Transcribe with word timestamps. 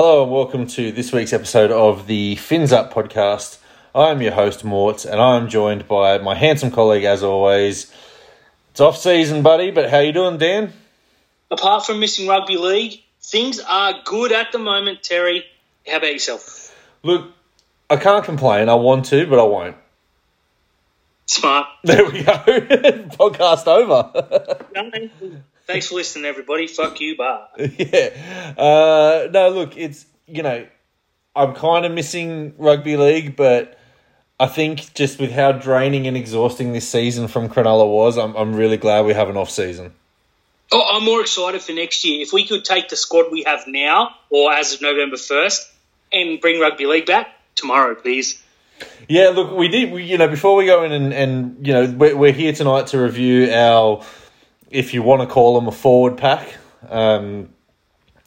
Hello 0.00 0.22
and 0.22 0.30
welcome 0.30 0.64
to 0.68 0.92
this 0.92 1.10
week's 1.10 1.32
episode 1.32 1.72
of 1.72 2.06
the 2.06 2.36
Fins 2.36 2.72
Up 2.72 2.94
podcast. 2.94 3.58
I'm 3.92 4.22
your 4.22 4.30
host 4.30 4.64
Mort, 4.64 5.04
and 5.04 5.20
I'm 5.20 5.48
joined 5.48 5.88
by 5.88 6.18
my 6.18 6.36
handsome 6.36 6.70
colleague, 6.70 7.02
as 7.02 7.24
always. 7.24 7.92
It's 8.70 8.78
off 8.78 8.96
season, 8.96 9.42
buddy, 9.42 9.72
but 9.72 9.90
how 9.90 9.96
are 9.96 10.04
you 10.04 10.12
doing, 10.12 10.38
Dan? 10.38 10.72
Apart 11.50 11.84
from 11.84 11.98
missing 11.98 12.28
rugby 12.28 12.56
league, 12.56 13.00
things 13.20 13.58
are 13.58 13.94
good 14.04 14.30
at 14.30 14.52
the 14.52 14.60
moment. 14.60 15.02
Terry, 15.02 15.44
how 15.84 15.96
about 15.96 16.12
yourself? 16.12 16.72
Look, 17.02 17.32
I 17.90 17.96
can't 17.96 18.24
complain. 18.24 18.68
I 18.68 18.76
want 18.76 19.06
to, 19.06 19.26
but 19.26 19.40
I 19.40 19.42
won't. 19.42 19.76
Smart. 21.26 21.66
There 21.82 22.04
we 22.04 22.22
go. 22.22 22.32
Podcast 23.18 23.66
over. 23.66 24.12
Thanks 25.68 25.88
for 25.88 25.96
listening, 25.96 26.24
everybody. 26.24 26.66
Fuck 26.66 26.98
you, 26.98 27.14
bar. 27.14 27.48
yeah. 27.58 28.54
Uh, 28.56 29.28
no, 29.30 29.50
look, 29.50 29.76
it's 29.76 30.06
you 30.26 30.42
know, 30.42 30.66
I'm 31.36 31.54
kind 31.54 31.84
of 31.84 31.92
missing 31.92 32.54
rugby 32.56 32.96
league, 32.96 33.36
but 33.36 33.78
I 34.40 34.46
think 34.46 34.94
just 34.94 35.20
with 35.20 35.30
how 35.30 35.52
draining 35.52 36.06
and 36.06 36.16
exhausting 36.16 36.72
this 36.72 36.88
season 36.88 37.28
from 37.28 37.50
Cronulla 37.50 37.86
was, 37.86 38.16
I'm 38.16 38.34
I'm 38.34 38.54
really 38.54 38.78
glad 38.78 39.04
we 39.04 39.12
have 39.12 39.28
an 39.28 39.36
off 39.36 39.50
season. 39.50 39.92
Oh, 40.72 40.96
I'm 40.96 41.04
more 41.04 41.20
excited 41.20 41.60
for 41.60 41.72
next 41.72 42.02
year. 42.02 42.22
If 42.22 42.32
we 42.32 42.46
could 42.46 42.64
take 42.64 42.88
the 42.88 42.96
squad 42.96 43.30
we 43.30 43.42
have 43.42 43.64
now, 43.66 44.14
or 44.30 44.50
as 44.50 44.72
of 44.72 44.80
November 44.80 45.18
first, 45.18 45.70
and 46.10 46.40
bring 46.40 46.62
rugby 46.62 46.86
league 46.86 47.04
back 47.04 47.28
tomorrow, 47.56 47.94
please. 47.94 48.42
Yeah, 49.06 49.30
look, 49.34 49.54
we 49.54 49.68
did. 49.68 49.92
We, 49.92 50.04
you 50.04 50.16
know, 50.16 50.28
before 50.28 50.56
we 50.56 50.64
go 50.64 50.82
in 50.84 50.92
and, 50.92 51.12
and 51.12 51.66
you 51.66 51.74
know, 51.74 51.90
we're, 51.90 52.16
we're 52.16 52.32
here 52.32 52.54
tonight 52.54 52.86
to 52.88 52.98
review 52.98 53.50
our 53.52 54.02
if 54.70 54.94
you 54.94 55.02
want 55.02 55.22
to 55.22 55.26
call 55.26 55.54
them 55.54 55.68
a 55.68 55.72
forward 55.72 56.16
pack. 56.16 56.56
Um, 56.88 57.50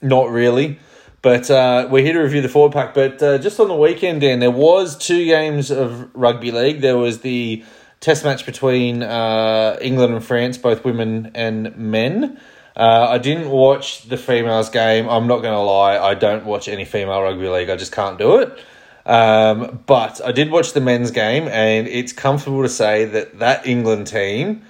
not 0.02 0.30
really. 0.30 0.80
But 1.22 1.52
uh, 1.52 1.88
we're 1.91 2.04
here 2.04 2.14
to 2.14 2.20
review 2.20 2.41
the 2.41 2.50
forward 2.50 2.73
pack. 2.73 2.94
But 2.94 3.22
uh, 3.22 3.38
just 3.38 3.59
on 3.59 3.67
the 3.67 3.76
weekend, 3.76 4.22
Dan, 4.22 4.40
there 4.40 4.50
was 4.52 4.98
two 4.98 5.25
games 5.25 5.70
of 5.70 6.14
rugby 6.16 6.52
league. 6.52 6.81
There 6.81 6.98
was 6.98 7.20
the 7.20 7.64
test 8.00 8.23
match 8.23 8.45
between 8.45 9.03
uh, 9.03 9.78
England 9.81 10.16
and 10.16 10.23
France, 10.23 10.58
both 10.58 10.83
women 10.83 11.31
and 11.36 11.78
men. 11.78 12.39
Uh, 12.76 13.08
I 13.09 13.17
didn't 13.20 13.50
watch 13.50 14.03
the 14.03 14.17
females 14.17 14.70
game. 14.70 15.08
I'm 15.08 15.28
not 15.28 15.42
going 15.42 15.53
to 15.53 15.59
lie. 15.59 16.00
I 16.00 16.16
don't 16.16 16.45
watch 16.45 16.67
any 16.67 16.86
female 16.86 17.22
rugby 17.22 17.48
league. 17.48 17.70
I 17.70 17.76
just 17.76 17.92
can't 17.92 18.17
do 18.17 18.38
it. 18.38 18.58
Um, 19.05 19.83
but 19.86 20.22
I 20.26 20.31
did 20.31 20.50
watch 20.52 20.73
the 20.73 20.81
men's 20.81 21.11
game, 21.11 21.48
and 21.48 21.88
it's 21.88 22.14
comfortable 22.14 22.64
to 22.64 22.70
say 22.70 23.05
that 23.05 23.39
that 23.39 23.67
England 23.67 24.08
team 24.08 24.64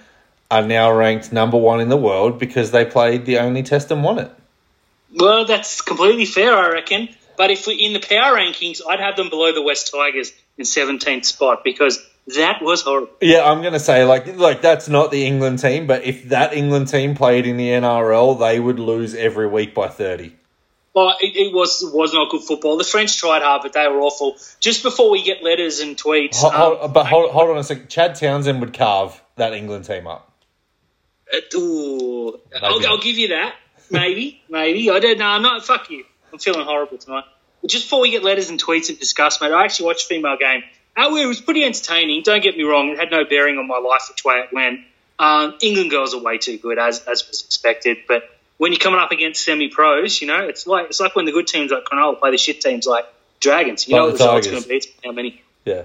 are 0.51 0.61
now 0.61 0.91
ranked 0.91 1.31
number 1.31 1.57
one 1.57 1.79
in 1.79 1.89
the 1.89 1.97
world 1.97 2.37
because 2.37 2.71
they 2.71 2.85
played 2.85 3.25
the 3.25 3.39
only 3.39 3.63
test 3.63 3.89
and 3.89 4.03
won 4.03 4.19
it. 4.19 4.31
Well, 5.15 5.45
that's 5.45 5.81
completely 5.81 6.25
fair, 6.25 6.53
I 6.53 6.69
reckon. 6.69 7.09
But 7.37 7.49
if 7.49 7.65
we 7.65 7.73
in 7.75 7.93
the 7.93 7.99
power 7.99 8.35
rankings, 8.35 8.81
I'd 8.87 8.99
have 8.99 9.15
them 9.15 9.29
below 9.29 9.53
the 9.53 9.61
West 9.61 9.91
Tigers 9.91 10.31
in 10.57 10.65
17th 10.65 11.25
spot 11.25 11.63
because 11.63 12.05
that 12.35 12.61
was 12.61 12.81
horrible. 12.81 13.13
Yeah, 13.21 13.49
I'm 13.49 13.61
going 13.61 13.73
to 13.73 13.79
say 13.79 14.03
like 14.03 14.37
like 14.37 14.61
that's 14.61 14.87
not 14.89 15.09
the 15.09 15.25
England 15.25 15.59
team, 15.59 15.87
but 15.87 16.03
if 16.03 16.29
that 16.29 16.53
England 16.53 16.89
team 16.89 17.15
played 17.15 17.47
in 17.47 17.57
the 17.57 17.69
NRL, 17.69 18.37
they 18.37 18.59
would 18.59 18.79
lose 18.79 19.15
every 19.15 19.47
week 19.47 19.73
by 19.73 19.87
30. 19.87 20.35
Well, 20.93 21.15
it, 21.21 21.35
it 21.35 21.53
was 21.53 21.81
was 21.93 22.13
not 22.13 22.29
good 22.29 22.43
football. 22.43 22.77
The 22.77 22.83
French 22.83 23.17
tried 23.17 23.41
hard, 23.41 23.61
but 23.63 23.73
they 23.73 23.87
were 23.87 24.01
awful. 24.01 24.35
Just 24.59 24.83
before 24.83 25.09
we 25.09 25.23
get 25.23 25.41
letters 25.41 25.79
and 25.79 25.95
tweets, 25.95 26.35
hold, 26.35 26.53
hold, 26.53 26.81
um, 26.81 26.93
but 26.93 27.05
hold, 27.05 27.31
hold 27.31 27.49
on 27.49 27.57
a 27.57 27.63
second. 27.63 27.89
Chad 27.89 28.15
Townsend 28.15 28.59
would 28.59 28.73
carve 28.73 29.19
that 29.37 29.53
England 29.53 29.85
team 29.85 30.05
up. 30.05 30.30
Ooh, 31.55 32.39
I'll, 32.61 32.85
I'll, 32.87 32.97
give 32.99 33.17
you 33.17 33.29
that. 33.29 33.55
Maybe, 33.89 34.41
maybe. 34.49 34.89
I 34.89 34.99
don't 34.99 35.17
know. 35.17 35.25
I'm 35.25 35.41
not. 35.41 35.65
Fuck 35.65 35.89
you. 35.89 36.05
I'm 36.31 36.39
feeling 36.39 36.65
horrible 36.65 36.97
tonight. 36.97 37.25
But 37.61 37.69
just 37.69 37.85
before 37.85 38.01
we 38.01 38.11
get 38.11 38.23
letters 38.23 38.49
and 38.49 38.61
tweets 38.61 38.89
and 38.89 38.99
discuss, 38.99 39.41
mate, 39.41 39.51
I 39.51 39.63
actually 39.63 39.87
watched 39.87 40.07
female 40.07 40.37
game. 40.37 40.63
Oh, 40.97 41.15
it 41.15 41.25
was 41.25 41.39
pretty 41.39 41.63
entertaining. 41.63 42.23
Don't 42.23 42.43
get 42.43 42.57
me 42.57 42.63
wrong. 42.63 42.89
It 42.89 42.99
had 42.99 43.11
no 43.11 43.23
bearing 43.23 43.57
on 43.57 43.67
my 43.67 43.77
life 43.77 44.03
which 44.09 44.25
way 44.25 44.35
it 44.35 44.53
went. 44.53 44.81
Um, 45.19 45.55
England 45.61 45.91
girls 45.91 46.13
are 46.13 46.21
way 46.21 46.37
too 46.37 46.57
good, 46.57 46.79
as 46.79 46.99
as 47.05 47.27
was 47.27 47.43
expected. 47.43 47.99
But 48.07 48.23
when 48.57 48.71
you're 48.71 48.79
coming 48.79 48.99
up 48.99 49.11
against 49.11 49.43
semi 49.43 49.69
pros, 49.69 50.21
you 50.21 50.27
know, 50.27 50.47
it's 50.47 50.67
like 50.67 50.87
it's 50.87 50.99
like 50.99 51.15
when 51.15 51.25
the 51.25 51.31
good 51.31 51.47
teams 51.47 51.71
like 51.71 51.83
Cronulla 51.85 52.19
play 52.19 52.31
the 52.31 52.37
shit 52.37 52.61
teams 52.61 52.85
like 52.85 53.05
Dragons. 53.39 53.87
You 53.87 53.95
like 53.95 54.01
know 54.01 54.07
the 54.07 54.13
result's 54.13 54.47
going 54.47 54.63
to 54.63 54.67
be. 54.67 54.81
How 55.03 55.11
many. 55.11 55.41
Yeah. 55.65 55.83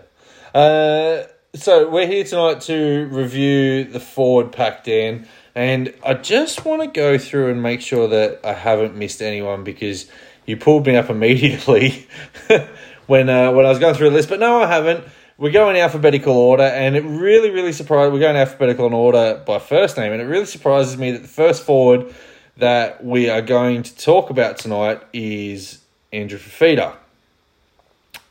Uh, 0.54 1.26
so 1.54 1.88
we're 1.88 2.06
here 2.06 2.24
tonight 2.24 2.60
to 2.62 3.08
review 3.10 3.84
the 3.84 4.00
forward 4.00 4.52
pack, 4.52 4.84
Dan. 4.84 5.26
And 5.56 5.94
I 6.04 6.12
just 6.12 6.66
want 6.66 6.82
to 6.82 6.86
go 6.88 7.16
through 7.16 7.50
and 7.50 7.62
make 7.62 7.80
sure 7.80 8.08
that 8.08 8.40
I 8.44 8.52
haven't 8.52 8.94
missed 8.94 9.22
anyone 9.22 9.64
because 9.64 10.06
you 10.44 10.58
pulled 10.58 10.86
me 10.86 10.96
up 10.96 11.08
immediately 11.10 12.06
when 13.06 13.30
uh, 13.30 13.52
when 13.52 13.64
I 13.64 13.70
was 13.70 13.78
going 13.78 13.94
through 13.94 14.10
the 14.10 14.16
list. 14.16 14.28
But 14.28 14.38
no, 14.38 14.62
I 14.62 14.66
haven't. 14.66 15.02
We're 15.38 15.52
going 15.52 15.76
alphabetical 15.76 16.34
order, 16.34 16.62
and 16.62 16.94
it 16.94 17.04
really, 17.04 17.50
really 17.50 17.72
surprised. 17.72 18.12
We're 18.12 18.20
going 18.20 18.36
alphabetical 18.36 18.86
in 18.86 18.92
order 18.92 19.42
by 19.46 19.58
first 19.58 19.96
name, 19.96 20.12
and 20.12 20.20
it 20.20 20.26
really 20.26 20.46
surprises 20.46 20.96
me 20.96 21.12
that 21.12 21.22
the 21.22 21.28
first 21.28 21.62
forward 21.62 22.14
that 22.58 23.04
we 23.04 23.28
are 23.28 23.42
going 23.42 23.82
to 23.82 23.96
talk 23.96 24.30
about 24.30 24.58
tonight 24.58 25.02
is 25.12 25.80
Andrew 26.12 26.38
Fifita. 26.38 26.96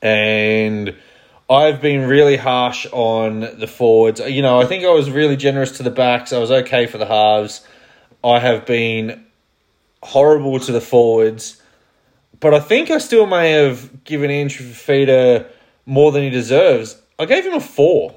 And 0.01 0.95
I've 1.49 1.79
been 1.79 2.07
really 2.07 2.37
harsh 2.37 2.87
on 2.91 3.41
the 3.41 3.67
forwards. 3.67 4.19
You 4.19 4.41
know, 4.41 4.59
I 4.59 4.65
think 4.65 4.83
I 4.83 4.89
was 4.89 5.11
really 5.11 5.35
generous 5.35 5.77
to 5.77 5.83
the 5.83 5.91
backs. 5.91 6.33
I 6.33 6.39
was 6.39 6.49
okay 6.49 6.87
for 6.87 6.97
the 6.97 7.05
halves. 7.05 7.65
I 8.23 8.39
have 8.39 8.65
been 8.65 9.25
horrible 10.01 10.59
to 10.59 10.71
the 10.71 10.81
forwards. 10.81 11.61
But 12.39 12.53
I 12.53 12.59
think 12.59 12.89
I 12.89 12.97
still 12.97 13.27
may 13.27 13.51
have 13.51 14.03
given 14.03 14.31
Andrew 14.31 14.65
Fifita 14.65 15.47
more 15.85 16.11
than 16.11 16.23
he 16.23 16.29
deserves. 16.31 16.99
I 17.19 17.25
gave 17.25 17.45
him 17.45 17.53
a 17.53 17.61
four. 17.61 18.15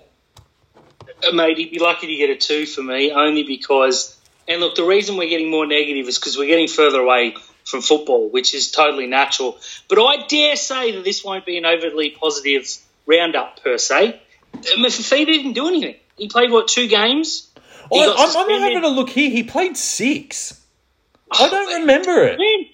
Uh, 1.26 1.32
mate, 1.32 1.58
he'd 1.58 1.70
be 1.70 1.78
lucky 1.78 2.06
to 2.06 2.16
get 2.16 2.30
a 2.30 2.36
two 2.36 2.64
for 2.64 2.82
me, 2.82 3.12
only 3.12 3.42
because. 3.42 4.16
And 4.48 4.60
look, 4.60 4.74
the 4.74 4.84
reason 4.84 5.18
we're 5.18 5.28
getting 5.28 5.50
more 5.50 5.66
negative 5.66 6.08
is 6.08 6.18
because 6.18 6.38
we're 6.38 6.46
getting 6.46 6.68
further 6.68 7.00
away 7.00 7.34
from 7.64 7.82
football, 7.82 8.30
which 8.30 8.54
is 8.54 8.70
totally 8.70 9.06
natural. 9.06 9.58
But 9.88 9.98
I 9.98 10.26
dare 10.26 10.56
say 10.56 10.92
that 10.92 11.04
this 11.04 11.22
won't 11.22 11.44
be 11.44 11.58
an 11.58 11.66
overly 11.66 12.10
positive 12.10 12.66
roundup 13.08 13.60
per 13.62 13.78
se. 13.78 14.20
Uh, 14.54 14.58
Fifita 14.60 15.26
didn't 15.26 15.54
do 15.54 15.66
anything. 15.66 15.96
He 16.16 16.28
played 16.28 16.52
what 16.52 16.68
two 16.68 16.86
games? 16.86 17.50
I'm, 17.92 18.10
I'm, 18.18 18.60
having 18.60 18.84
a 18.84 18.88
look 18.88 19.08
here. 19.08 19.30
He 19.30 19.42
played 19.42 19.76
six. 19.76 20.60
I 21.30 21.46
oh, 21.46 21.50
don't 21.50 21.80
remember 21.80 22.22
it. 22.24 22.38
When? 22.38 22.66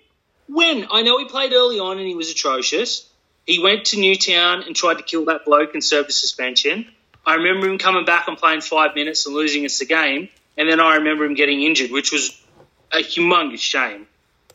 When? 0.49 0.89
I 0.91 1.03
know 1.03 1.19
he 1.19 1.27
played 1.27 1.53
early 1.53 1.78
on 1.78 1.99
and 1.99 2.06
he 2.06 2.15
was 2.15 2.31
atrocious. 2.31 3.09
He 3.47 3.62
went 3.62 3.87
to 3.87 4.00
Newtown 4.00 4.62
and 4.62 4.75
tried 4.75 4.99
to 4.99 5.03
kill 5.03 5.27
that 5.27 5.44
bloke 5.44 5.75
and 5.75 5.84
served 5.84 6.09
a 6.09 6.12
suspension. 6.12 6.87
I 7.25 7.37
remember 7.37 7.69
him 7.69 7.78
coming 7.78 8.05
back 8.05 8.28
and 8.28 8.37
playing 8.37 8.62
five 8.62 8.94
minutes 8.94 9.27
and 9.27 9.34
losing 9.34 9.65
us 9.65 9.78
the 9.78 9.87
game. 9.87 10.28
And 10.56 10.69
then 10.69 10.81
I 10.81 10.97
remember 10.97 11.25
him 11.25 11.34
getting 11.34 11.62
injured, 11.62 11.91
which 11.91 12.12
was 12.12 12.41
a 12.93 12.99
humongous 12.99 13.61
shame. 13.61 14.06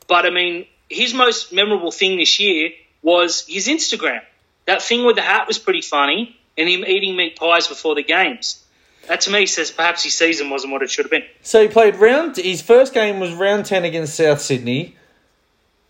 But 0.07 0.25
I 0.25 0.29
mean, 0.29 0.65
his 0.89 1.13
most 1.13 1.53
memorable 1.53 1.91
thing 1.91 2.17
this 2.17 2.39
year 2.39 2.71
was 3.01 3.45
his 3.47 3.67
Instagram. 3.67 4.21
That 4.69 4.83
thing 4.83 5.03
with 5.03 5.15
the 5.15 5.23
hat 5.23 5.47
was 5.47 5.57
pretty 5.57 5.81
funny, 5.81 6.37
and 6.55 6.69
him 6.69 6.85
eating 6.85 7.15
meat 7.15 7.35
pies 7.35 7.67
before 7.67 7.95
the 7.95 8.03
games. 8.03 8.63
That 9.07 9.21
to 9.21 9.31
me 9.31 9.47
says 9.47 9.71
perhaps 9.71 10.03
his 10.03 10.13
season 10.13 10.51
wasn't 10.51 10.73
what 10.73 10.83
it 10.83 10.91
should 10.91 11.05
have 11.05 11.11
been. 11.11 11.23
So 11.41 11.63
he 11.63 11.67
played 11.67 11.95
round. 11.95 12.37
His 12.37 12.61
first 12.61 12.93
game 12.93 13.19
was 13.19 13.33
round 13.33 13.65
ten 13.65 13.83
against 13.83 14.13
South 14.13 14.39
Sydney, 14.39 14.95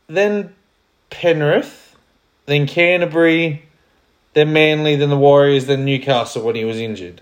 then 0.08 0.56
Penrith, 1.10 1.98
then 2.46 2.68
Canterbury, 2.68 3.66
then 4.32 4.54
Manly, 4.54 4.96
then 4.96 5.10
the 5.10 5.18
Warriors, 5.18 5.66
then 5.66 5.84
Newcastle 5.84 6.44
when 6.44 6.56
he 6.56 6.64
was 6.64 6.78
injured. 6.78 7.20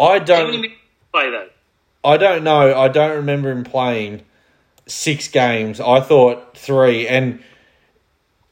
I 0.00 0.18
don't 0.18 0.72
play 1.12 1.30
though. 1.30 1.50
I 2.02 2.16
don't 2.16 2.42
know. 2.42 2.76
I 2.76 2.88
don't 2.88 3.14
remember 3.14 3.52
him 3.52 3.62
playing 3.62 4.22
six 4.88 5.28
games. 5.28 5.80
I 5.80 6.00
thought 6.00 6.58
three, 6.58 7.06
and 7.06 7.44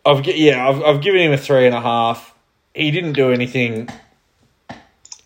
I've 0.08 0.24
yeah, 0.26 0.66
I've, 0.66 0.82
I've 0.82 1.00
given 1.02 1.20
him 1.20 1.32
a 1.32 1.36
three 1.36 1.66
and 1.66 1.74
a 1.74 1.82
half. 1.82 2.34
He 2.74 2.90
didn't 2.90 3.12
do 3.12 3.30
anything. 3.30 3.90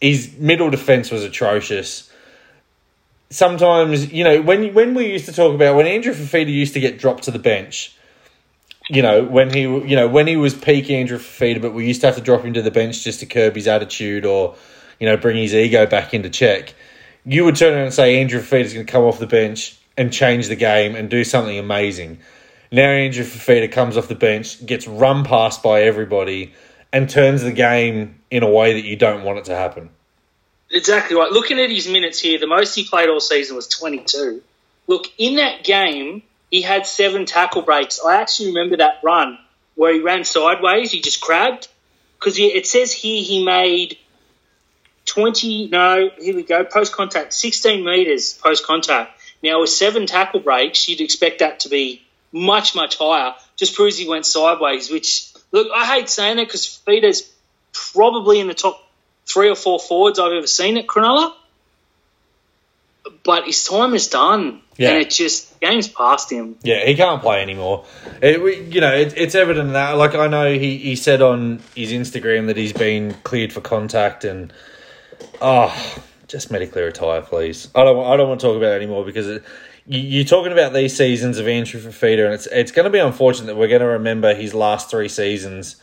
His 0.01 0.37
middle 0.37 0.71
defense 0.71 1.11
was 1.13 1.23
atrocious. 1.23 2.11
Sometimes, 3.31 4.13
you 4.13 4.25
know, 4.25 4.43
when 4.43 4.75
when 4.75 4.95
we 4.95 5.13
used 5.13 5.27
to 5.27 5.33
talk 5.33 5.55
about 5.55 5.77
when 5.77 5.87
Andrew 5.87 6.13
Fifita 6.13 6.53
used 6.53 6.75
to 6.75 6.81
get 6.81 6.99
dropped 6.99 7.23
to 7.25 7.31
the 7.31 7.39
bench, 7.39 7.97
you 8.91 9.03
know, 9.03 9.23
when 9.23 9.55
he 9.55 9.61
you 9.61 9.95
know 9.95 10.09
when 10.09 10.27
he 10.27 10.37
was 10.37 10.53
peak 10.53 10.91
Andrew 10.91 11.19
Fifita, 11.19 11.63
but 11.63 11.73
we 11.73 11.87
used 11.87 12.01
to 12.01 12.09
have 12.09 12.17
to 12.17 12.23
drop 12.23 12.43
him 12.43 12.53
to 12.55 12.63
the 12.63 12.73
bench 12.73 13.05
just 13.05 13.21
to 13.21 13.27
curb 13.27 13.55
his 13.55 13.69
attitude 13.69 14.27
or 14.27 14.57
you 14.99 15.07
know 15.07 15.17
bring 15.17 15.37
his 15.37 15.55
ego 15.55 15.87
back 15.87 16.13
into 16.13 16.29
check. 16.29 16.75
You 17.25 17.45
would 17.45 17.55
turn 17.55 17.75
around 17.75 17.85
and 17.85 17.95
say 17.95 18.21
Andrew 18.21 18.41
Fifita 18.41 18.65
is 18.65 18.75
going 18.75 18.87
to 18.87 18.91
come 18.91 19.05
off 19.05 19.21
the 19.21 19.29
bench 19.29 19.79
and 19.97 20.13
change 20.13 20.49
the 20.49 20.57
game 20.57 20.97
and 20.97 21.09
do 21.09 21.23
something 21.23 21.57
amazing. 21.57 22.19
Now 22.73 22.89
Andrew 22.89 23.23
Fifita 23.23 23.71
comes 23.71 23.99
off 23.99 24.09
the 24.09 24.15
bench, 24.15 24.65
gets 24.65 24.89
run 24.89 25.25
past 25.25 25.63
by 25.63 25.83
everybody, 25.83 26.55
and 26.91 27.09
turns 27.09 27.43
the 27.43 27.53
game 27.53 28.21
in 28.31 28.43
a 28.43 28.49
way 28.49 28.73
that 28.73 28.85
you 28.85 28.97
don't 28.97 29.25
want 29.25 29.39
it 29.39 29.45
to 29.45 29.55
happen. 29.55 29.91
Exactly 30.71 31.15
right. 31.15 31.31
Looking 31.31 31.61
at 31.61 31.69
his 31.69 31.87
minutes 31.87 32.19
here, 32.19 32.39
the 32.39 32.47
most 32.47 32.75
he 32.75 32.85
played 32.85 33.11
all 33.11 33.21
season 33.21 33.57
was 33.57 33.69
22. 33.69 34.43
Look, 34.87 35.07
in 35.19 35.37
that 35.37 35.65
game, 35.65 36.23
he 36.51 36.63
had 36.63 36.87
seven 36.87 37.27
tackle 37.27 37.61
breaks. 37.61 38.01
I 38.03 38.17
actually 38.17 38.49
remember 38.49 38.79
that 38.79 39.01
run 39.03 39.39
where 39.75 39.93
he 39.93 40.01
ran 40.01 40.25
sideways, 40.25 40.91
he 40.91 41.03
just 41.03 41.21
crabbed. 41.21 41.69
Because 42.19 42.39
it 42.39 42.67
says 42.67 42.91
here 42.91 43.23
he 43.23 43.45
made 43.45 43.99
20, 45.07 45.69
no, 45.69 46.11
here 46.19 46.35
we 46.35 46.43
go, 46.43 46.65
post 46.65 46.95
contact, 46.95 47.35
16 47.35 47.85
metres 47.85 48.33
post 48.33 48.65
contact. 48.65 49.19
Now, 49.43 49.61
with 49.61 49.71
seven 49.71 50.07
tackle 50.07 50.41
breaks, 50.41 50.89
you'd 50.89 51.01
expect 51.01 51.41
that 51.41 51.61
to 51.61 51.69
be 51.69 52.03
much, 52.33 52.75
much 52.75 52.97
higher. 52.99 53.35
Just 53.57 53.75
proves 53.75 53.99
he 53.99 54.09
went 54.09 54.27
sideways, 54.27 54.91
which, 54.91 55.33
look, 55.53 55.69
I 55.75 55.85
hate 55.87 56.09
saying 56.09 56.39
it 56.39 56.47
because 56.47 56.67
Fifita's 56.67 57.31
probably 57.73 58.41
in 58.41 58.49
the 58.49 58.55
top 58.55 58.83
three 59.27 59.49
or 59.49 59.55
four 59.55 59.79
forwards 59.79 60.19
I've 60.19 60.33
ever 60.33 60.47
seen 60.47 60.77
at 60.79 60.87
Cronulla. 60.87 61.35
But 63.25 63.45
his 63.45 63.65
time 63.65 63.95
is 63.95 64.09
done. 64.09 64.61
Yeah. 64.77 64.91
And 64.91 64.99
it 65.03 65.11
just, 65.11 65.59
game's 65.61 65.89
past 65.89 66.31
him. 66.31 66.57
Yeah, 66.63 66.85
he 66.85 66.95
can't 66.95 67.21
play 67.21 67.43
anymore. 67.43 67.85
It, 68.21 68.43
we- 68.43 68.61
you 68.63 68.81
know, 68.81 68.95
it, 68.95 69.15
it's 69.17 69.35
evident 69.35 69.73
that. 69.73 69.93
Like 69.93 70.15
I 70.15 70.27
know 70.29 70.53
he, 70.53 70.79
he 70.79 70.97
said 70.97 71.21
on 71.23 71.61
his 71.75 71.93
Instagram 71.93 72.47
that 72.47 72.57
he's 72.57 72.73
been 72.73 73.15
cleared 73.23 73.53
for 73.53 73.61
contact, 73.61 74.25
and 74.25 74.53
oh, 75.41 76.03
just 76.27 76.51
medically 76.51 76.83
retire, 76.83 77.23
please. 77.23 77.69
I 77.75 77.85
don't 77.85 78.05
I 78.07 78.17
don't 78.17 78.29
want 78.29 78.41
to 78.41 78.47
talk 78.47 78.57
about 78.57 78.73
it 78.73 78.77
anymore 78.77 79.05
because 79.05 79.29
it, 79.29 79.45
you're 79.87 80.25
talking 80.25 80.53
about 80.53 80.73
these 80.73 80.97
seasons 80.97 81.39
of 81.39 81.49
Andrew 81.49 81.81
Fifita, 81.81 82.25
and 82.25 82.35
it's 82.35 82.47
it's 82.47 82.73
going 82.73 82.85
to 82.85 82.91
be 82.91 82.99
unfortunate 82.99 83.47
that 83.47 83.57
we're 83.57 83.69
going 83.69 83.81
to 83.81 83.87
remember 83.87 84.35
his 84.35 84.55
last 84.55 84.91
three 84.91 85.09
seasons 85.09 85.77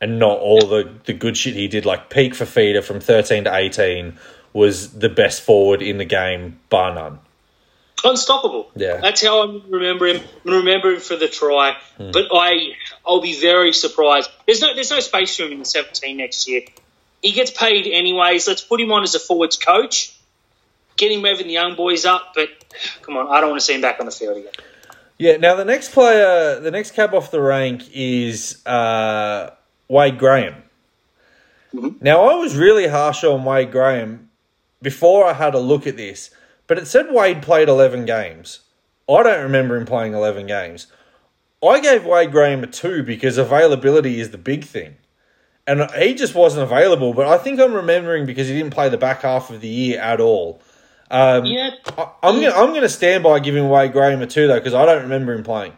and 0.00 0.18
not 0.18 0.38
all 0.38 0.60
the 0.66 0.90
the 1.04 1.12
good 1.12 1.36
shit 1.36 1.54
he 1.54 1.68
did. 1.68 1.84
Like 1.86 2.10
peak 2.10 2.32
Fifita 2.34 2.82
from 2.82 3.00
13 3.00 3.44
to 3.44 3.54
18 3.54 4.18
was 4.52 4.92
the 4.98 5.08
best 5.08 5.42
forward 5.42 5.82
in 5.82 5.98
the 5.98 6.04
game, 6.04 6.58
bar 6.70 6.94
none. 6.94 7.18
unstoppable. 8.04 8.70
Yeah. 8.76 8.98
that's 8.98 9.22
how 9.24 9.42
I 9.48 9.60
remember 9.68 10.06
him. 10.06 10.22
I 10.46 10.50
remember 10.50 10.92
him 10.94 11.00
for 11.00 11.16
the 11.16 11.28
try, 11.28 11.76
Hmm. 11.96 12.10
but 12.12 12.24
I 12.32 12.72
I'll 13.06 13.20
be 13.20 13.38
very 13.40 13.72
surprised. 13.72 14.30
There's 14.46 14.60
no 14.60 14.74
there's 14.74 14.90
no 14.90 15.00
space 15.00 15.36
for 15.36 15.44
him 15.44 15.52
in 15.52 15.58
the 15.60 15.64
17 15.64 16.16
next 16.16 16.48
year. 16.48 16.62
He 17.22 17.32
gets 17.32 17.50
paid 17.50 17.86
anyways. 17.86 18.46
Let's 18.46 18.62
put 18.62 18.80
him 18.80 18.92
on 18.92 19.02
as 19.02 19.14
a 19.14 19.18
forwards 19.20 19.56
coach. 19.56 20.14
Get 20.96 21.10
him 21.10 21.22
revving 21.22 21.44
the 21.44 21.52
young 21.52 21.74
boys 21.74 22.04
up, 22.04 22.32
but 22.34 22.48
come 23.02 23.16
on, 23.16 23.28
I 23.28 23.40
don't 23.40 23.50
want 23.50 23.60
to 23.60 23.66
see 23.66 23.74
him 23.74 23.80
back 23.80 24.00
on 24.00 24.06
the 24.06 24.12
field 24.12 24.36
again. 24.36 24.52
Yeah. 25.18 25.36
Now 25.36 25.54
the 25.54 25.64
next 25.64 25.92
player, 25.92 26.60
the 26.60 26.70
next 26.70 26.92
cab 26.92 27.14
off 27.14 27.30
the 27.30 27.40
rank 27.40 27.82
is 27.92 28.64
uh, 28.66 29.50
Wade 29.88 30.18
Graham. 30.18 30.62
Now 32.00 32.28
I 32.28 32.34
was 32.34 32.56
really 32.56 32.86
harsh 32.86 33.24
on 33.24 33.44
Wade 33.44 33.72
Graham 33.72 34.30
before 34.80 35.26
I 35.26 35.32
had 35.32 35.54
a 35.54 35.58
look 35.58 35.86
at 35.86 35.96
this, 35.96 36.30
but 36.66 36.78
it 36.78 36.86
said 36.86 37.06
Wade 37.10 37.42
played 37.42 37.68
eleven 37.68 38.04
games. 38.04 38.60
I 39.08 39.22
don't 39.22 39.42
remember 39.42 39.76
him 39.76 39.86
playing 39.86 40.14
eleven 40.14 40.46
games. 40.46 40.86
I 41.62 41.80
gave 41.80 42.04
Wade 42.04 42.30
Graham 42.30 42.62
a 42.62 42.66
two 42.66 43.02
because 43.02 43.38
availability 43.38 44.20
is 44.20 44.30
the 44.30 44.38
big 44.38 44.64
thing. 44.64 44.96
And 45.66 45.90
he 45.92 46.14
just 46.14 46.34
wasn't 46.34 46.64
available, 46.64 47.14
but 47.14 47.26
I 47.26 47.38
think 47.38 47.58
I'm 47.58 47.72
remembering 47.72 48.26
because 48.26 48.48
he 48.48 48.54
didn't 48.54 48.74
play 48.74 48.90
the 48.90 48.98
back 48.98 49.22
half 49.22 49.48
of 49.48 49.62
the 49.62 49.68
year 49.68 49.98
at 49.98 50.20
all. 50.20 50.60
Um, 51.14 51.44
Yeah, 51.46 51.70
I- 51.96 52.08
I'm 52.24 52.40
gonna 52.40 52.50
I'm 52.54 52.74
gonna 52.74 52.88
stand 52.88 53.22
by 53.22 53.38
giving 53.38 53.68
Wade 53.68 53.92
Graham 53.92 54.20
a 54.22 54.26
two 54.26 54.48
though 54.48 54.58
because 54.58 54.74
I 54.74 54.84
don't 54.84 55.02
remember 55.02 55.32
him 55.32 55.44
playing. 55.44 55.72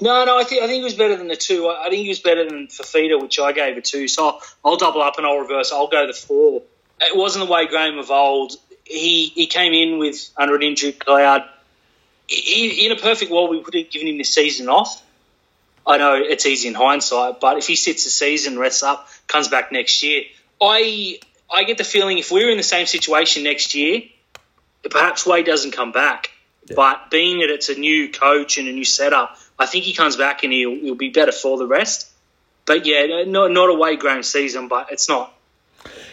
No, 0.00 0.24
no, 0.24 0.38
I 0.38 0.44
think 0.44 0.62
I 0.62 0.66
think 0.66 0.78
he 0.78 0.84
was 0.84 0.94
better 0.94 1.16
than 1.16 1.28
the 1.28 1.36
two. 1.36 1.66
I, 1.68 1.86
I 1.86 1.90
think 1.90 2.02
he 2.02 2.08
was 2.08 2.20
better 2.20 2.44
than 2.48 2.68
Fifita, 2.68 3.20
which 3.20 3.38
I 3.38 3.52
gave 3.52 3.76
a 3.76 3.80
two. 3.82 4.08
So 4.08 4.26
I'll, 4.28 4.42
I'll 4.64 4.76
double 4.76 5.02
up 5.02 5.18
and 5.18 5.26
I'll 5.26 5.38
reverse. 5.38 5.70
I'll 5.72 5.88
go 5.88 6.06
the 6.06 6.12
four. 6.14 6.62
It 7.00 7.14
wasn't 7.16 7.46
the 7.46 7.52
way 7.52 7.66
Graham 7.66 7.98
of 7.98 8.10
old. 8.10 8.52
He 8.84 9.26
he 9.34 9.46
came 9.46 9.74
in 9.74 9.98
with 9.98 10.30
under 10.36 10.54
an 10.56 10.62
injury 10.62 10.92
cloud. 10.92 11.42
I- 12.30 12.76
in 12.86 12.92
a 12.92 12.96
perfect 12.96 13.30
world, 13.30 13.50
we 13.50 13.58
would 13.58 13.74
have 13.74 13.90
given 13.90 14.08
him 14.08 14.16
the 14.18 14.24
season 14.24 14.68
off. 14.68 15.02
I 15.86 15.96
know 15.98 16.14
it's 16.14 16.44
easy 16.46 16.68
in 16.68 16.74
hindsight, 16.74 17.40
but 17.40 17.56
if 17.58 17.66
he 17.66 17.74
sits 17.76 18.04
the 18.04 18.10
season, 18.10 18.58
rests 18.58 18.82
up, 18.82 19.08
comes 19.26 19.48
back 19.48 19.72
next 19.72 20.02
year, 20.02 20.22
I 20.60 21.18
I 21.50 21.64
get 21.64 21.76
the 21.78 21.84
feeling 21.84 22.18
if 22.18 22.30
we 22.30 22.44
were 22.44 22.50
in 22.50 22.56
the 22.58 22.62
same 22.62 22.86
situation 22.86 23.42
next 23.42 23.74
year, 23.74 24.02
perhaps 24.90 25.26
Wade 25.26 25.46
doesn't 25.46 25.72
come 25.72 25.92
back. 25.92 26.30
But 26.74 27.10
being 27.10 27.38
that 27.40 27.50
it's 27.50 27.68
a 27.68 27.78
new 27.78 28.10
coach 28.10 28.58
and 28.58 28.68
a 28.68 28.72
new 28.72 28.84
setup, 28.84 29.38
I 29.58 29.66
think 29.66 29.84
he 29.84 29.94
comes 29.94 30.16
back 30.16 30.44
and 30.44 30.52
he'll, 30.52 30.74
he'll 30.74 30.94
be 30.94 31.08
better 31.08 31.32
for 31.32 31.56
the 31.56 31.66
rest. 31.66 32.10
But 32.66 32.84
yeah, 32.84 33.24
not 33.26 33.50
not 33.50 33.70
a 33.70 33.74
Wade 33.74 34.00
Graham 34.00 34.22
season, 34.22 34.68
but 34.68 34.92
it's 34.92 35.08
not. 35.08 35.34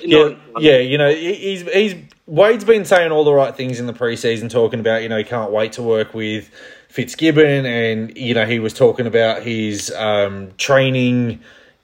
Yeah, 0.01 0.29
not- 0.53 0.61
yeah, 0.61 0.77
you 0.77 0.97
know, 0.97 1.13
he's 1.13 1.69
he's 1.69 1.95
Wade's 2.25 2.63
been 2.63 2.85
saying 2.85 3.11
all 3.11 3.25
the 3.25 3.33
right 3.33 3.53
things 3.53 3.79
in 3.79 3.87
the 3.87 3.93
preseason, 3.93 4.49
talking 4.49 4.79
about 4.79 5.03
you 5.03 5.09
know 5.09 5.17
he 5.17 5.25
can't 5.25 5.51
wait 5.51 5.73
to 5.73 5.83
work 5.83 6.13
with 6.13 6.49
Fitzgibbon, 6.87 7.65
and 7.65 8.17
you 8.17 8.33
know 8.33 8.45
he 8.45 8.59
was 8.59 8.73
talking 8.73 9.05
about 9.05 9.43
his 9.43 9.91
um, 9.91 10.51
training 10.57 11.41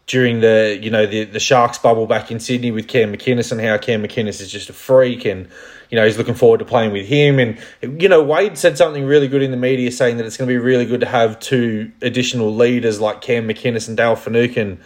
during 0.07 0.39
the 0.39 0.79
you 0.81 0.89
know 0.89 1.05
the 1.05 1.25
the 1.25 1.41
Sharks 1.41 1.77
bubble 1.77 2.05
back 2.05 2.31
in 2.31 2.39
Sydney 2.39 2.71
with 2.71 2.87
Cam 2.87 3.13
McInnes 3.13 3.51
and 3.51 3.59
how 3.59 3.77
Cam 3.77 4.01
McInnes 4.01 4.39
is 4.39 4.49
just 4.49 4.69
a 4.69 4.73
freak 4.73 5.25
and. 5.25 5.49
You 5.91 5.97
know, 5.97 6.05
he's 6.05 6.17
looking 6.17 6.35
forward 6.35 6.59
to 6.59 6.65
playing 6.65 6.93
with 6.93 7.05
him. 7.05 7.37
And, 7.37 7.59
you 8.01 8.07
know, 8.07 8.23
Wade 8.23 8.57
said 8.57 8.77
something 8.77 9.05
really 9.05 9.27
good 9.27 9.43
in 9.43 9.51
the 9.51 9.57
media 9.57 9.91
saying 9.91 10.17
that 10.17 10.25
it's 10.25 10.37
going 10.37 10.47
to 10.47 10.51
be 10.51 10.57
really 10.57 10.85
good 10.85 11.01
to 11.01 11.05
have 11.05 11.37
two 11.39 11.91
additional 12.01 12.55
leaders 12.55 13.01
like 13.01 13.19
Cam 13.19 13.47
McInnes 13.47 13.89
and 13.89 13.97
Dale 13.97 14.15
Finucane 14.15 14.79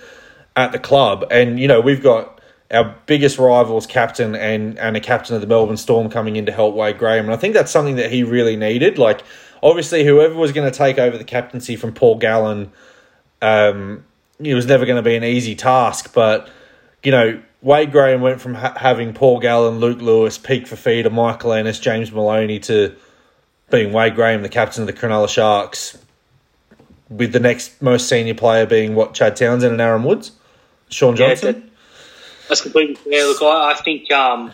at 0.56 0.72
the 0.72 0.80
club. 0.80 1.24
And, 1.30 1.60
you 1.60 1.68
know, 1.68 1.80
we've 1.80 2.02
got 2.02 2.42
our 2.72 2.96
biggest 3.06 3.38
rivals 3.38 3.86
captain 3.86 4.36
and, 4.36 4.80
and 4.80 4.98
a 4.98 5.00
captain 5.00 5.36
of 5.36 5.42
the 5.42 5.48
Melbourne 5.48 5.78
Storm 5.78 6.10
coming 6.10 6.38
in 6.38 6.48
to 6.48 6.52
help 6.52 6.74
Wade 6.74 6.98
Graham. 6.98 7.25
And 7.25 7.34
I 7.34 7.38
think 7.38 7.54
that's 7.54 7.72
something 7.72 7.98
that 7.98 8.12
he 8.12 8.24
really 8.24 8.56
needed. 8.56 8.98
Like, 8.98 9.22
obviously, 9.62 10.04
whoever 10.04 10.34
was 10.34 10.52
going 10.52 10.69
to 10.69 10.75
take 10.75 10.98
over 10.98 11.19
the 11.19 11.24
captaincy 11.24 11.75
from 11.75 11.94
Paul 11.94 12.18
Gallen, 12.18 12.72
um, 13.44 14.04
it 14.40 14.56
was 14.56 14.66
never 14.66 14.86
going 14.86 14.98
to 14.98 15.07
be 15.07 15.16
an 15.16 15.24
easy 15.24 15.54
task. 15.54 16.13
But, 16.16 16.50
you 17.04 17.12
know, 17.12 17.40
Wade 17.65 17.91
Graham 17.91 18.21
went 18.21 18.39
from 18.39 18.53
ha- 18.53 18.75
having 18.77 19.13
Paul 19.13 19.39
Gallen, 19.39 19.79
Luke 19.79 20.00
Lewis, 20.00 20.38
Peak 20.38 20.65
Fifita, 20.65 21.12
Michael 21.12 21.51
Ennis, 21.53 21.79
James 21.79 22.12
Maloney 22.12 22.59
to 22.59 22.95
being 23.71 23.91
Wade 23.91 24.13
Graham, 24.13 24.44
the 24.44 24.50
captain 24.50 24.83
of 24.83 24.88
the 24.88 24.94
Cronulla 24.94 25.27
Sharks, 25.27 25.97
with 27.09 27.31
the 27.33 27.39
next 27.39 27.81
most 27.81 28.07
senior 28.07 28.35
player 28.35 28.67
being 28.67 28.94
what 28.94 29.15
Chad 29.15 29.35
Townsend 29.35 29.71
and 29.71 29.81
Aaron 29.81 30.03
Woods, 30.03 30.31
Shaun 30.89 31.15
Yeah, 31.17 31.29
Johnson. 31.29 31.53
that- 31.53 31.62
that's 32.47 32.62
completely 32.62 32.94
fair. 32.94 33.25
Look, 33.25 33.41
I, 33.41 33.71
I 33.71 33.73
think 33.73 34.11
um, 34.11 34.51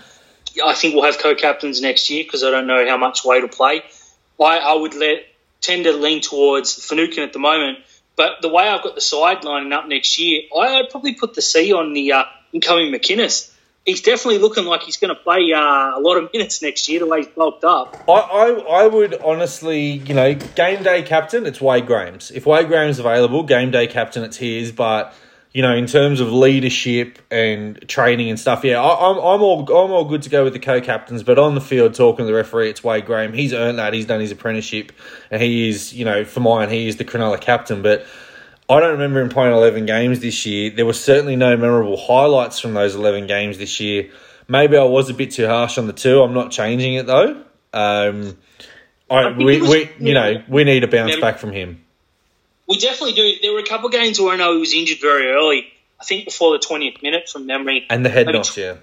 I 0.65 0.73
think 0.73 0.95
we'll 0.95 1.03
have 1.03 1.17
co-captains 1.19 1.81
next 1.81 2.09
year 2.09 2.23
because 2.23 2.41
I 2.41 2.49
don't 2.49 2.65
know 2.65 2.87
how 2.87 2.95
much 2.95 3.25
Wade 3.25 3.41
will 3.43 3.49
play. 3.49 3.83
I, 4.39 4.59
I 4.59 4.73
would 4.75 4.95
let 4.95 5.25
tend 5.59 5.83
to 5.83 5.91
lean 5.91 6.21
towards 6.21 6.73
Finucane 6.87 7.25
at 7.25 7.33
the 7.33 7.39
moment, 7.39 7.79
but 8.15 8.41
the 8.41 8.47
way 8.47 8.65
I've 8.69 8.81
got 8.81 8.95
the 8.95 9.01
side 9.01 9.43
lining 9.43 9.73
up 9.73 9.89
next 9.89 10.17
year, 10.17 10.43
I'd 10.57 10.89
probably 10.89 11.15
put 11.15 11.33
the 11.33 11.41
C 11.41 11.73
on 11.73 11.91
the 11.91 12.13
uh, 12.13 12.23
incoming 12.53 12.91
McInnes. 12.91 13.51
He's 13.85 14.01
definitely 14.01 14.37
looking 14.37 14.65
like 14.65 14.83
he's 14.83 14.97
going 14.97 15.09
to 15.09 15.19
play 15.19 15.51
uh, 15.53 15.97
a 15.97 15.99
lot 15.99 16.17
of 16.17 16.31
minutes 16.31 16.61
next 16.61 16.87
year. 16.87 16.99
The 16.99 17.07
way 17.07 17.23
he's 17.23 17.27
bulked 17.27 17.63
up. 17.63 18.03
I, 18.07 18.11
I, 18.11 18.49
I 18.83 18.87
would 18.87 19.15
honestly, 19.21 19.93
you 19.93 20.13
know, 20.13 20.35
game 20.35 20.83
day 20.83 21.01
captain, 21.01 21.47
it's 21.47 21.59
Wade 21.59 21.87
Graham's. 21.87 22.29
If 22.29 22.45
Wade 22.45 22.67
Graham's 22.67 22.99
available, 22.99 23.41
game 23.41 23.71
day 23.71 23.87
captain, 23.87 24.23
it's 24.23 24.37
his. 24.37 24.71
But 24.71 25.15
you 25.53 25.61
know, 25.61 25.75
in 25.75 25.85
terms 25.85 26.21
of 26.21 26.31
leadership 26.31 27.19
and 27.29 27.85
training 27.89 28.29
and 28.29 28.39
stuff, 28.39 28.63
yeah, 28.63 28.81
I, 28.81 29.09
I'm 29.09 29.17
I'm 29.17 29.41
all 29.41 29.61
I'm 29.61 29.91
all 29.91 30.05
good 30.05 30.21
to 30.21 30.29
go 30.29 30.43
with 30.43 30.53
the 30.53 30.59
co-captains. 30.59 31.23
But 31.23 31.39
on 31.39 31.55
the 31.55 31.61
field, 31.61 31.93
talking 31.93 32.23
to 32.23 32.27
the 32.27 32.33
referee, 32.33 32.69
it's 32.69 32.83
Wade 32.83 33.05
Graham. 33.05 33.33
He's 33.33 33.51
earned 33.51 33.79
that. 33.79 33.93
He's 33.93 34.05
done 34.05 34.21
his 34.21 34.31
apprenticeship, 34.31 34.93
and 35.29 35.41
he 35.41 35.67
is, 35.67 35.91
you 35.91 36.05
know, 36.05 36.23
for 36.23 36.39
mine, 36.39 36.69
he 36.69 36.87
is 36.87 36.97
the 36.97 37.05
Cronulla 37.05 37.41
captain. 37.41 37.81
But 37.81 38.05
I 38.71 38.79
don't 38.79 38.93
remember 38.93 39.19
him 39.19 39.29
playing 39.29 39.53
11 39.53 39.85
games 39.85 40.21
this 40.21 40.45
year. 40.45 40.69
There 40.69 40.85
were 40.85 40.93
certainly 40.93 41.35
no 41.35 41.57
memorable 41.57 41.97
highlights 41.97 42.59
from 42.59 42.73
those 42.73 42.95
11 42.95 43.27
games 43.27 43.57
this 43.57 43.79
year. 43.81 44.09
Maybe 44.47 44.77
I 44.77 44.83
was 44.83 45.09
a 45.09 45.13
bit 45.13 45.31
too 45.31 45.45
harsh 45.47 45.77
on 45.77 45.87
the 45.87 45.93
two. 45.93 46.21
I'm 46.21 46.33
not 46.33 46.51
changing 46.51 46.93
it 46.93 47.05
though. 47.05 47.43
Um, 47.73 48.37
I, 49.09 49.23
think 49.25 49.37
we, 49.37 49.61
was- 49.61 49.69
we, 49.69 49.89
you 49.99 50.13
know, 50.13 50.41
we 50.47 50.63
need 50.63 50.85
a 50.85 50.87
bounce 50.87 51.19
back 51.19 51.37
from 51.39 51.51
him. 51.51 51.83
We 52.67 52.77
definitely 52.77 53.13
do. 53.13 53.33
There 53.41 53.51
were 53.51 53.59
a 53.59 53.65
couple 53.65 53.87
of 53.87 53.91
games 53.91 54.19
where 54.19 54.33
I 54.33 54.37
know 54.37 54.53
he 54.53 54.59
was 54.59 54.73
injured 54.73 54.99
very 55.01 55.29
early. 55.31 55.67
I 55.99 56.05
think 56.05 56.25
before 56.25 56.57
the 56.57 56.65
20th 56.65 57.03
minute 57.03 57.27
from 57.29 57.45
memory. 57.45 57.85
And 57.89 58.05
the 58.05 58.09
head 58.09 58.27
Maybe 58.27 58.37
knocks, 58.37 58.57
yeah. 58.57 58.75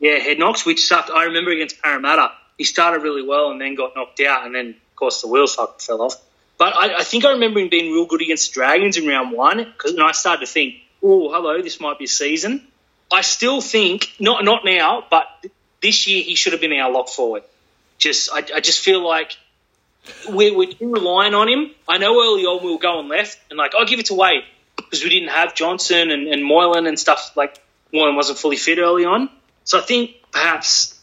Yeah, 0.00 0.16
head 0.18 0.38
knocks, 0.38 0.66
which 0.66 0.84
sucked. 0.84 1.10
I 1.10 1.24
remember 1.24 1.52
against 1.52 1.80
Parramatta, 1.80 2.32
he 2.58 2.64
started 2.64 3.02
really 3.02 3.22
well 3.22 3.50
and 3.52 3.60
then 3.60 3.76
got 3.76 3.94
knocked 3.94 4.20
out, 4.20 4.44
and 4.44 4.54
then 4.54 4.70
of 4.70 4.96
course 4.96 5.22
the 5.22 5.28
wheels 5.28 5.54
fell 5.54 6.02
off. 6.02 6.16
But 6.60 6.76
I, 6.76 6.98
I 6.98 7.04
think 7.04 7.24
I 7.24 7.30
remember 7.30 7.58
him 7.58 7.70
being 7.70 7.90
real 7.90 8.04
good 8.04 8.20
against 8.20 8.50
the 8.50 8.60
Dragons 8.60 8.98
in 8.98 9.06
round 9.06 9.32
one, 9.32 9.64
because 9.64 9.92
and 9.94 10.02
I 10.02 10.12
started 10.12 10.44
to 10.44 10.52
think, 10.52 10.74
oh, 11.02 11.32
hello, 11.32 11.62
this 11.62 11.80
might 11.80 11.98
be 11.98 12.04
a 12.04 12.08
season. 12.08 12.66
I 13.10 13.22
still 13.22 13.62
think 13.62 14.12
not 14.20 14.44
not 14.44 14.62
now, 14.66 15.02
but 15.10 15.26
this 15.80 16.06
year 16.06 16.22
he 16.22 16.34
should 16.34 16.52
have 16.52 16.60
been 16.60 16.74
our 16.74 16.92
lock 16.92 17.08
forward. 17.08 17.44
Just 17.96 18.30
I, 18.30 18.44
I 18.56 18.60
just 18.60 18.80
feel 18.80 19.02
like 19.02 19.38
we're, 20.28 20.54
we're 20.54 20.76
relying 20.80 21.32
on 21.32 21.48
him. 21.48 21.70
I 21.88 21.96
know 21.96 22.12
early 22.20 22.44
on 22.44 22.62
we 22.62 22.72
were 22.72 22.78
going 22.78 23.08
left, 23.08 23.38
and 23.48 23.56
like 23.56 23.74
I'll 23.74 23.86
give 23.86 23.98
it 23.98 24.06
to 24.06 24.14
Wade 24.14 24.44
because 24.76 25.02
we 25.02 25.08
didn't 25.08 25.30
have 25.30 25.54
Johnson 25.54 26.10
and, 26.10 26.28
and 26.28 26.44
Moylan 26.44 26.86
and 26.86 26.98
stuff. 26.98 27.32
Like 27.36 27.58
Moylan 27.90 28.16
wasn't 28.16 28.38
fully 28.38 28.56
fit 28.56 28.78
early 28.78 29.06
on, 29.06 29.30
so 29.64 29.78
I 29.78 29.80
think 29.80 30.16
perhaps 30.30 30.99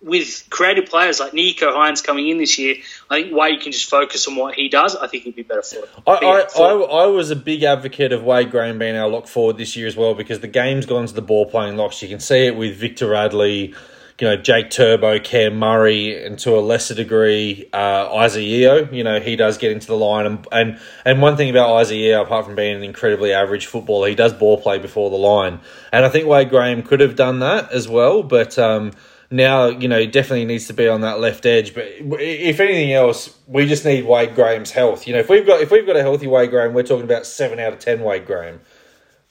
with 0.00 0.46
creative 0.48 0.86
players 0.86 1.18
like 1.18 1.32
Nicho 1.32 1.72
Hynes 1.72 2.04
coming 2.04 2.28
in 2.28 2.38
this 2.38 2.58
year, 2.58 2.76
I 3.10 3.22
think 3.22 3.34
Wade 3.34 3.60
can 3.60 3.72
just 3.72 3.90
focus 3.90 4.28
on 4.28 4.36
what 4.36 4.54
he 4.54 4.68
does. 4.68 4.94
I 4.94 5.08
think 5.08 5.24
he'd 5.24 5.34
be 5.34 5.42
better 5.42 5.62
for 5.62 5.76
it. 5.76 5.90
I, 6.06 6.12
I, 6.12 6.46
I, 6.56 6.72
I, 7.02 7.06
was 7.06 7.30
a 7.30 7.36
big 7.36 7.64
advocate 7.64 8.12
of 8.12 8.22
Wade 8.22 8.50
Graham 8.50 8.78
being 8.78 8.96
our 8.96 9.08
lock 9.08 9.26
forward 9.26 9.58
this 9.58 9.76
year 9.76 9.88
as 9.88 9.96
well 9.96 10.14
because 10.14 10.38
the 10.40 10.48
game's 10.48 10.86
gone 10.86 11.06
to 11.06 11.14
the 11.14 11.22
ball 11.22 11.46
playing 11.46 11.76
locks. 11.76 12.00
You 12.00 12.08
can 12.08 12.20
see 12.20 12.46
it 12.46 12.56
with 12.56 12.76
Victor 12.76 13.08
Radley, 13.08 13.74
you 14.20 14.28
know, 14.28 14.36
Jake 14.36 14.70
Turbo, 14.70 15.18
Cam 15.18 15.58
Murray, 15.58 16.24
and 16.24 16.38
to 16.40 16.56
a 16.56 16.60
lesser 16.60 16.94
degree, 16.94 17.68
uh, 17.72 18.14
Isaah 18.14 18.88
You 18.92 19.02
know, 19.02 19.18
he 19.18 19.34
does 19.34 19.58
get 19.58 19.72
into 19.72 19.88
the 19.88 19.96
line. 19.96 20.26
And, 20.26 20.46
and, 20.52 20.80
and 21.04 21.20
one 21.20 21.36
thing 21.36 21.50
about 21.50 21.74
Isaah, 21.74 22.22
apart 22.22 22.44
from 22.44 22.54
being 22.54 22.76
an 22.76 22.84
incredibly 22.84 23.32
average 23.32 23.66
footballer, 23.66 24.08
he 24.08 24.14
does 24.14 24.32
ball 24.32 24.60
play 24.60 24.78
before 24.78 25.10
the 25.10 25.16
line. 25.16 25.58
And 25.92 26.04
I 26.04 26.08
think 26.08 26.28
Wade 26.28 26.50
Graham 26.50 26.84
could 26.84 27.00
have 27.00 27.16
done 27.16 27.40
that 27.40 27.72
as 27.72 27.88
well, 27.88 28.22
but. 28.22 28.56
Um, 28.60 28.92
now 29.30 29.66
you 29.66 29.88
know 29.88 30.04
definitely 30.06 30.44
needs 30.44 30.66
to 30.68 30.72
be 30.72 30.88
on 30.88 31.02
that 31.02 31.20
left 31.20 31.46
edge. 31.46 31.74
But 31.74 31.84
if 32.00 32.60
anything 32.60 32.92
else, 32.92 33.36
we 33.46 33.66
just 33.66 33.84
need 33.84 34.04
Wade 34.04 34.34
Graham's 34.34 34.70
health. 34.70 35.06
You 35.06 35.14
know, 35.14 35.20
if 35.20 35.28
we've 35.28 35.46
got 35.46 35.60
if 35.60 35.70
we've 35.70 35.86
got 35.86 35.96
a 35.96 36.02
healthy 36.02 36.26
Wade 36.26 36.50
Graham, 36.50 36.74
we're 36.74 36.82
talking 36.82 37.04
about 37.04 37.26
seven 37.26 37.58
out 37.58 37.72
of 37.72 37.78
ten 37.78 38.00
Wade 38.00 38.26
Graham. 38.26 38.60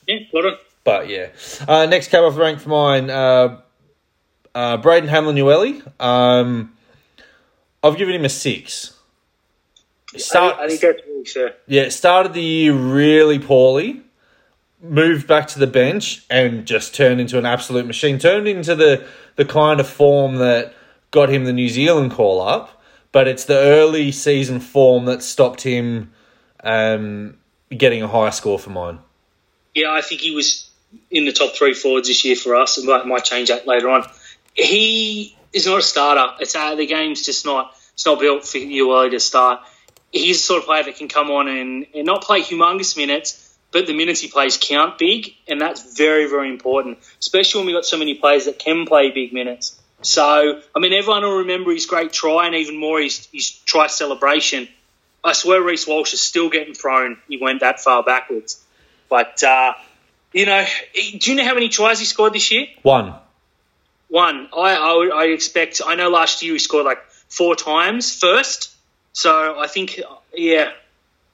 Yeah, 0.07 0.19
got 0.31 0.45
it. 0.45 0.59
But 0.83 1.09
yeah, 1.09 1.29
uh, 1.67 1.85
next 1.85 2.09
cab 2.09 2.23
off 2.23 2.35
the 2.35 2.39
rank 2.39 2.59
for 2.59 2.69
mine, 2.69 3.09
uh, 3.09 3.59
uh, 4.55 4.77
Braden 4.77 5.09
Hamlin 5.09 5.83
Um, 5.99 6.73
I've 7.83 7.97
given 7.97 8.15
him 8.15 8.25
a 8.25 8.29
six. 8.29 8.93
Start, 10.15 10.55
I, 10.57 10.63
I 10.63 10.67
think 10.69 10.81
that's 10.81 11.01
really 11.05 11.25
fair. 11.25 11.55
Yeah, 11.67 11.89
started 11.89 12.33
the 12.33 12.41
year 12.41 12.73
really 12.73 13.37
poorly 13.37 14.01
moved 14.81 15.27
back 15.27 15.48
to 15.48 15.60
the 15.60 15.67
bench 15.67 16.25
and 16.29 16.65
just 16.65 16.93
turned 16.93 17.19
into 17.19 17.38
an 17.38 17.46
absolute 17.46 17.86
machine. 17.86 18.19
Turned 18.19 18.48
into 18.48 18.75
the 18.75 19.05
the 19.36 19.46
kind 19.46 19.79
of 19.79 19.88
form 19.88 20.36
that 20.38 20.74
got 21.12 21.29
him 21.29 21.46
the 21.46 21.53
New 21.53 21.69
Zealand 21.69 22.12
call 22.12 22.41
up, 22.41 22.81
but 23.12 23.27
it's 23.27 23.46
the 23.46 23.57
early 23.57 24.12
season 24.12 24.60
form 24.60 25.05
that 25.05 25.24
stopped 25.24 25.62
him 25.62 26.12
um, 26.63 27.38
getting 27.69 28.01
a 28.01 28.07
high 28.07 28.29
score 28.29 28.60
for 28.60 28.72
mine. 28.72 29.00
Yeah, 29.74 29.91
I 29.91 30.01
think 30.01 30.22
he 30.22 30.31
was 30.31 30.69
in 31.12 31.25
the 31.25 31.31
top 31.31 31.53
three 31.53 31.74
forwards 31.74 32.07
this 32.07 32.25
year 32.25 32.36
for 32.36 32.55
us. 32.55 32.77
It 32.77 32.86
might, 32.86 33.05
might 33.05 33.24
change 33.24 33.50
that 33.50 33.67
later 33.67 33.89
on. 33.89 34.05
He 34.53 35.36
is 35.53 35.67
not 35.67 35.79
a 35.79 35.81
starter. 35.81 36.36
It's 36.39 36.55
uh, 36.55 36.75
the 36.75 36.86
game's 36.86 37.24
just 37.24 37.46
not. 37.46 37.75
It's 37.93 38.05
not 38.05 38.19
built 38.19 38.46
for 38.46 38.57
you 38.57 38.96
early 38.96 39.12
to 39.12 39.19
start. 39.19 39.62
He's 40.12 40.38
the 40.38 40.43
sort 40.43 40.60
of 40.62 40.65
player 40.65 40.84
that 40.84 40.96
can 40.96 41.07
come 41.07 41.29
on 41.31 41.48
and, 41.48 41.88
and 41.93 42.05
not 42.05 42.24
play 42.24 42.41
humongous 42.41 42.96
minutes, 42.96 43.46
but 43.77 43.86
the 43.86 43.93
minutes 43.93 44.22
he 44.22 44.27
plays 44.27 44.57
count 44.60 44.98
big, 44.98 45.36
and 45.48 45.62
that's 45.62 45.96
very, 45.96 46.27
very 46.27 46.50
important, 46.50 46.98
especially 47.19 47.60
when 47.60 47.67
we've 47.67 47.75
got 47.75 47.86
so 47.86 47.96
many 47.96 48.15
players 48.15 48.46
that 48.46 48.57
can 48.57 48.88
play 48.88 49.12
big 49.12 49.31
minutes. 49.31 49.79
So, 50.01 50.60
I 50.75 50.79
mean, 50.79 50.93
everyone 50.93 51.22
will 51.22 51.38
remember 51.39 51.72
his 51.72 51.86
great 51.86 52.12
try 52.12 52.48
and 52.48 52.55
even 52.55 52.77
more 52.77 53.00
his, 53.00 53.27
his 53.31 53.51
try 53.51 53.86
celebration. 53.86 54.67
I 55.24 55.34
swear 55.34 55.62
Reece 55.62 55.86
Walsh 55.86 56.12
is 56.13 56.22
still 56.24 56.50
getting 56.50 56.74
thrown. 56.74 57.17
He 57.27 57.38
went 57.38 57.60
that 57.60 57.79
far 57.79 58.01
backwards. 58.01 58.60
But, 59.10 59.43
uh, 59.43 59.74
you 60.34 60.48
know, 60.48 60.65
do 61.19 61.31
you 61.31 61.38
know 61.38 61.46
how 61.46 61.53
many 61.53 61.69
tries 61.69 62.00
he 62.00 62.05
scored 62.05 62.34
this 62.34 62.51
year? 62.51 62.65
One. 62.81 63.13
One. 64.07 64.50
I, 64.57 64.74
I, 64.74 65.10
I 65.13 65.24
expect, 65.25 65.81
I 65.86 65.93
know 65.93 66.10
last 66.10 66.41
year 66.41 66.53
he 66.53 66.60
scored 66.60 66.86
like 66.86 67.03
four 67.29 67.55
times 67.55 68.17
first. 68.17 68.74
So 69.13 69.60
I 69.60 69.67
think, 69.67 70.01
yeah, 70.34 70.72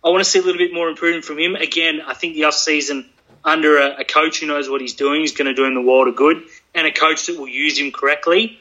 I 0.04 0.10
want 0.10 0.24
to 0.24 0.30
see 0.30 0.40
a 0.40 0.42
little 0.42 0.58
bit 0.58 0.74
more 0.74 0.90
improvement 0.90 1.26
from 1.26 1.40
him. 1.40 1.56
Again, 1.56 2.02
I 2.06 2.14
think 2.14 2.34
the 2.36 2.46
off 2.46 2.56
season 2.56 3.10
under 3.44 3.78
a, 3.78 4.02
a 4.02 4.04
coach 4.04 4.40
who 4.40 4.48
knows 4.48 4.70
what 4.70 4.82
he's 4.82 4.94
doing 4.94 5.22
is 5.22 5.32
going 5.32 5.48
to 5.48 5.54
do 5.54 5.66
him 5.66 5.76
the 5.76 5.82
world 5.82 6.08
of 6.08 6.16
good, 6.16 6.44
and 6.74 6.88
a 6.88 6.92
coach 6.92 7.28
that 7.28 7.38
will 7.38 7.48
use 7.48 7.78
him 7.78 7.92
correctly. 7.92 8.60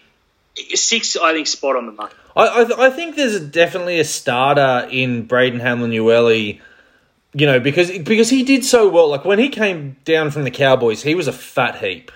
Six, 0.74 1.16
I 1.16 1.32
think, 1.32 1.46
spot 1.46 1.76
on 1.76 1.86
the 1.86 1.92
mark. 1.92 2.14
I, 2.36 2.46
I, 2.46 2.86
I 2.86 2.90
think 2.90 3.16
there's 3.16 3.40
definitely 3.40 4.00
a 4.00 4.04
starter 4.04 4.86
in 4.90 5.26
Braden 5.26 5.60
Hamlin 5.60 5.90
Uele, 5.92 6.60
you 7.32 7.46
know, 7.46 7.58
because 7.58 7.90
because 7.98 8.28
he 8.28 8.42
did 8.42 8.64
so 8.64 8.88
well. 8.88 9.08
Like 9.08 9.24
when 9.24 9.38
he 9.38 9.48
came 9.48 9.96
down 10.04 10.30
from 10.30 10.44
the 10.44 10.50
Cowboys, 10.50 11.02
he 11.02 11.14
was 11.14 11.26
a 11.26 11.32
fat 11.32 11.76
heap. 11.76 12.10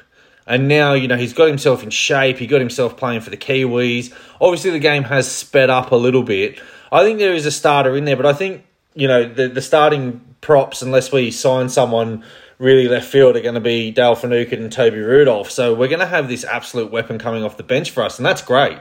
And 0.46 0.68
now, 0.68 0.92
you 0.92 1.08
know, 1.08 1.16
he's 1.16 1.32
got 1.32 1.48
himself 1.48 1.82
in 1.82 1.90
shape. 1.90 2.38
He 2.38 2.46
got 2.46 2.60
himself 2.60 2.96
playing 2.96 3.22
for 3.22 3.30
the 3.30 3.36
Kiwis. 3.36 4.12
Obviously, 4.40 4.70
the 4.70 4.78
game 4.78 5.02
has 5.04 5.30
sped 5.30 5.70
up 5.70 5.90
a 5.90 5.96
little 5.96 6.22
bit. 6.22 6.60
I 6.92 7.02
think 7.02 7.18
there 7.18 7.34
is 7.34 7.46
a 7.46 7.50
starter 7.50 7.96
in 7.96 8.04
there, 8.04 8.16
but 8.16 8.26
I 8.26 8.32
think 8.32 8.64
you 8.96 9.06
know, 9.06 9.28
the, 9.28 9.48
the 9.48 9.62
starting 9.62 10.20
props, 10.40 10.82
unless 10.82 11.12
we 11.12 11.30
sign 11.30 11.68
someone 11.68 12.24
really 12.58 12.88
left 12.88 13.06
field, 13.06 13.36
are 13.36 13.40
going 13.40 13.54
to 13.54 13.60
be 13.60 13.90
Dale 13.90 14.14
Finucane 14.14 14.62
and 14.62 14.72
Toby 14.72 14.98
Rudolph. 14.98 15.50
So 15.50 15.74
we're 15.74 15.88
going 15.88 16.00
to 16.00 16.06
have 16.06 16.28
this 16.28 16.44
absolute 16.44 16.90
weapon 16.90 17.18
coming 17.18 17.44
off 17.44 17.56
the 17.56 17.62
bench 17.62 17.90
for 17.90 18.02
us, 18.02 18.18
and 18.18 18.26
that's 18.26 18.42
great. 18.42 18.78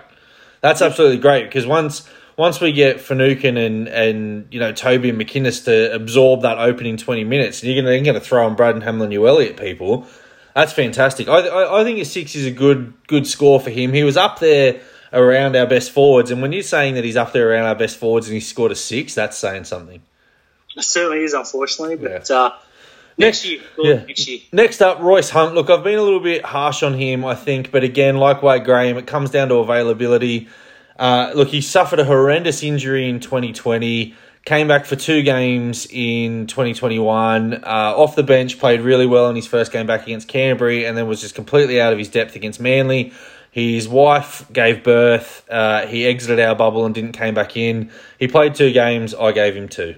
That's 0.62 0.82
absolutely 0.82 1.18
great 1.18 1.44
because 1.44 1.68
once 1.68 2.10
once 2.38 2.60
we 2.60 2.72
get 2.72 3.00
Finucane 3.00 3.58
and 3.58 3.88
and 3.88 4.48
you 4.52 4.60
know 4.60 4.72
Toby 4.72 5.10
and 5.10 5.20
McInnes 5.20 5.66
to 5.66 5.94
absorb 5.94 6.42
that 6.42 6.58
opening 6.58 6.98
twenty 6.98 7.24
minutes, 7.24 7.62
and 7.62 7.72
you're 7.72 7.84
going 7.84 8.00
to 8.00 8.04
going 8.04 8.20
to 8.20 8.26
throw 8.26 8.46
on 8.46 8.56
Braden 8.56 8.82
Hamlin-Uele 8.82 9.50
at 9.50 9.58
people. 9.58 10.08
That's 10.56 10.72
fantastic. 10.72 11.28
I, 11.28 11.40
I, 11.42 11.82
I 11.82 11.84
think 11.84 12.00
a 12.00 12.06
six 12.06 12.36
is 12.36 12.46
a 12.46 12.52
good 12.52 12.94
good 13.08 13.28
score 13.28 13.60
for 13.60 13.70
him. 13.70 13.92
He 13.92 14.04
was 14.04 14.18
up 14.18 14.40
there 14.40 14.82
around 15.16 15.56
our 15.56 15.66
best 15.66 15.92
forwards. 15.92 16.30
And 16.30 16.42
when 16.42 16.52
you're 16.52 16.62
saying 16.62 16.96
that 16.96 17.04
he's 17.04 17.16
up 17.16 17.34
there 17.34 17.52
around 17.52 17.66
our 17.66 17.76
best 17.76 17.98
forwards 17.98 18.28
and 18.28 18.36
he 18.36 18.42
scored 18.42 18.72
a 18.72 18.76
six, 18.76 19.16
that's 19.16 19.38
saying 19.38 19.64
something. 19.64 20.02
It 20.76 20.84
certainly 20.84 21.24
is, 21.24 21.34
unfortunately. 21.34 21.96
But 21.96 22.30
yeah. 22.30 22.36
uh, 22.36 22.58
next 23.18 23.46
year, 23.46 23.62
yeah. 23.80 24.04
next 24.04 24.28
year. 24.28 24.40
Next 24.52 24.82
up, 24.82 25.00
Royce 25.00 25.30
Hunt. 25.30 25.56
Look, 25.56 25.70
I've 25.70 25.84
been 25.84 25.98
a 25.98 26.04
little 26.04 26.20
bit 26.20 26.44
harsh 26.44 26.84
on 26.84 26.94
him, 26.94 27.26
I 27.26 27.34
think, 27.34 27.72
but 27.72 27.84
again, 27.84 28.18
like 28.18 28.44
Wade 28.44 28.66
Graham, 28.66 28.98
it 28.98 29.08
comes 29.08 29.32
down 29.32 29.48
to 29.50 29.56
availability. 29.56 30.50
Uh, 31.00 31.32
look, 31.34 31.48
he 31.48 31.62
suffered 31.62 32.00
a 32.00 32.06
horrendous 32.06 32.62
injury 32.62 33.10
in 33.10 33.20
2020. 33.20 34.16
Came 34.46 34.68
back 34.68 34.86
for 34.86 34.96
two 34.96 35.24
games 35.24 35.88
in 35.90 36.46
2021. 36.46 37.56
Uh, 37.56 37.58
off 37.66 38.16
the 38.16 38.22
bench, 38.22 38.60
played 38.60 38.82
really 38.82 39.08
well 39.08 39.28
in 39.30 39.36
his 39.36 39.48
first 39.48 39.72
game 39.72 39.88
back 39.88 40.04
against 40.04 40.28
Canterbury, 40.28 40.86
and 40.86 40.96
then 40.96 41.08
was 41.08 41.20
just 41.20 41.34
completely 41.34 41.82
out 41.82 41.94
of 41.94 41.98
his 41.98 42.10
depth 42.10 42.36
against 42.36 42.60
Manly. 42.60 43.12
His 43.56 43.88
wife 43.88 44.52
gave 44.52 44.84
birth. 44.84 45.50
Uh, 45.50 45.88
he 45.88 46.06
exited 46.06 46.42
our 46.42 46.56
bubble 46.56 46.86
and 46.86 46.94
didn't 46.94 47.14
came 47.14 47.34
back 47.34 47.56
in. 47.56 47.90
He 48.20 48.28
played 48.28 48.54
two 48.54 48.74
games. 48.74 49.16
I 49.16 49.32
gave 49.32 49.56
him 49.56 49.70
two. 49.70 49.96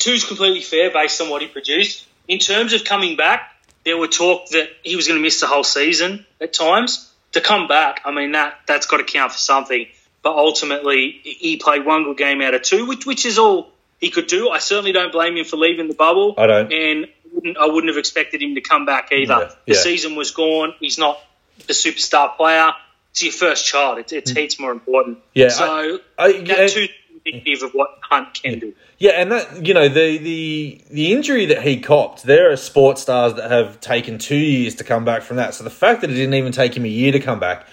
Two's 0.00 0.24
completely 0.24 0.60
fair 0.60 0.90
based 0.90 1.20
on 1.20 1.30
what 1.30 1.40
he 1.40 1.46
produced. 1.46 2.04
In 2.26 2.40
terms 2.40 2.72
of 2.72 2.82
coming 2.82 3.16
back, 3.16 3.54
there 3.84 3.96
were 3.96 4.08
talk 4.08 4.48
that 4.48 4.70
he 4.82 4.96
was 4.96 5.06
going 5.06 5.20
to 5.20 5.22
miss 5.22 5.38
the 5.38 5.46
whole 5.46 5.62
season 5.62 6.26
at 6.40 6.52
times. 6.52 7.12
To 7.30 7.40
come 7.40 7.68
back, 7.68 8.00
I 8.04 8.10
mean 8.10 8.32
that 8.32 8.58
that's 8.66 8.86
got 8.86 8.96
to 8.96 9.04
count 9.04 9.30
for 9.30 9.38
something. 9.38 9.86
But 10.22 10.36
ultimately, 10.36 11.20
he 11.22 11.58
played 11.58 11.86
one 11.86 12.02
good 12.02 12.18
game 12.18 12.42
out 12.42 12.54
of 12.54 12.62
two, 12.62 12.86
which 12.86 13.06
which 13.06 13.24
is 13.24 13.38
all 13.38 13.70
he 14.00 14.10
could 14.10 14.26
do. 14.26 14.48
I 14.48 14.58
certainly 14.58 14.90
don't 14.90 15.12
blame 15.12 15.36
him 15.36 15.44
for 15.44 15.58
leaving 15.58 15.86
the 15.86 15.94
bubble. 15.94 16.34
I 16.36 16.48
don't, 16.48 16.72
and 16.72 17.06
I 17.56 17.66
wouldn't 17.66 17.88
have 17.88 17.98
expected 17.98 18.42
him 18.42 18.56
to 18.56 18.60
come 18.60 18.84
back 18.84 19.12
either. 19.12 19.32
Yeah, 19.34 19.54
the 19.64 19.74
season 19.76 20.16
was 20.16 20.32
gone. 20.32 20.74
He's 20.80 20.98
not 20.98 21.20
the 21.66 21.72
superstar 21.72 22.36
player. 22.36 22.72
It's 23.10 23.22
your 23.22 23.32
first 23.32 23.66
child. 23.66 23.98
It's, 23.98 24.12
it's 24.12 24.32
mm. 24.32 24.38
heaps 24.38 24.58
more 24.58 24.72
important. 24.72 25.18
Yeah. 25.34 25.50
So 25.50 25.98
I, 26.18 26.24
I, 26.24 26.40
that's 26.40 26.74
too 26.74 26.88
indicative 27.24 27.62
of 27.62 27.72
what 27.72 27.98
Hunt 28.02 28.42
can 28.42 28.58
do. 28.58 28.74
Yeah, 28.98 29.12
and 29.12 29.32
that 29.32 29.66
you 29.66 29.74
know 29.74 29.88
the 29.88 30.18
the 30.18 30.80
the 30.90 31.12
injury 31.12 31.46
that 31.46 31.62
he 31.62 31.80
copped. 31.80 32.22
There 32.22 32.50
are 32.50 32.56
sports 32.56 33.02
stars 33.02 33.34
that 33.34 33.50
have 33.50 33.80
taken 33.80 34.18
two 34.18 34.36
years 34.36 34.76
to 34.76 34.84
come 34.84 35.04
back 35.04 35.22
from 35.22 35.36
that. 35.38 35.54
So 35.54 35.64
the 35.64 35.70
fact 35.70 36.00
that 36.02 36.10
it 36.10 36.14
didn't 36.14 36.34
even 36.34 36.52
take 36.52 36.76
him 36.76 36.84
a 36.84 36.88
year 36.88 37.12
to 37.12 37.20
come 37.20 37.40
back, 37.40 37.66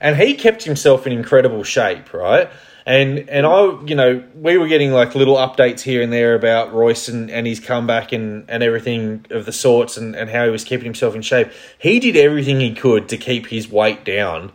and 0.00 0.16
he 0.16 0.34
kept 0.34 0.62
himself 0.62 1.06
in 1.06 1.12
incredible 1.12 1.64
shape, 1.64 2.12
right? 2.12 2.50
And 2.86 3.30
and 3.30 3.46
I, 3.46 3.80
you 3.86 3.94
know, 3.94 4.22
we 4.34 4.58
were 4.58 4.68
getting 4.68 4.92
like 4.92 5.14
little 5.14 5.36
updates 5.36 5.80
here 5.80 6.02
and 6.02 6.12
there 6.12 6.34
about 6.34 6.74
Royce 6.74 7.08
and, 7.08 7.30
and 7.30 7.46
his 7.46 7.58
comeback 7.58 8.12
and, 8.12 8.44
and 8.50 8.62
everything 8.62 9.24
of 9.30 9.46
the 9.46 9.52
sorts 9.52 9.96
and, 9.96 10.14
and 10.14 10.28
how 10.28 10.44
he 10.44 10.50
was 10.50 10.64
keeping 10.64 10.84
himself 10.84 11.14
in 11.14 11.22
shape. 11.22 11.50
He 11.78 11.98
did 11.98 12.14
everything 12.14 12.60
he 12.60 12.74
could 12.74 13.08
to 13.08 13.16
keep 13.16 13.46
his 13.46 13.70
weight 13.70 14.04
down 14.04 14.52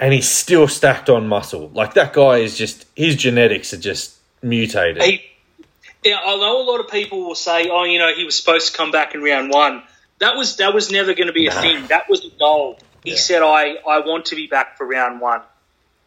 and 0.00 0.14
he's 0.14 0.28
still 0.28 0.66
stacked 0.66 1.10
on 1.10 1.28
muscle. 1.28 1.68
Like 1.68 1.94
that 1.94 2.14
guy 2.14 2.38
is 2.38 2.56
just 2.56 2.86
his 2.96 3.14
genetics 3.14 3.72
are 3.74 3.78
just 3.78 4.16
mutated. 4.42 5.02
He, 5.02 5.22
yeah, 6.02 6.16
I 6.18 6.36
know 6.36 6.62
a 6.62 6.64
lot 6.64 6.80
of 6.80 6.88
people 6.88 7.26
will 7.26 7.34
say, 7.34 7.68
"Oh, 7.68 7.84
you 7.84 7.98
know, 7.98 8.12
he 8.14 8.24
was 8.24 8.36
supposed 8.36 8.72
to 8.72 8.76
come 8.76 8.90
back 8.90 9.14
in 9.14 9.22
round 9.22 9.50
one." 9.50 9.82
That 10.18 10.36
was 10.36 10.56
that 10.56 10.74
was 10.74 10.90
never 10.90 11.14
going 11.14 11.26
to 11.26 11.32
be 11.32 11.46
a 11.46 11.52
thing. 11.52 11.86
That 11.88 12.08
was 12.08 12.22
the 12.22 12.32
goal. 12.38 12.78
He 13.04 13.10
yeah. 13.10 13.16
said, 13.16 13.42
"I 13.42 13.74
I 13.86 14.00
want 14.00 14.26
to 14.26 14.36
be 14.36 14.46
back 14.46 14.78
for 14.78 14.86
round 14.86 15.20
one." 15.20 15.42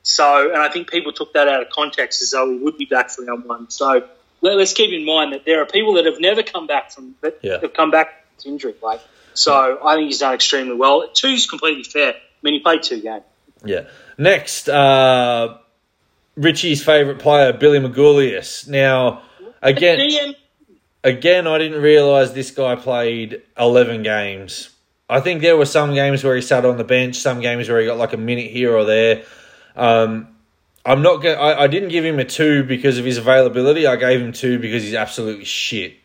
So, 0.03 0.51
and 0.51 0.61
I 0.61 0.69
think 0.69 0.91
people 0.91 1.13
took 1.13 1.33
that 1.33 1.47
out 1.47 1.61
of 1.61 1.69
context 1.69 2.21
as 2.21 2.31
though 2.31 2.47
we 2.47 2.57
would 2.57 2.77
be 2.77 2.85
back 2.85 3.09
for 3.09 3.23
round 3.23 3.45
one. 3.45 3.69
So 3.69 4.07
let, 4.41 4.59
us 4.59 4.73
keep 4.73 4.91
in 4.91 5.05
mind 5.05 5.31
that 5.31 5.45
there 5.45 5.61
are 5.61 5.65
people 5.65 5.93
that 5.93 6.05
have 6.05 6.19
never 6.19 6.43
come 6.43 6.67
back 6.67 6.91
from 6.91 7.15
that 7.21 7.39
yeah. 7.41 7.61
have 7.61 7.73
come 7.73 7.89
back 7.89 8.25
from 8.41 8.51
injury. 8.51 8.75
Like, 8.83 9.01
so 9.33 9.79
I 9.83 9.95
think 9.95 10.07
he's 10.07 10.19
done 10.19 10.33
extremely 10.33 10.75
well. 10.75 11.07
Two's 11.13 11.47
completely 11.47 11.83
fair. 11.83 12.13
I 12.13 12.17
mean, 12.41 12.55
he 12.55 12.59
played 12.59 12.83
two 12.83 13.01
games. 13.01 13.23
Yeah. 13.63 13.87
Next, 14.17 14.67
uh, 14.67 15.57
Richie's 16.35 16.83
favourite 16.83 17.19
player, 17.19 17.53
Billy 17.53 17.79
Magoulias. 17.79 18.67
Now, 18.67 19.21
again, 19.61 20.35
again, 21.03 21.47
I 21.47 21.57
didn't 21.57 21.81
realise 21.81 22.31
this 22.31 22.51
guy 22.51 22.75
played 22.75 23.41
eleven 23.57 24.03
games. 24.03 24.69
I 25.09 25.21
think 25.21 25.41
there 25.41 25.55
were 25.55 25.65
some 25.65 25.93
games 25.93 26.23
where 26.23 26.35
he 26.35 26.41
sat 26.41 26.65
on 26.65 26.77
the 26.77 26.83
bench, 26.83 27.17
some 27.17 27.39
games 27.39 27.69
where 27.69 27.79
he 27.79 27.85
got 27.85 27.97
like 27.97 28.13
a 28.13 28.17
minute 28.17 28.51
here 28.51 28.75
or 28.75 28.83
there. 28.83 29.23
Um, 29.75 30.27
I'm 30.85 31.01
not. 31.01 31.25
I 31.25 31.67
didn't 31.67 31.89
give 31.89 32.03
him 32.03 32.19
a 32.19 32.25
two 32.25 32.63
because 32.63 32.97
of 32.97 33.05
his 33.05 33.17
availability. 33.17 33.87
I 33.87 33.95
gave 33.95 34.21
him 34.21 34.33
two 34.33 34.59
because 34.59 34.83
he's 34.83 34.93
absolutely 34.93 35.45
shit. 35.45 35.95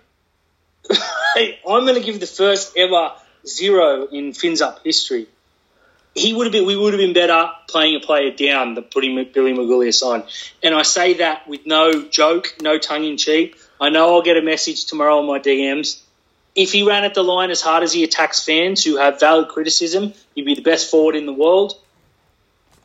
hey, 1.34 1.58
I'm 1.68 1.84
going 1.84 1.96
to 1.96 2.00
give 2.00 2.20
the 2.20 2.26
first 2.26 2.76
ever 2.76 3.12
zero 3.46 4.06
in 4.06 4.32
Fins 4.32 4.62
Up 4.62 4.84
history. 4.84 5.26
He 6.14 6.32
would 6.32 6.46
have 6.46 6.52
been. 6.52 6.64
We 6.64 6.76
would 6.76 6.92
have 6.92 7.00
been 7.00 7.12
better 7.12 7.50
playing 7.68 7.96
a 7.96 8.00
player 8.00 8.30
down 8.30 8.74
than 8.74 8.84
putting 8.84 9.14
Billy 9.32 9.52
Magoulias 9.52 10.02
on. 10.02 10.24
And 10.62 10.74
I 10.74 10.82
say 10.82 11.14
that 11.14 11.48
with 11.48 11.66
no 11.66 12.08
joke, 12.08 12.56
no 12.60 12.78
tongue 12.78 13.04
in 13.04 13.16
cheek. 13.16 13.56
I 13.80 13.90
know 13.90 14.14
I'll 14.14 14.22
get 14.22 14.36
a 14.36 14.42
message 14.42 14.86
tomorrow 14.86 15.18
on 15.18 15.26
my 15.26 15.38
DMs. 15.38 16.00
If 16.54 16.72
he 16.72 16.82
ran 16.82 17.04
at 17.04 17.14
the 17.14 17.22
line 17.22 17.50
as 17.50 17.60
hard 17.60 17.84
as 17.84 17.92
he 17.92 18.02
attacks 18.04 18.44
fans 18.44 18.82
who 18.82 18.96
have 18.96 19.20
valid 19.20 19.48
criticism, 19.48 20.12
he'd 20.34 20.44
be 20.44 20.54
the 20.54 20.62
best 20.62 20.90
forward 20.90 21.14
in 21.14 21.26
the 21.26 21.32
world. 21.32 21.78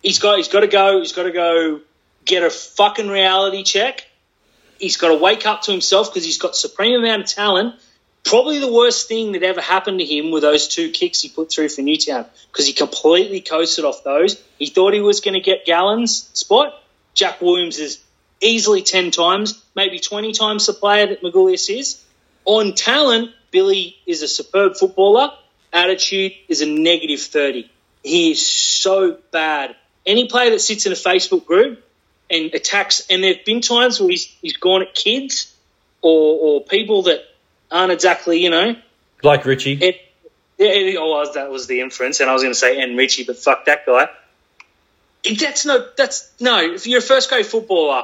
He's 0.03 0.19
got. 0.19 0.37
He's 0.37 0.49
got 0.49 0.59
to 0.59 0.67
go. 0.67 0.99
He's 0.99 1.13
got 1.13 1.23
to 1.23 1.31
go 1.31 1.81
get 2.25 2.43
a 2.43 2.51
fucking 2.51 3.07
reality 3.07 3.63
check. 3.63 4.05
He's 4.77 4.97
got 4.97 5.07
to 5.07 5.15
wake 5.15 5.45
up 5.47 5.63
to 5.63 5.71
himself 5.71 6.09
because 6.11 6.25
he's 6.25 6.37
got 6.37 6.55
supreme 6.55 6.99
amount 6.99 7.23
of 7.23 7.29
talent 7.29 7.75
Probably 8.23 8.59
the 8.59 8.71
worst 8.71 9.09
thing 9.09 9.33
that 9.33 9.43
ever 9.43 9.59
happened 9.59 9.99
to 9.99 10.05
him 10.05 10.31
were 10.31 10.39
those 10.39 10.69
two 10.69 10.91
kicks 10.91 11.21
he 11.21 11.29
put 11.29 11.51
through 11.51 11.69
for 11.69 11.81
Newtown 11.81 12.25
because 12.51 12.65
he 12.65 12.73
completely 12.73 13.41
coasted 13.41 13.83
off 13.83 14.03
those. 14.03 14.41
He 14.57 14.67
thought 14.67 14.93
he 14.93 15.01
was 15.01 15.19
going 15.19 15.33
to 15.33 15.41
get 15.41 15.65
Gallen's 15.65 16.29
spot. 16.33 16.73
Jack 17.13 17.41
Williams 17.41 17.79
is 17.79 17.99
easily 18.39 18.81
10 18.81 19.11
times, 19.11 19.61
maybe 19.75 19.99
20 19.99 20.31
times 20.31 20.65
the 20.65 20.73
player 20.73 21.07
that 21.07 21.21
Magoulias 21.21 21.69
is. 21.69 22.01
On 22.45 22.73
talent, 22.73 23.31
Billy 23.51 23.97
is 24.05 24.21
a 24.21 24.27
superb 24.27 24.77
footballer. 24.77 25.31
Attitude 25.73 26.31
is 26.47 26.61
a 26.61 26.65
negative 26.65 27.19
30. 27.19 27.69
He 28.03 28.31
is 28.31 28.45
so 28.45 29.17
bad. 29.31 29.75
Any 30.05 30.27
player 30.27 30.49
that 30.51 30.59
sits 30.59 30.85
in 30.85 30.91
a 30.91 30.95
Facebook 30.95 31.45
group 31.45 31.83
and 32.29 32.53
attacks, 32.53 33.07
and 33.09 33.23
there 33.23 33.35
have 33.35 33.45
been 33.45 33.61
times 33.61 33.99
where 33.99 34.09
he's, 34.09 34.25
he's 34.41 34.57
gone 34.57 34.81
at 34.81 34.93
kids 34.93 35.53
or, 36.01 36.39
or 36.39 36.63
people 36.63 37.03
that 37.03 37.23
aren't 37.71 37.91
exactly, 37.91 38.43
you 38.43 38.49
know, 38.49 38.75
like 39.23 39.45
Richie. 39.45 39.73
It, 39.73 40.01
yeah, 40.57 40.67
it, 40.67 40.97
oh, 40.99 41.31
that 41.33 41.49
was 41.49 41.67
the 41.67 41.81
inference, 41.81 42.19
and 42.19 42.29
I 42.29 42.33
was 42.33 42.43
going 42.43 42.53
to 42.53 42.59
say 42.59 42.81
and 42.81 42.97
Richie, 42.97 43.23
but 43.23 43.37
fuck 43.37 43.65
that 43.65 43.85
guy. 43.85 44.09
It, 45.23 45.39
that's 45.39 45.65
no, 45.65 45.87
that's 45.97 46.29
no. 46.39 46.59
If 46.73 46.85
you're 46.85 46.99
a 46.99 47.01
first 47.01 47.29
grade 47.29 47.45
footballer, 47.45 48.03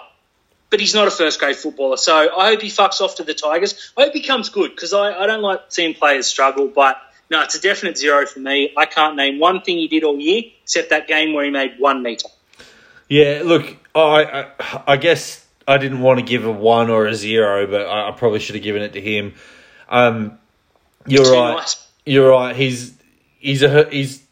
but 0.69 0.79
he's 0.79 0.95
not 0.95 1.07
a 1.07 1.11
first 1.11 1.39
grade 1.39 1.57
footballer, 1.57 1.97
so 1.97 2.15
I 2.15 2.51
hope 2.51 2.61
he 2.61 2.69
fucks 2.69 3.01
off 3.01 3.15
to 3.15 3.23
the 3.23 3.33
Tigers. 3.33 3.91
I 3.97 4.03
hope 4.03 4.13
he 4.13 4.23
comes 4.23 4.49
good 4.49 4.71
because 4.71 4.93
I, 4.93 5.11
I 5.11 5.27
don't 5.27 5.41
like 5.41 5.63
seeing 5.69 5.93
players 5.93 6.27
struggle, 6.27 6.67
but. 6.67 7.01
No, 7.29 7.43
it's 7.43 7.55
a 7.55 7.61
definite 7.61 7.97
zero 7.97 8.25
for 8.25 8.39
me. 8.39 8.73
I 8.75 8.85
can't 8.85 9.15
name 9.15 9.39
one 9.39 9.61
thing 9.61 9.77
he 9.77 9.87
did 9.87 10.03
all 10.03 10.17
year 10.17 10.43
except 10.63 10.89
that 10.89 11.07
game 11.07 11.33
where 11.33 11.45
he 11.45 11.51
made 11.51 11.75
one 11.79 12.01
meter. 12.01 12.27
Yeah, 13.07 13.41
look, 13.43 13.75
I, 13.93 14.23
I, 14.59 14.83
I 14.87 14.97
guess 14.97 15.45
I 15.67 15.77
didn't 15.77 16.01
want 16.01 16.19
to 16.19 16.25
give 16.25 16.45
a 16.45 16.51
one 16.51 16.89
or 16.89 17.05
a 17.05 17.13
zero, 17.13 17.67
but 17.67 17.81
I, 17.81 18.09
I 18.09 18.11
probably 18.11 18.39
should 18.39 18.55
have 18.55 18.63
given 18.63 18.81
it 18.81 18.93
to 18.93 19.01
him. 19.01 19.35
Um, 19.87 20.39
you're 21.05 21.25
Too 21.25 21.33
right. 21.33 21.57
Nice. 21.57 21.87
You're 22.05 22.31
right. 22.31 22.55
He's 22.55 22.93
he's 23.39 23.63
a 23.63 23.89
he's 23.89 24.23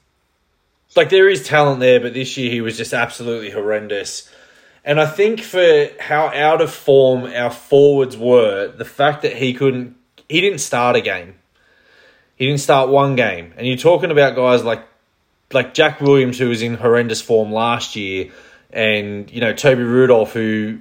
like 0.95 1.09
there 1.09 1.29
is 1.29 1.45
talent 1.45 1.79
there, 1.79 1.99
but 1.99 2.13
this 2.13 2.37
year 2.37 2.51
he 2.51 2.61
was 2.61 2.77
just 2.77 2.93
absolutely 2.93 3.51
horrendous. 3.51 4.31
And 4.83 4.99
I 4.99 5.05
think 5.05 5.41
for 5.41 5.89
how 5.99 6.27
out 6.27 6.61
of 6.61 6.73
form 6.73 7.25
our 7.25 7.51
forwards 7.51 8.15
were, 8.15 8.69
the 8.69 8.85
fact 8.85 9.21
that 9.23 9.33
he 9.33 9.53
couldn't 9.53 9.95
he 10.29 10.41
didn't 10.41 10.59
start 10.59 10.95
a 10.95 11.01
game. 11.01 11.35
He 12.37 12.45
didn't 12.45 12.61
start 12.61 12.89
one 12.89 13.15
game. 13.15 13.53
And 13.57 13.67
you're 13.67 13.77
talking 13.77 14.11
about 14.11 14.35
guys 14.35 14.63
like 14.63 14.83
like 15.51 15.73
Jack 15.73 15.99
Williams 16.01 16.37
who 16.39 16.49
was 16.49 16.61
in 16.61 16.75
horrendous 16.75 17.21
form 17.21 17.51
last 17.51 17.95
year 17.95 18.31
and 18.71 19.29
you 19.31 19.41
know 19.41 19.53
Toby 19.53 19.83
Rudolph 19.83 20.33
who 20.33 20.79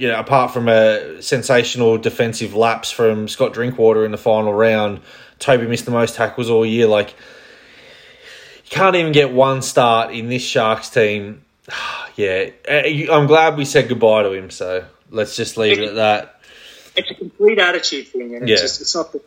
you 0.00 0.08
know, 0.08 0.18
apart 0.18 0.50
from 0.52 0.66
a 0.66 1.20
sensational 1.20 1.98
defensive 1.98 2.54
lapse 2.54 2.90
from 2.90 3.28
Scott 3.28 3.52
Drinkwater 3.52 4.06
in 4.06 4.12
the 4.12 4.16
final 4.16 4.54
round, 4.54 5.02
Toby 5.38 5.66
missed 5.66 5.84
the 5.84 5.90
most 5.90 6.14
tackles 6.14 6.48
all 6.48 6.64
year. 6.64 6.86
Like, 6.86 7.10
you 7.10 8.70
can't 8.70 8.96
even 8.96 9.12
get 9.12 9.30
one 9.30 9.60
start 9.60 10.14
in 10.14 10.30
this 10.30 10.42
Sharks 10.42 10.88
team. 10.88 11.44
yeah, 12.16 12.48
uh, 12.66 13.12
I'm 13.12 13.26
glad 13.26 13.58
we 13.58 13.66
said 13.66 13.90
goodbye 13.90 14.22
to 14.22 14.32
him. 14.32 14.48
So 14.48 14.86
let's 15.10 15.36
just 15.36 15.58
leave 15.58 15.78
it 15.78 15.90
at 15.90 15.94
that. 15.96 16.40
It's 16.96 17.10
a 17.10 17.14
complete 17.14 17.58
attitude 17.58 18.08
thing, 18.08 18.34
and 18.34 18.48
yeah. 18.48 18.54
it's, 18.54 18.62
just, 18.62 18.80
it's 18.80 18.94
not 18.94 19.12
the 19.12 19.20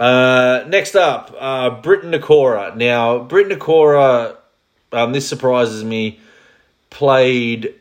uh, 0.00 0.64
next 0.66 0.96
up, 0.96 1.34
uh, 1.38 1.68
Briton 1.68 2.10
Nikora. 2.10 2.74
Now, 2.74 3.18
Briton 3.18 3.58
Nikora, 3.58 4.34
um, 4.92 5.12
this 5.12 5.28
surprises 5.28 5.84
me, 5.84 6.18
played 6.88 7.74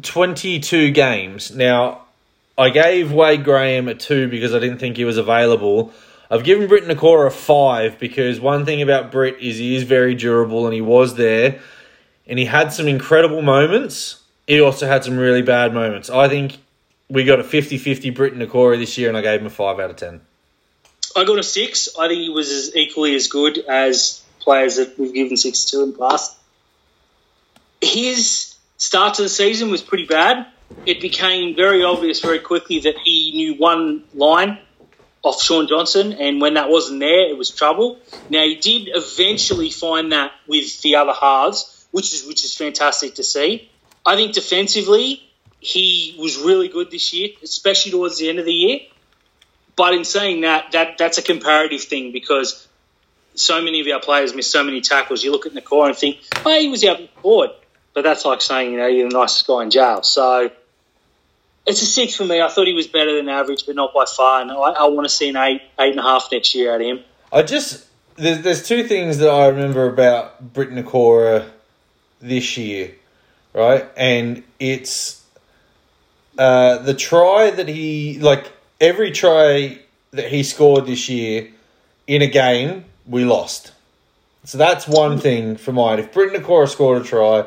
22 0.00 0.92
games. 0.92 1.54
Now, 1.54 2.02
I 2.56 2.70
gave 2.70 3.12
Wade 3.12 3.44
Graham 3.44 3.86
a 3.88 3.94
2 3.94 4.28
because 4.28 4.54
I 4.54 4.60
didn't 4.60 4.78
think 4.78 4.96
he 4.96 5.04
was 5.04 5.18
available. 5.18 5.92
I've 6.30 6.42
given 6.42 6.68
Briton 6.68 6.88
Nikora 6.88 7.26
a 7.26 7.30
5 7.30 7.98
because 7.98 8.40
one 8.40 8.64
thing 8.64 8.80
about 8.80 9.12
Brit 9.12 9.38
is 9.38 9.58
he 9.58 9.76
is 9.76 9.82
very 9.82 10.14
durable 10.14 10.64
and 10.64 10.72
he 10.72 10.80
was 10.80 11.16
there. 11.16 11.60
And 12.26 12.38
he 12.38 12.46
had 12.46 12.72
some 12.72 12.88
incredible 12.88 13.42
moments. 13.42 14.22
He 14.46 14.58
also 14.58 14.86
had 14.86 15.04
some 15.04 15.18
really 15.18 15.42
bad 15.42 15.74
moments. 15.74 16.08
I 16.08 16.28
think 16.28 16.60
we 17.10 17.24
got 17.24 17.40
a 17.40 17.44
50 17.44 17.76
50 17.76 18.08
Briton 18.08 18.40
Nikora 18.40 18.78
this 18.78 18.96
year 18.96 19.08
and 19.08 19.18
I 19.18 19.20
gave 19.20 19.40
him 19.40 19.46
a 19.46 19.50
5 19.50 19.78
out 19.78 19.90
of 19.90 19.96
10. 19.96 20.22
I 21.16 21.24
got 21.24 21.38
a 21.38 21.42
6. 21.42 21.88
I 21.98 22.08
think 22.08 22.20
he 22.20 22.28
was 22.28 22.50
as 22.50 22.76
equally 22.76 23.14
as 23.14 23.28
good 23.28 23.58
as 23.58 24.22
players 24.40 24.76
that 24.76 24.98
we've 24.98 25.14
given 25.14 25.36
6 25.36 25.64
to 25.66 25.82
in 25.82 25.92
the 25.92 25.98
past. 25.98 26.36
His 27.80 28.54
start 28.76 29.14
to 29.14 29.22
the 29.22 29.28
season 29.28 29.70
was 29.70 29.82
pretty 29.82 30.06
bad. 30.06 30.46
It 30.86 31.00
became 31.00 31.54
very 31.54 31.84
obvious 31.84 32.20
very 32.20 32.38
quickly 32.38 32.80
that 32.80 32.96
he 32.98 33.32
knew 33.34 33.54
one 33.54 34.04
line 34.14 34.58
off 35.22 35.40
Shaun 35.40 35.68
Johnson, 35.68 36.12
and 36.14 36.40
when 36.40 36.54
that 36.54 36.68
wasn't 36.68 37.00
there, 37.00 37.28
it 37.28 37.36
was 37.38 37.50
trouble. 37.50 37.98
Now 38.28 38.42
he 38.42 38.56
did 38.56 38.88
eventually 38.92 39.70
find 39.70 40.12
that 40.12 40.32
with 40.48 40.80
the 40.82 40.96
other 40.96 41.12
halves, 41.12 41.86
which 41.92 42.12
is 42.12 42.26
which 42.26 42.44
is 42.44 42.54
fantastic 42.54 43.14
to 43.16 43.22
see. 43.22 43.70
I 44.04 44.16
think 44.16 44.32
defensively 44.32 45.22
he 45.60 46.16
was 46.18 46.36
really 46.38 46.68
good 46.68 46.90
this 46.90 47.12
year, 47.12 47.28
especially 47.42 47.92
towards 47.92 48.18
the 48.18 48.28
end 48.28 48.40
of 48.40 48.44
the 48.44 48.52
year. 48.52 48.80
But 49.76 49.94
in 49.94 50.04
saying 50.04 50.42
that, 50.42 50.72
that 50.72 50.98
that's 50.98 51.18
a 51.18 51.22
comparative 51.22 51.82
thing 51.82 52.12
because 52.12 52.66
so 53.34 53.62
many 53.62 53.80
of 53.80 53.86
our 53.94 54.00
players 54.00 54.34
miss 54.34 54.50
so 54.50 54.62
many 54.62 54.80
tackles. 54.80 55.24
You 55.24 55.32
look 55.32 55.46
at 55.46 55.64
core 55.64 55.88
and 55.88 55.96
think, 55.96 56.18
oh, 56.44 56.60
he 56.60 56.68
was 56.68 56.84
out 56.84 57.00
forward. 57.22 57.50
But 57.94 58.04
that's 58.04 58.24
like 58.24 58.40
saying, 58.40 58.72
you 58.72 58.78
know, 58.78 58.86
you're 58.86 59.08
the 59.08 59.18
nicest 59.18 59.46
guy 59.46 59.62
in 59.62 59.70
jail. 59.70 60.02
So 60.02 60.50
it's 61.66 61.82
a 61.82 61.86
six 61.86 62.16
for 62.16 62.24
me. 62.24 62.40
I 62.40 62.48
thought 62.48 62.66
he 62.66 62.72
was 62.72 62.86
better 62.86 63.16
than 63.16 63.28
average, 63.28 63.66
but 63.66 63.76
not 63.76 63.94
by 63.94 64.04
far. 64.04 64.42
And 64.42 64.50
I, 64.50 64.54
I 64.54 64.86
want 64.88 65.04
to 65.04 65.10
see 65.10 65.28
an 65.28 65.36
eight, 65.36 65.62
eight 65.78 65.90
and 65.90 66.00
a 66.00 66.02
half 66.02 66.28
next 66.32 66.54
year 66.54 66.74
out 66.74 66.80
of 66.80 66.86
him. 66.86 67.00
I 67.32 67.42
just 67.42 67.86
there's 68.16 68.42
there's 68.42 68.66
two 68.66 68.84
things 68.84 69.18
that 69.18 69.28
I 69.28 69.48
remember 69.48 69.86
about 69.86 70.52
Briton 70.52 70.82
Nikora 70.82 71.48
this 72.20 72.56
year, 72.56 72.94
right? 73.54 73.88
And 73.96 74.42
it's 74.58 75.24
uh, 76.38 76.78
the 76.78 76.94
try 76.94 77.50
that 77.50 77.68
he 77.68 78.18
like 78.18 78.50
every 78.82 79.12
try 79.12 79.78
that 80.10 80.30
he 80.30 80.42
scored 80.42 80.84
this 80.84 81.08
year 81.08 81.48
in 82.06 82.20
a 82.20 82.26
game 82.26 82.84
we 83.06 83.24
lost. 83.24 83.72
So 84.44 84.58
that's 84.58 84.88
one 84.88 85.18
thing 85.18 85.56
for 85.56 85.72
mine. 85.72 86.00
If 86.00 86.12
Briton 86.12 86.42
Nikora 86.42 86.68
scored 86.68 87.00
a 87.00 87.04
try, 87.04 87.46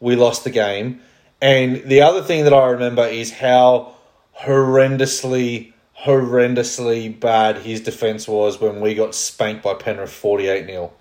we 0.00 0.14
lost 0.14 0.44
the 0.44 0.50
game. 0.50 1.00
And 1.42 1.82
the 1.84 2.02
other 2.02 2.22
thing 2.22 2.44
that 2.44 2.54
I 2.54 2.68
remember 2.68 3.04
is 3.04 3.32
how 3.32 3.94
horrendously, 4.40 5.72
horrendously 6.04 7.18
bad 7.18 7.58
his 7.58 7.80
defense 7.80 8.28
was 8.28 8.60
when 8.60 8.80
we 8.80 8.94
got 8.94 9.14
spanked 9.16 9.64
by 9.64 9.74
Penrith 9.74 10.12
48 10.12 10.66
0. 10.66 10.92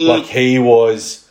Mm. 0.00 0.06
Like, 0.06 0.24
he 0.24 0.58
was. 0.58 1.24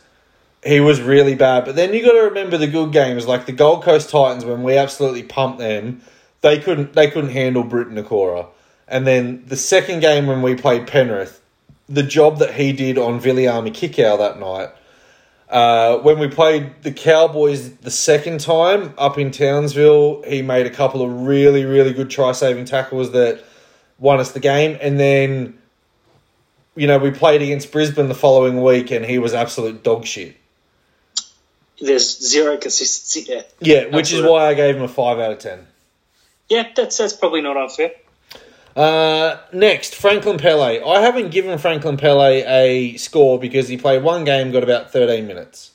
He 0.64 0.80
was 0.80 1.00
really 1.00 1.36
bad. 1.36 1.64
But 1.64 1.76
then 1.76 1.94
you 1.94 2.02
got 2.02 2.12
to 2.12 2.22
remember 2.22 2.58
the 2.58 2.66
good 2.66 2.92
games, 2.92 3.28
like 3.28 3.46
the 3.46 3.52
Gold 3.52 3.84
Coast 3.84 4.10
Titans, 4.10 4.44
when 4.44 4.64
we 4.64 4.76
absolutely 4.76 5.22
pumped 5.22 5.60
them, 5.60 6.02
they 6.40 6.58
couldn't 6.58 6.92
they 6.92 7.10
couldn't 7.10 7.30
handle 7.30 7.62
Briton 7.62 7.96
Nikora. 7.96 8.46
And 8.86 9.06
then 9.06 9.44
the 9.46 9.56
second 9.56 10.00
game 10.00 10.26
when 10.26 10.40
we 10.40 10.54
played 10.54 10.86
Penrith, 10.86 11.40
the 11.88 12.02
job 12.02 12.38
that 12.38 12.54
he 12.54 12.72
did 12.72 12.96
on 12.96 13.20
Viliami 13.20 13.70
Kikau 13.70 14.18
that 14.18 14.40
night 14.40 14.70
uh, 15.48 15.98
when 15.98 16.18
we 16.18 16.28
played 16.28 16.82
the 16.82 16.92
Cowboys 16.92 17.72
the 17.76 17.90
second 17.90 18.40
time 18.40 18.92
up 18.98 19.18
in 19.18 19.30
Townsville, 19.30 20.22
he 20.22 20.42
made 20.42 20.66
a 20.66 20.70
couple 20.70 21.02
of 21.02 21.22
really, 21.22 21.64
really 21.64 21.92
good 21.92 22.10
try 22.10 22.32
saving 22.32 22.66
tackles 22.66 23.12
that 23.12 23.42
won 23.98 24.20
us 24.20 24.32
the 24.32 24.40
game. 24.40 24.76
And 24.80 25.00
then, 25.00 25.58
you 26.76 26.86
know, 26.86 26.98
we 26.98 27.10
played 27.10 27.40
against 27.40 27.72
Brisbane 27.72 28.08
the 28.08 28.14
following 28.14 28.62
week 28.62 28.90
and 28.90 29.04
he 29.04 29.18
was 29.18 29.32
absolute 29.32 29.82
dog 29.82 30.04
shit. 30.04 30.36
There's 31.80 32.18
zero 32.18 32.58
consistency 32.58 33.32
there. 33.32 33.44
Yeah, 33.60 33.84
which 33.84 34.12
Absolutely. 34.12 34.28
is 34.28 34.32
why 34.32 34.46
I 34.48 34.54
gave 34.54 34.76
him 34.76 34.82
a 34.82 34.88
5 34.88 35.18
out 35.18 35.32
of 35.32 35.38
10. 35.38 35.66
Yeah, 36.48 36.68
that's, 36.74 36.96
that's 36.96 37.12
probably 37.12 37.42
not 37.42 37.56
unfair. 37.56 37.92
Uh, 38.74 39.38
next, 39.52 39.94
Franklin 39.94 40.38
Pele. 40.38 40.80
I 40.80 41.00
haven't 41.00 41.30
given 41.30 41.58
Franklin 41.58 41.96
Pele 41.96 42.44
a 42.46 42.96
score 42.96 43.38
because 43.38 43.68
he 43.68 43.76
played 43.76 44.02
one 44.02 44.24
game, 44.24 44.52
got 44.52 44.62
about 44.62 44.92
13 44.92 45.26
minutes. 45.26 45.72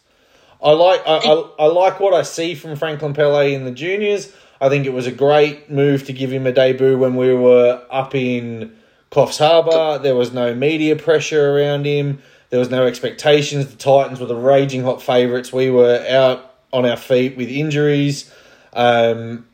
I 0.64 0.72
like 0.72 1.02
I, 1.06 1.18
I, 1.18 1.50
I 1.60 1.66
like 1.66 2.00
what 2.00 2.14
I 2.14 2.22
see 2.22 2.56
from 2.56 2.78
Franklin 2.78 3.14
Pele 3.14 3.54
in 3.54 3.66
the 3.66 3.72
juniors. 3.72 4.32
I 4.62 4.70
think 4.70 4.86
it 4.86 4.94
was 4.94 5.06
a 5.06 5.12
great 5.12 5.70
move 5.70 6.06
to 6.06 6.14
give 6.14 6.32
him 6.32 6.48
a 6.48 6.54
debut 6.54 6.98
when 6.98 7.18
we 7.18 7.34
were 7.34 7.86
up 7.92 8.16
in 8.16 8.74
Coffs 9.12 9.38
Harbour. 9.38 10.02
There 10.02 10.16
was 10.16 10.32
no 10.32 10.56
media 10.56 10.96
pressure 10.96 11.54
around 11.54 11.86
him. 11.86 12.22
There 12.50 12.60
was 12.60 12.70
no 12.70 12.86
expectations. 12.86 13.68
The 13.68 13.76
Titans 13.76 14.22
were 14.22 14.26
the 14.26 14.38
raging 14.38 14.84
hot 14.84 15.02
favourites. 15.02 15.52
We 15.52 15.70
were 15.70 16.06
out 16.08 16.56
on 16.72 16.86
our 16.86 16.96
feet 16.96 17.36
with 17.36 17.50
injuries. 17.50 18.32
Um, 18.72 19.46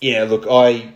yeah, 0.00 0.24
look, 0.24 0.46
I 0.48 0.92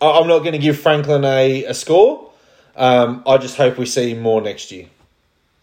I'm 0.00 0.26
not 0.26 0.40
going 0.40 0.52
to 0.52 0.58
give 0.58 0.78
Franklin 0.78 1.24
a, 1.24 1.64
a 1.64 1.74
score. 1.74 2.30
Um, 2.76 3.22
I 3.26 3.38
just 3.38 3.56
hope 3.56 3.78
we 3.78 3.86
see 3.86 4.14
more 4.14 4.40
next 4.40 4.72
year. 4.72 4.86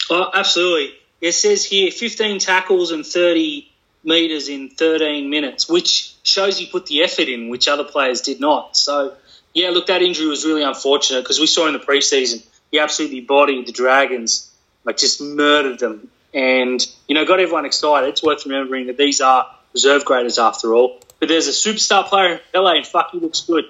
Oh, 0.09 0.29
absolutely. 0.33 0.93
It 1.19 1.33
says 1.33 1.63
here 1.65 1.91
15 1.91 2.39
tackles 2.39 2.91
and 2.91 3.05
30 3.05 3.69
metres 4.03 4.49
in 4.49 4.69
13 4.69 5.29
minutes, 5.29 5.69
which 5.69 6.15
shows 6.23 6.57
he 6.57 6.65
put 6.65 6.87
the 6.87 7.03
effort 7.03 7.27
in, 7.27 7.49
which 7.49 7.67
other 7.67 7.83
players 7.83 8.21
did 8.21 8.39
not. 8.39 8.75
So, 8.75 9.13
yeah, 9.53 9.69
look, 9.69 9.87
that 9.87 10.01
injury 10.01 10.27
was 10.27 10.45
really 10.45 10.63
unfortunate 10.63 11.21
because 11.21 11.39
we 11.39 11.47
saw 11.47 11.67
in 11.67 11.73
the 11.73 11.79
preseason 11.79 12.43
he 12.71 12.79
absolutely 12.79 13.21
bodied 13.21 13.67
the 13.67 13.71
Dragons, 13.71 14.49
like 14.85 14.97
just 14.97 15.21
murdered 15.21 15.79
them, 15.79 16.09
and 16.33 16.85
you 17.07 17.15
know 17.15 17.25
got 17.25 17.39
everyone 17.39 17.65
excited. 17.65 18.07
It's 18.09 18.23
worth 18.23 18.45
remembering 18.45 18.87
that 18.87 18.97
these 18.97 19.21
are 19.21 19.45
reserve 19.73 20.05
graders 20.05 20.39
after 20.39 20.73
all. 20.73 20.99
But 21.21 21.29
there's 21.29 21.47
a 21.47 21.51
superstar 21.51 22.05
player 22.07 22.41
in 22.53 22.61
LA, 22.61 22.77
and 22.77 22.85
fuck, 22.85 23.11
he 23.11 23.19
looks 23.19 23.41
good. 23.41 23.65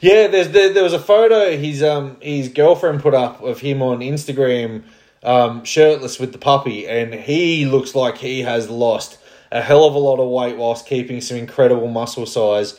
Yeah, 0.00 0.28
there's 0.28 0.50
there, 0.50 0.72
there 0.72 0.84
was 0.84 0.92
a 0.92 0.98
photo 0.98 1.56
his 1.56 1.82
um 1.82 2.16
his 2.20 2.48
girlfriend 2.48 3.00
put 3.00 3.14
up 3.14 3.42
of 3.42 3.58
him 3.60 3.82
on 3.82 3.98
Instagram, 3.98 4.84
um, 5.24 5.64
shirtless 5.64 6.20
with 6.20 6.32
the 6.32 6.38
puppy, 6.38 6.86
and 6.86 7.12
he 7.12 7.66
looks 7.66 7.96
like 7.96 8.18
he 8.18 8.42
has 8.42 8.70
lost 8.70 9.18
a 9.50 9.60
hell 9.60 9.84
of 9.84 9.94
a 9.94 9.98
lot 9.98 10.20
of 10.20 10.28
weight 10.28 10.56
whilst 10.56 10.86
keeping 10.86 11.20
some 11.20 11.36
incredible 11.36 11.88
muscle 11.88 12.26
size. 12.26 12.78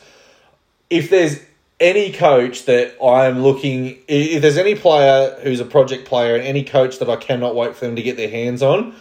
If 0.88 1.10
there's 1.10 1.38
any 1.78 2.10
coach 2.10 2.64
that 2.64 2.96
I'm 3.04 3.42
looking, 3.42 3.98
if 4.08 4.40
there's 4.40 4.56
any 4.56 4.76
player 4.76 5.38
who's 5.42 5.60
a 5.60 5.66
project 5.66 6.06
player 6.06 6.36
and 6.36 6.44
any 6.44 6.64
coach 6.64 7.00
that 7.00 7.10
I 7.10 7.16
cannot 7.16 7.54
wait 7.54 7.76
for 7.76 7.84
them 7.84 7.96
to 7.96 8.02
get 8.02 8.16
their 8.16 8.30
hands 8.30 8.62
on, 8.62 8.94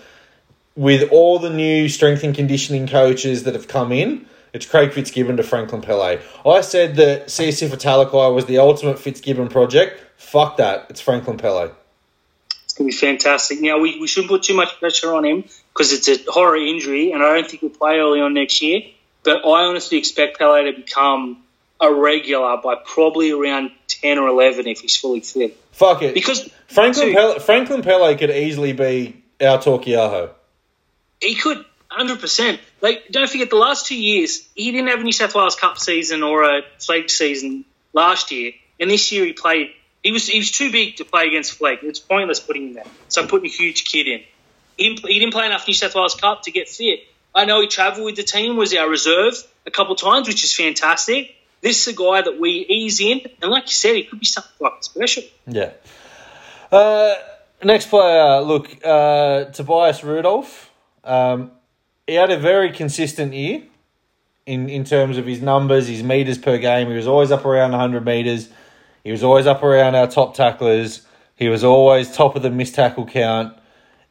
with 0.75 1.09
all 1.11 1.39
the 1.39 1.49
new 1.49 1.87
strength 1.87 2.23
and 2.23 2.35
conditioning 2.35 2.85
coaches 2.87 3.43
that 3.43 3.53
have 3.53 3.69
come 3.69 3.93
in, 3.93 4.25
it's 4.55 4.65
Craig 4.65 4.93
Fitzgibbon 4.93 5.35
to 5.35 5.43
Franklin 5.43 5.81
Pele. 5.81 6.17
I 6.45 6.61
said 6.61 6.95
that 6.95 7.27
Siosifa 7.27 7.75
Talakai 7.75 8.33
was 8.33 8.45
the 8.45 8.59
ultimate 8.59 8.97
Fitzgibbon 8.97 9.49
project. 9.49 10.01
Fuck 10.15 10.57
that. 10.57 10.87
It's 10.89 11.01
Franklin 11.01 11.37
Pele. 11.37 11.71
It's 12.63 12.73
going 12.73 12.89
to 12.89 12.95
be 12.95 12.97
fantastic. 12.97 13.59
Now, 13.59 13.79
we, 13.79 13.99
we 13.99 14.07
shouldn't 14.07 14.31
put 14.31 14.43
too 14.43 14.55
much 14.55 14.79
pressure 14.79 15.13
on 15.13 15.25
him 15.25 15.43
because 15.73 15.91
it's 15.91 16.07
a 16.07 16.31
horror 16.31 16.55
injury, 16.55 17.11
and 17.11 17.21
I 17.21 17.33
don't 17.33 17.49
think 17.49 17.61
he'll 17.61 17.69
play 17.69 17.99
early 17.99 18.21
on 18.21 18.33
next 18.33 18.61
year. 18.61 18.83
But 19.23 19.45
I 19.45 19.65
honestly 19.65 19.97
expect 19.97 20.39
Pele 20.39 20.71
to 20.71 20.77
become 20.77 21.43
a 21.81 21.93
regular 21.93 22.55
by 22.63 22.75
probably 22.75 23.31
around 23.31 23.71
10 23.89 24.19
or 24.19 24.29
11 24.29 24.67
if 24.67 24.79
he's 24.79 24.95
fully 24.95 25.19
fit. 25.19 25.57
Fuck 25.73 26.01
it. 26.01 26.13
Because 26.13 26.49
Franklin, 26.67 27.11
Pele, 27.11 27.39
Franklin 27.39 27.81
Pele 27.81 28.15
could 28.15 28.31
easily 28.31 28.71
be 28.71 29.21
our 29.41 29.57
Torquiaho. 29.57 30.29
He 31.19 31.35
could, 31.35 31.65
100%. 31.91 32.59
Like, 32.81 33.07
don't 33.11 33.29
forget, 33.29 33.49
the 33.49 33.55
last 33.55 33.87
two 33.87 33.99
years, 33.99 34.47
he 34.55 34.71
didn't 34.71 34.89
have 34.89 34.99
a 34.99 35.03
New 35.03 35.11
South 35.11 35.33
Wales 35.35 35.55
Cup 35.55 35.77
season 35.77 36.23
or 36.23 36.43
a 36.43 36.61
Flegg 36.79 37.09
season 37.09 37.65
last 37.93 38.31
year. 38.31 38.53
And 38.79 38.89
this 38.89 39.11
year 39.11 39.25
he 39.25 39.33
played, 39.33 39.71
he 40.03 40.11
was 40.11 40.27
he 40.27 40.37
was 40.37 40.51
too 40.51 40.71
big 40.71 40.97
to 40.97 41.05
play 41.05 41.27
against 41.27 41.57
Flegg. 41.57 41.79
It's 41.83 41.99
pointless 41.99 42.39
putting 42.39 42.69
him 42.69 42.73
there. 42.73 42.85
So 43.07 43.21
I'm 43.21 43.27
putting 43.27 43.47
a 43.47 43.53
huge 43.53 43.85
kid 43.85 44.07
in. 44.07 44.21
He, 44.77 44.95
didn't 44.95 45.31
play 45.31 45.45
enough 45.45 45.65
New 45.67 45.73
South 45.73 45.95
Wales 45.95 46.15
Cup 46.15 46.43
to 46.43 46.51
get 46.51 46.67
fit. 46.67 46.99
I 47.33 47.45
know 47.45 47.61
he 47.61 47.67
travelled 47.67 48.05
with 48.05 48.17
the 48.17 48.23
team, 48.23 48.57
was 48.57 48.73
our 48.75 48.89
reserve 48.89 49.35
a 49.65 49.71
couple 49.71 49.95
times, 49.95 50.27
which 50.27 50.43
is 50.43 50.53
fantastic. 50.53 51.35
This 51.61 51.87
is 51.87 51.93
a 51.93 51.97
guy 51.97 52.21
that 52.21 52.39
we 52.39 52.65
ease 52.69 52.99
in, 52.99 53.21
and 53.41 53.51
like 53.51 53.63
you 53.63 53.73
said, 53.73 53.95
he 53.95 54.03
could 54.03 54.19
be 54.19 54.25
something 54.25 54.51
like 54.59 54.83
special. 54.83 55.23
Yeah. 55.47 55.71
Uh, 56.71 57.15
next 57.63 57.89
player, 57.89 58.41
look, 58.41 58.69
uh, 58.83 59.45
Tobias 59.45 60.03
Rudolph. 60.03 60.69
Um, 61.03 61.51
he 62.07 62.13
had 62.15 62.31
a 62.31 62.37
very 62.37 62.71
consistent 62.71 63.33
year 63.33 63.63
in, 64.45 64.69
in 64.69 64.83
terms 64.83 65.17
of 65.17 65.25
his 65.25 65.41
numbers, 65.41 65.87
his 65.87 66.03
meters 66.03 66.37
per 66.37 66.57
game. 66.57 66.87
He 66.89 66.95
was 66.95 67.07
always 67.07 67.31
up 67.31 67.45
around 67.45 67.71
100 67.71 68.05
meters. 68.05 68.49
He 69.03 69.11
was 69.11 69.23
always 69.23 69.47
up 69.47 69.63
around 69.63 69.95
our 69.95 70.07
top 70.07 70.35
tacklers. 70.35 71.05
He 71.35 71.49
was 71.49 71.63
always 71.63 72.15
top 72.15 72.35
of 72.35 72.41
the 72.43 72.49
missed 72.49 72.75
tackle 72.75 73.05
count. 73.05 73.57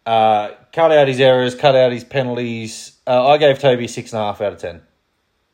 Uh, 0.05 0.51
cut 0.73 0.93
out 0.93 1.09
his 1.09 1.21
errors, 1.21 1.55
cut 1.55 1.75
out 1.75 1.93
his 1.93 2.05
penalties. 2.05 2.97
Uh, 3.07 3.29
I 3.29 3.39
gave 3.39 3.59
Toby 3.59 3.89
six 3.89 4.13
and 4.13 4.21
a 4.21 4.25
half 4.25 4.41
out 4.41 4.53
of 4.53 4.59
ten. 4.59 4.83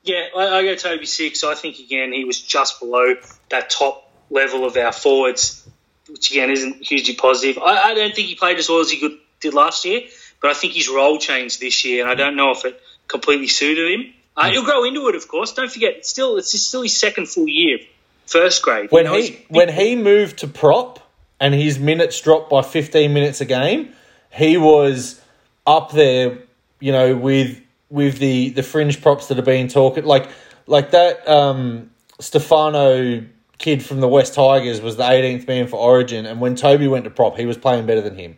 Yeah, 0.03 0.26
I, 0.37 0.59
I 0.59 0.62
go 0.64 0.74
Toby 0.74 1.07
six. 1.07 1.44
I 1.44 1.55
think 1.55 1.79
again 1.79 2.12
he 2.12 2.24
was 2.24 2.40
just 2.40 2.81
below 2.81 3.14
that 3.50 3.70
top 3.70 4.11
level 4.31 4.64
of 4.64 4.76
our 4.76 4.92
forwards, 4.92 5.68
which 6.09 6.33
again 6.33 6.50
isn't 6.50 6.83
hugely 6.83 7.14
positive. 7.14 7.62
I, 7.62 7.90
I 7.90 7.94
don't 7.94 8.14
think 8.14 8.29
he 8.29 8.35
played 8.35 8.59
as 8.59 8.68
well 8.68 8.81
as 8.81 8.90
he 8.90 8.98
could, 8.98 9.18
did 9.40 9.55
last 9.55 9.85
year, 9.85 10.03
but 10.40 10.50
I 10.50 10.55
think 10.55 10.74
his 10.74 10.88
role 10.88 11.18
changed 11.18 11.61
this 11.61 11.85
year, 11.85 12.03
and 12.03 12.11
I 12.11 12.14
don't 12.14 12.37
know 12.37 12.50
if 12.53 12.64
it 12.64 12.81
completely 13.09 13.48
suited 13.48 13.90
him. 13.90 14.12
Uh, 14.37 14.50
he'll 14.50 14.64
grow 14.64 14.85
into 14.85 15.09
it, 15.09 15.14
of 15.14 15.29
course. 15.29 15.53
Don't 15.53 15.70
forget, 15.70 15.96
it's 15.96 16.09
still 16.09 16.37
it's 16.37 16.59
still 16.59 16.83
his 16.83 16.96
second 16.96 17.29
full 17.29 17.48
year, 17.48 17.79
first 18.26 18.62
grade. 18.62 18.90
When 18.90 19.05
You 19.05 19.11
know, 19.11 19.16
he 19.18 19.46
when 19.48 19.68
he 19.68 19.96
moved 19.96 20.38
to 20.38 20.48
prop 20.48 21.00
and 21.38 21.55
his 21.55 21.79
minutes 21.79 22.20
dropped 22.20 22.50
by 22.50 22.62
fifteen 22.62 23.12
minutes 23.12 23.40
a 23.40 23.44
game, 23.44 23.92
he 24.31 24.57
was 24.57 25.20
up 25.66 25.92
there, 25.92 26.38
you 26.79 26.92
know, 26.92 27.16
with 27.16 27.61
with 27.90 28.18
the 28.18 28.50
the 28.50 28.62
fringe 28.62 29.03
props 29.03 29.26
that 29.29 29.38
are 29.38 29.42
being 29.42 29.68
talked 29.68 30.03
like 30.05 30.29
like 30.66 30.92
that 30.92 31.29
um 31.29 31.90
Stefano 32.20 33.24
kid 33.59 33.85
from 33.85 34.00
the 34.00 34.09
West 34.09 34.35
Tigers 34.35 34.81
was 34.81 34.96
the 34.96 35.03
18th 35.03 35.46
man 35.46 35.66
for 35.66 35.76
Origin 35.76 36.24
and 36.24 36.40
when 36.40 36.55
Toby 36.55 36.88
went 36.88 37.05
to 37.05 37.11
prop 37.11 37.37
he 37.37 37.46
was 37.46 37.59
playing 37.59 37.87
better 37.87 38.00
than 38.00 38.16
him. 38.16 38.37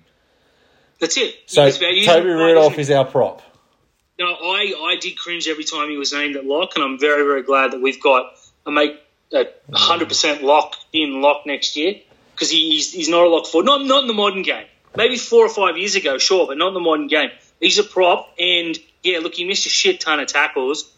That's 1.03 1.17
it. 1.17 1.35
So 1.47 1.69
Toby 1.69 2.29
Rudolph 2.29 2.79
is 2.79 2.89
our 2.93 3.05
prop. 3.05 3.43
No, 4.21 4.27
I, 4.27 4.93
I 4.93 4.97
did 5.01 5.19
cringe 5.19 5.49
every 5.49 5.65
time 5.65 5.91
he 5.91 5.97
was 5.97 6.13
named 6.13 6.37
at 6.37 6.47
lock, 6.47 6.77
and 6.77 6.85
I'm 6.85 6.97
very, 6.97 7.25
very 7.25 7.43
glad 7.43 7.73
that 7.73 7.83
we've 7.83 8.01
got 8.01 8.39
a 8.65 8.71
make 8.71 9.01
a 9.33 9.47
100% 9.73 10.43
lock 10.43 10.77
in 10.93 11.21
lock 11.21 11.45
next 11.45 11.77
year 11.77 11.97
because 12.33 12.51
he, 12.51 12.71
he's, 12.71 12.93
he's 12.93 13.09
not 13.09 13.25
a 13.25 13.29
lock 13.29 13.47
forward. 13.47 13.67
Not, 13.67 13.85
not 13.85 14.03
in 14.03 14.07
the 14.07 14.15
modern 14.15 14.43
game. 14.43 14.67
Maybe 14.95 15.17
four 15.17 15.45
or 15.45 15.49
five 15.49 15.77
years 15.77 15.97
ago, 15.97 16.19
sure, 16.19 16.47
but 16.47 16.57
not 16.57 16.69
in 16.69 16.75
the 16.75 16.81
modern 16.81 17.09
game. 17.09 17.31
He's 17.59 17.81
a 17.81 17.85
prop, 17.85 18.33
and 18.39 18.79
yeah, 19.03 19.19
look, 19.19 19.35
he 19.35 19.45
missed 19.45 19.67
a 19.67 19.71
shit 19.71 20.01
ton 20.01 20.21
of 20.21 20.29
tackles. 20.29 20.89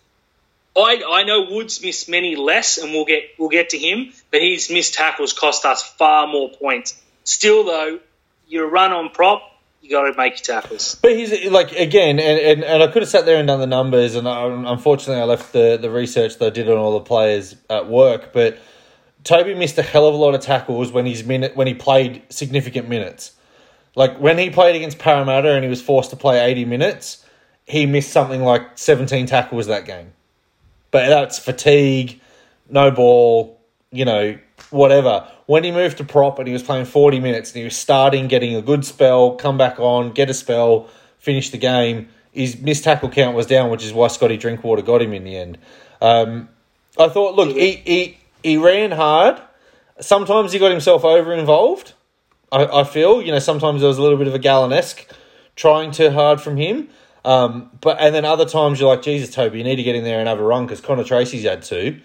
I, 0.77 1.03
I 1.09 1.25
know 1.25 1.47
Woods 1.51 1.81
missed 1.81 2.11
many 2.11 2.37
less, 2.37 2.77
and 2.77 2.93
we'll 2.93 3.07
get 3.07 3.23
we'll 3.39 3.49
get 3.49 3.71
to 3.71 3.79
him, 3.79 4.13
but 4.31 4.43
his 4.43 4.71
missed 4.71 4.93
tackles 4.93 5.33
cost 5.33 5.65
us 5.65 5.83
far 5.83 6.27
more 6.27 6.51
points. 6.51 7.01
Still, 7.23 7.65
though, 7.65 8.01
you're 8.49 8.67
a 8.67 8.71
run 8.71 8.93
on 8.93 9.09
prop, 9.09 9.54
you 9.85 9.91
got 9.91 10.11
to 10.11 10.17
make 10.17 10.33
your 10.33 10.61
tackles. 10.61 10.95
But 10.95 11.13
he's 11.13 11.51
like 11.51 11.73
again, 11.73 12.19
and, 12.19 12.41
and, 12.41 12.65
and 12.65 12.83
I 12.83 12.87
could 12.87 13.03
have 13.03 13.09
sat 13.09 13.27
there 13.27 13.37
and 13.37 13.47
done 13.47 13.61
the 13.61 13.67
numbers, 13.67 14.15
and 14.15 14.27
I, 14.27 14.47
unfortunately, 14.73 15.21
I 15.21 15.27
left 15.27 15.53
the, 15.53 15.79
the 15.81 15.91
research 15.91 16.39
that 16.39 16.47
I 16.47 16.51
did 16.51 16.71
on 16.71 16.79
all 16.79 16.95
the 16.95 17.05
players 17.05 17.55
at 17.69 17.87
work. 17.87 18.33
But 18.33 18.59
Toby 19.25 19.55
missed 19.55 19.77
a 19.77 19.83
hell 19.83 20.09
of 20.09 20.15
a 20.15 20.17
lot 20.17 20.35
of 20.35 20.41
tackles 20.41 20.91
when 20.91 21.05
he's 21.05 21.23
minute 21.25 21.55
when 21.55 21.67
he 21.67 21.75
played 21.75 22.23
significant 22.31 22.89
minutes. 22.89 23.33
Like 23.95 24.19
when 24.19 24.39
he 24.39 24.49
played 24.49 24.75
against 24.75 24.99
Parramatta 24.99 25.51
and 25.51 25.63
he 25.63 25.69
was 25.69 25.83
forced 25.83 26.11
to 26.11 26.17
play 26.17 26.41
eighty 26.41 26.65
minutes, 26.65 27.23
he 27.67 27.85
missed 27.85 28.11
something 28.11 28.43
like 28.43 28.79
seventeen 28.79 29.27
tackles 29.27 29.67
that 29.67 29.85
game. 29.85 30.15
But 30.93 31.09
that's 31.09 31.39
fatigue, 31.39 32.21
no 32.71 32.91
ball, 32.91 33.61
you 33.93 34.07
know, 34.07 34.39
whatever. 34.71 35.29
When 35.47 35.65
he 35.65 35.73
moved 35.73 35.99
to 35.99 36.05
prop 36.05 36.39
and 36.39 36.47
he 36.47 36.53
was 36.53 36.63
playing 36.63 36.87
40 36.87 37.21
minutes 37.21 37.51
and 37.51 37.59
he 37.59 37.65
was 37.65 37.77
starting, 37.77 38.29
getting 38.29 38.55
a 38.57 38.63
good 38.63 38.85
spell, 38.85 39.37
come 39.37 39.59
back 39.59 39.79
on, 39.79 40.13
get 40.13 40.31
a 40.31 40.35
spell, 40.35 40.89
finish 41.19 41.51
the 41.51 41.59
game, 41.59 42.09
his 42.33 42.61
missed 42.61 42.85
tackle 42.85 43.11
count 43.11 43.37
was 43.37 43.47
down, 43.47 43.71
which 43.71 43.85
is 43.85 43.93
why 43.93 44.09
Scotty 44.09 44.37
Drinkwater 44.37 44.83
got 44.83 45.03
him 45.03 45.13
in 45.13 45.25
the 45.25 45.37
end. 45.37 45.59
Um, 46.01 46.49
I 46.99 47.09
thought, 47.09 47.35
look, 47.35 47.55
he, 47.55 47.73
he, 47.77 48.19
he 48.43 48.57
ran 48.57 48.91
hard. 48.91 49.41
Sometimes 50.01 50.53
he 50.53 50.59
got 50.59 50.71
himself 50.71 51.05
over 51.05 51.33
involved. 51.33 51.93
I, 52.51 52.81
I 52.81 52.85
feel, 52.85 53.23
you 53.23 53.33
know, 53.33 53.39
sometimes 53.39 53.81
there 53.81 53.89
was 53.89 53.99
a 53.99 54.03
little 54.03 54.19
bit 54.19 54.27
of 54.27 54.35
a 54.35 54.39
Gallen-esque 54.39 55.11
trying 55.57 55.93
too 55.93 56.11
hard 56.11 56.41
from 56.41 56.57
him. 56.57 56.89
Um, 57.25 57.71
but 57.81 57.99
and 58.01 58.15
then 58.15 58.25
other 58.25 58.45
times 58.45 58.79
you're 58.79 58.89
like, 58.89 59.03
Jesus, 59.03 59.35
Toby, 59.35 59.59
you 59.59 59.65
need 59.65 59.77
to 59.77 59.83
get 59.83 59.97
in 59.97 60.05
there 60.05 60.19
and 60.19 60.29
have 60.29 60.39
a 60.39 60.43
run 60.43 60.67
because 60.67 60.81
Connor 60.81 61.05
Tracey's 61.05 61.45
had 61.45 61.63
two. 61.63 62.01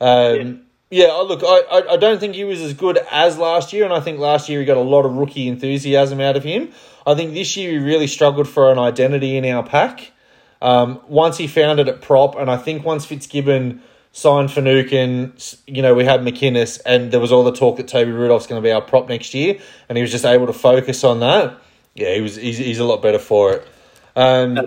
Um, 0.00 0.36
yeah. 0.36 0.54
I 0.92 1.22
look, 1.22 1.42
I, 1.42 1.94
I 1.94 1.96
don't 1.96 2.20
think 2.20 2.34
he 2.34 2.44
was 2.44 2.60
as 2.60 2.74
good 2.74 2.98
as 3.10 3.38
last 3.38 3.72
year, 3.72 3.84
and 3.84 3.94
I 3.94 4.00
think 4.00 4.18
last 4.18 4.50
year 4.50 4.60
he 4.60 4.66
got 4.66 4.76
a 4.76 4.80
lot 4.80 5.06
of 5.06 5.14
rookie 5.14 5.48
enthusiasm 5.48 6.20
out 6.20 6.36
of 6.36 6.44
him. 6.44 6.70
I 7.06 7.14
think 7.14 7.32
this 7.32 7.56
year 7.56 7.70
he 7.70 7.78
really 7.78 8.06
struggled 8.06 8.46
for 8.46 8.70
an 8.70 8.78
identity 8.78 9.36
in 9.38 9.46
our 9.46 9.62
pack. 9.62 10.12
Um, 10.60 11.00
once 11.08 11.38
he 11.38 11.46
found 11.46 11.80
it 11.80 11.88
at 11.88 12.02
prop, 12.02 12.36
and 12.36 12.50
I 12.50 12.58
think 12.58 12.84
once 12.84 13.06
Fitzgibbon 13.06 13.80
signed 14.12 14.52
Finucane, 14.52 15.32
you 15.66 15.80
know, 15.80 15.94
we 15.94 16.04
had 16.04 16.20
McInnes, 16.20 16.78
and 16.84 17.10
there 17.10 17.20
was 17.20 17.32
all 17.32 17.42
the 17.42 17.52
talk 17.52 17.78
that 17.78 17.88
Toby 17.88 18.12
Rudolph's 18.12 18.46
going 18.46 18.62
to 18.62 18.66
be 18.66 18.70
our 18.70 18.82
prop 18.82 19.08
next 19.08 19.32
year, 19.32 19.58
and 19.88 19.96
he 19.96 20.02
was 20.02 20.10
just 20.10 20.26
able 20.26 20.46
to 20.46 20.52
focus 20.52 21.04
on 21.04 21.20
that. 21.20 21.58
Yeah, 21.94 22.14
he 22.14 22.20
was. 22.20 22.36
He's, 22.36 22.58
he's 22.58 22.78
a 22.78 22.84
lot 22.84 23.00
better 23.00 23.18
for 23.18 23.54
it. 23.54 23.68
Um, 24.14 24.58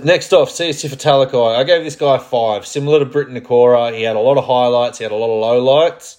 next 0.00 0.32
off, 0.32 0.50
Siosifa 0.50 0.96
Talakai. 0.96 1.56
I 1.56 1.64
gave 1.64 1.84
this 1.84 1.96
guy 1.96 2.18
five, 2.18 2.66
similar 2.66 2.98
to 3.00 3.04
Briton 3.04 3.34
Nikora. 3.34 3.94
He 3.94 4.02
had 4.02 4.16
a 4.16 4.20
lot 4.20 4.38
of 4.38 4.44
highlights. 4.44 4.98
He 4.98 5.04
had 5.04 5.12
a 5.12 5.16
lot 5.16 5.30
of 5.30 5.42
lowlights. 5.42 6.16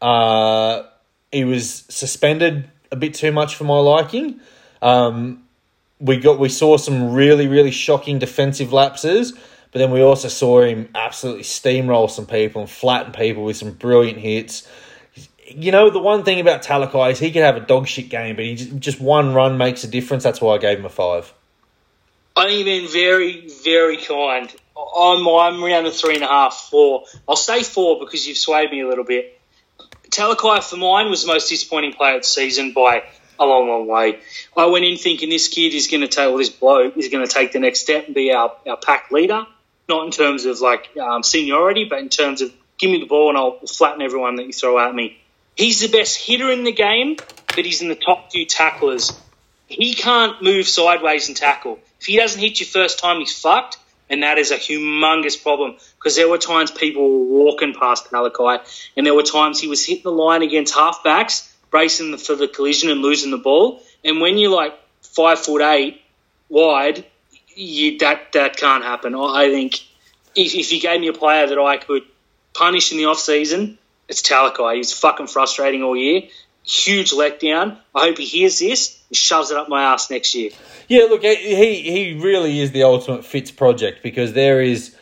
Uh, 0.00 0.82
he 1.32 1.44
was 1.44 1.84
suspended 1.88 2.70
a 2.90 2.96
bit 2.96 3.14
too 3.14 3.32
much 3.32 3.56
for 3.56 3.64
my 3.64 3.78
liking. 3.78 4.40
Um, 4.82 5.44
we 5.98 6.18
got 6.18 6.38
we 6.38 6.48
saw 6.48 6.76
some 6.76 7.12
really 7.12 7.48
really 7.48 7.70
shocking 7.70 8.18
defensive 8.18 8.72
lapses, 8.72 9.32
but 9.32 9.78
then 9.78 9.90
we 9.90 10.02
also 10.02 10.28
saw 10.28 10.62
him 10.62 10.88
absolutely 10.94 11.42
steamroll 11.42 12.10
some 12.10 12.26
people 12.26 12.62
and 12.62 12.70
flatten 12.70 13.12
people 13.12 13.44
with 13.44 13.56
some 13.56 13.72
brilliant 13.72 14.18
hits. 14.18 14.68
You 15.48 15.72
know 15.72 15.90
the 15.90 16.00
one 16.00 16.24
thing 16.24 16.40
about 16.40 16.62
Talakai 16.62 17.12
is 17.12 17.18
he 17.18 17.30
could 17.30 17.42
have 17.42 17.56
a 17.56 17.60
dog 17.60 17.86
shit 17.86 18.08
game, 18.08 18.36
but 18.36 18.44
he 18.44 18.56
just, 18.56 18.76
just 18.78 19.00
one 19.00 19.32
run 19.32 19.56
makes 19.56 19.84
a 19.84 19.88
difference. 19.88 20.24
That's 20.24 20.40
why 20.40 20.56
I 20.56 20.58
gave 20.58 20.78
him 20.78 20.84
a 20.84 20.90
five. 20.90 21.32
You've 22.38 22.64
been 22.64 22.88
very, 22.88 23.48
very 23.64 23.96
kind. 23.96 24.54
I'm, 24.76 25.26
I'm 25.26 25.64
around 25.64 25.84
the 25.84 25.90
three 25.90 26.14
and 26.14 26.22
a 26.22 26.28
half, 26.28 26.68
four. 26.70 27.04
I'll 27.28 27.34
say 27.34 27.62
four 27.62 27.98
because 27.98 28.26
you've 28.26 28.36
swayed 28.36 28.70
me 28.70 28.82
a 28.82 28.88
little 28.88 29.04
bit. 29.04 29.40
Talakai 30.10 30.62
for 30.62 30.76
mine 30.76 31.10
was 31.10 31.22
the 31.22 31.28
most 31.28 31.48
disappointing 31.48 31.92
player 31.92 32.16
of 32.16 32.22
the 32.22 32.28
season 32.28 32.72
by 32.72 33.04
a 33.38 33.44
long, 33.44 33.68
long 33.68 33.86
way. 33.86 34.20
I 34.56 34.66
went 34.66 34.84
in 34.84 34.96
thinking 34.96 35.28
this 35.28 35.48
kid 35.48 35.74
is 35.74 35.88
going 35.88 36.02
to 36.02 36.08
take, 36.08 36.28
well, 36.28 36.38
this 36.38 36.50
bloke 36.50 36.96
is 36.96 37.08
going 37.08 37.26
to 37.26 37.32
take 37.32 37.52
the 37.52 37.58
next 37.58 37.80
step 37.80 38.06
and 38.06 38.14
be 38.14 38.32
our, 38.32 38.54
our 38.66 38.76
pack 38.76 39.10
leader, 39.10 39.44
not 39.88 40.04
in 40.04 40.10
terms 40.10 40.44
of 40.44 40.60
like 40.60 40.96
um, 40.96 41.22
seniority, 41.22 41.84
but 41.84 41.98
in 41.98 42.08
terms 42.08 42.42
of 42.42 42.52
give 42.78 42.90
me 42.90 43.00
the 43.00 43.06
ball 43.06 43.30
and 43.30 43.38
I'll 43.38 43.58
flatten 43.66 44.02
everyone 44.02 44.36
that 44.36 44.46
you 44.46 44.52
throw 44.52 44.78
at 44.78 44.94
me. 44.94 45.18
He's 45.56 45.80
the 45.80 45.88
best 45.88 46.18
hitter 46.18 46.50
in 46.50 46.64
the 46.64 46.72
game, 46.72 47.16
but 47.48 47.64
he's 47.64 47.82
in 47.82 47.88
the 47.88 47.94
top 47.94 48.30
few 48.30 48.44
tacklers. 48.46 49.18
He 49.68 49.94
can't 49.94 50.42
move 50.42 50.68
sideways 50.68 51.28
and 51.28 51.36
tackle. 51.36 51.78
If 52.00 52.06
he 52.06 52.16
doesn't 52.16 52.40
hit 52.40 52.60
you 52.60 52.66
first 52.66 52.98
time, 52.98 53.18
he's 53.18 53.36
fucked. 53.36 53.78
And 54.08 54.22
that 54.22 54.38
is 54.38 54.52
a 54.52 54.56
humongous 54.56 55.42
problem 55.42 55.76
because 55.96 56.14
there 56.14 56.28
were 56.28 56.38
times 56.38 56.70
people 56.70 57.02
were 57.10 57.44
walking 57.44 57.74
past 57.74 58.08
Talakai, 58.10 58.60
and 58.96 59.04
there 59.04 59.14
were 59.14 59.24
times 59.24 59.60
he 59.60 59.66
was 59.66 59.84
hitting 59.84 60.04
the 60.04 60.12
line 60.12 60.42
against 60.42 60.74
halfbacks, 60.74 61.50
bracing 61.70 62.16
for 62.16 62.36
the 62.36 62.46
collision 62.46 62.90
and 62.90 63.02
losing 63.02 63.32
the 63.32 63.38
ball. 63.38 63.82
And 64.04 64.20
when 64.20 64.38
you're 64.38 64.54
like 64.54 64.78
five 65.02 65.40
foot 65.40 65.60
eight 65.62 66.02
wide, 66.48 67.04
you, 67.56 67.98
that 67.98 68.32
that 68.32 68.56
can't 68.56 68.84
happen. 68.84 69.16
I 69.16 69.48
think 69.50 69.80
if, 70.36 70.54
if 70.54 70.72
you 70.72 70.80
gave 70.80 71.00
me 71.00 71.08
a 71.08 71.12
player 71.12 71.48
that 71.48 71.58
I 71.58 71.76
could 71.78 72.02
punish 72.54 72.92
in 72.92 72.98
the 72.98 73.06
off 73.06 73.18
season, 73.18 73.76
it's 74.08 74.22
Talakai. 74.22 74.76
He's 74.76 74.92
fucking 74.92 75.26
frustrating 75.26 75.82
all 75.82 75.96
year. 75.96 76.22
Huge 76.66 77.12
letdown. 77.12 77.78
I 77.94 78.06
hope 78.06 78.18
he 78.18 78.24
hears 78.24 78.58
this 78.58 79.00
and 79.08 79.16
shoves 79.16 79.50
it 79.52 79.56
up 79.56 79.68
my 79.68 79.92
ass 79.92 80.10
next 80.10 80.34
year. 80.34 80.50
Yeah, 80.88 81.04
look, 81.04 81.22
he 81.22 81.80
he 81.80 82.18
really 82.20 82.60
is 82.60 82.72
the 82.72 82.82
ultimate 82.82 83.24
Fitz 83.24 83.50
project 83.50 84.02
because 84.02 84.32
there 84.32 84.60
is 84.60 84.96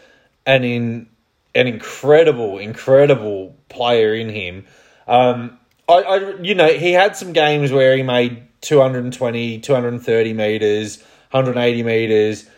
an 0.44 0.62
in 0.64 1.08
an 1.54 1.66
incredible, 1.66 2.58
incredible 2.58 3.56
player 3.68 4.14
in 4.14 4.28
him. 4.28 4.66
Um, 5.06 5.58
I, 5.88 5.94
I, 5.94 6.40
you 6.40 6.54
know, 6.54 6.68
he 6.68 6.92
had 6.92 7.16
some 7.16 7.32
games 7.32 7.70
where 7.70 7.96
he 7.96 8.02
made 8.02 8.46
220, 8.62 9.60
230 9.60 10.32
meters, 10.32 10.98
180 11.30 11.82
meters. 11.82 12.48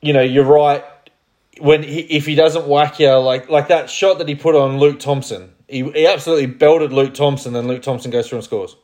You 0.00 0.12
know, 0.12 0.22
you're 0.22 0.44
right. 0.44 0.84
When 1.58 1.82
he, 1.82 2.00
if 2.00 2.24
he 2.24 2.34
doesn't 2.34 2.66
whack 2.66 3.00
you 3.00 3.12
like 3.16 3.50
like 3.50 3.68
that 3.68 3.90
shot 3.90 4.18
that 4.18 4.28
he 4.28 4.34
put 4.34 4.54
on 4.54 4.78
Luke 4.78 4.98
Thompson, 4.98 5.52
he, 5.70 5.90
he 5.90 6.06
absolutely 6.06 6.46
belted 6.46 6.92
Luke 6.92 7.14
Thompson, 7.14 7.54
and 7.56 7.68
Luke 7.68 7.82
Thompson 7.82 8.10
goes 8.10 8.28
through 8.28 8.38
and 8.38 8.44
scores 8.44 8.76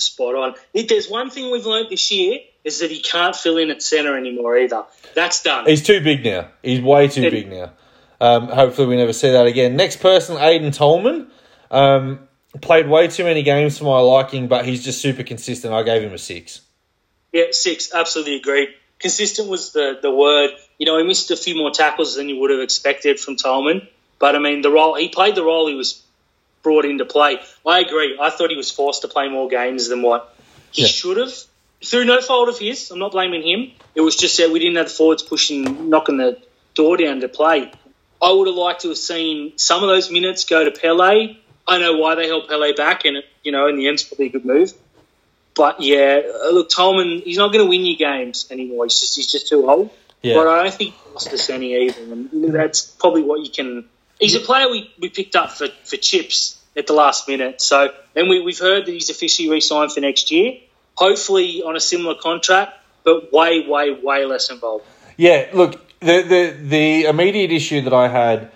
spot 0.00 0.34
on. 0.34 0.54
If 0.74 0.88
there's 0.88 1.08
one 1.08 1.30
thing 1.30 1.50
we've 1.50 1.66
learned 1.66 1.90
this 1.90 2.10
year 2.10 2.40
is 2.64 2.80
that 2.80 2.90
he 2.90 3.00
can't 3.00 3.34
fill 3.36 3.58
in 3.58 3.70
at 3.70 3.82
centre 3.82 4.16
anymore 4.16 4.58
either. 4.58 4.84
That's 5.14 5.42
done. 5.42 5.66
He's 5.66 5.82
too 5.82 6.00
big 6.00 6.24
now. 6.24 6.48
He's 6.62 6.80
way 6.80 7.08
too 7.08 7.22
it, 7.22 7.30
big 7.30 7.50
now. 7.50 7.72
Um, 8.20 8.48
hopefully, 8.48 8.88
we 8.88 8.96
never 8.96 9.12
see 9.12 9.30
that 9.30 9.46
again. 9.46 9.76
Next 9.76 10.00
person, 10.00 10.36
Aiden 10.36 10.74
Tolman. 10.74 11.30
Um, 11.70 12.28
played 12.60 12.88
way 12.88 13.08
too 13.08 13.24
many 13.24 13.42
games 13.42 13.78
for 13.78 13.84
my 13.84 14.00
liking, 14.00 14.48
but 14.48 14.64
he's 14.64 14.84
just 14.84 15.00
super 15.00 15.22
consistent. 15.22 15.72
I 15.72 15.82
gave 15.82 16.02
him 16.02 16.12
a 16.12 16.18
six. 16.18 16.60
Yeah, 17.32 17.44
six. 17.52 17.94
Absolutely 17.94 18.36
agreed. 18.36 18.70
Consistent 18.98 19.48
was 19.48 19.72
the, 19.72 19.98
the 20.02 20.10
word. 20.10 20.50
You 20.78 20.84
know, 20.84 20.98
he 20.98 21.04
missed 21.04 21.30
a 21.30 21.36
few 21.36 21.56
more 21.56 21.70
tackles 21.70 22.16
than 22.16 22.28
you 22.28 22.40
would 22.40 22.50
have 22.50 22.60
expected 22.60 23.18
from 23.18 23.36
Tolman. 23.36 23.88
But 24.20 24.36
I 24.36 24.38
mean, 24.38 24.62
the 24.62 24.70
role 24.70 24.94
he 24.94 25.08
played 25.08 25.34
the 25.34 25.42
role 25.42 25.66
he 25.66 25.74
was 25.74 26.00
brought 26.62 26.84
into 26.84 27.04
play. 27.04 27.40
I 27.66 27.80
agree. 27.80 28.16
I 28.20 28.30
thought 28.30 28.50
he 28.50 28.56
was 28.56 28.70
forced 28.70 29.02
to 29.02 29.08
play 29.08 29.28
more 29.28 29.48
games 29.48 29.88
than 29.88 30.02
what 30.02 30.36
he 30.70 30.82
yeah. 30.82 30.88
should 30.88 31.16
have. 31.16 31.32
Through 31.82 32.04
no 32.04 32.20
fault 32.20 32.48
of 32.48 32.58
his, 32.58 32.90
I'm 32.90 32.98
not 32.98 33.12
blaming 33.12 33.42
him. 33.42 33.72
It 33.94 34.02
was 34.02 34.14
just 34.14 34.36
that 34.36 34.50
we 34.50 34.58
didn't 34.58 34.76
have 34.76 34.88
the 34.88 34.94
forwards 34.94 35.22
pushing, 35.22 35.88
knocking 35.88 36.18
the 36.18 36.38
door 36.74 36.98
down 36.98 37.20
to 37.20 37.28
play. 37.28 37.72
I 38.22 38.30
would 38.30 38.46
have 38.46 38.56
liked 38.56 38.82
to 38.82 38.88
have 38.88 38.98
seen 38.98 39.56
some 39.56 39.82
of 39.82 39.88
those 39.88 40.10
minutes 40.10 40.44
go 40.44 40.62
to 40.62 40.70
Pele. 40.70 41.36
I 41.66 41.78
know 41.78 41.96
why 41.96 42.16
they 42.16 42.26
held 42.26 42.48
Pele 42.48 42.74
back, 42.74 43.06
and 43.06 43.22
you 43.42 43.52
know, 43.52 43.66
in 43.66 43.76
the 43.76 43.88
end, 43.88 43.94
it's 43.94 44.02
probably 44.02 44.26
a 44.26 44.30
good 44.30 44.44
move. 44.44 44.72
But 45.54 45.80
yeah, 45.80 46.20
uh, 46.44 46.50
look, 46.50 46.70
Tolman, 46.70 47.22
he's 47.24 47.38
not 47.38 47.52
going 47.52 47.64
to 47.64 47.68
win 47.68 47.84
you 47.84 47.96
games 47.96 48.46
anymore. 48.50 48.84
He's 48.84 49.00
just 49.00 49.16
he's 49.16 49.30
just 49.30 49.48
too 49.48 49.68
old. 49.68 49.90
Yeah. 50.22 50.34
But 50.34 50.48
I 50.48 50.62
don't 50.62 50.74
think 50.74 50.94
he 50.94 51.12
lost 51.12 51.32
us 51.32 51.48
any 51.48 51.74
either, 51.86 52.02
and 52.02 52.52
that's 52.52 52.82
probably 52.82 53.22
what 53.22 53.40
you 53.40 53.50
can. 53.50 53.86
He's 54.20 54.34
a 54.34 54.40
player 54.40 54.70
we, 54.70 54.92
we 55.00 55.08
picked 55.08 55.34
up 55.34 55.50
for, 55.50 55.68
for 55.84 55.96
chips 55.96 56.60
at 56.76 56.86
the 56.86 56.92
last 56.92 57.26
minute. 57.26 57.60
So, 57.60 57.92
and 58.14 58.28
we, 58.28 58.40
we've 58.40 58.58
heard 58.58 58.86
that 58.86 58.92
he's 58.92 59.10
officially 59.10 59.48
re-signed 59.48 59.92
for 59.92 60.00
next 60.00 60.30
year. 60.30 60.58
Hopefully 60.94 61.62
on 61.62 61.76
a 61.76 61.80
similar 61.80 62.14
contract, 62.14 62.74
but 63.04 63.32
way, 63.32 63.66
way, 63.66 63.92
way 63.92 64.26
less 64.26 64.50
involved. 64.50 64.84
Yeah, 65.16 65.48
look, 65.52 65.80
the 66.00 66.22
the 66.22 66.56
the 66.58 67.04
immediate 67.04 67.50
issue 67.50 67.82
that 67.82 67.92
I 67.92 68.08
had. 68.08 68.50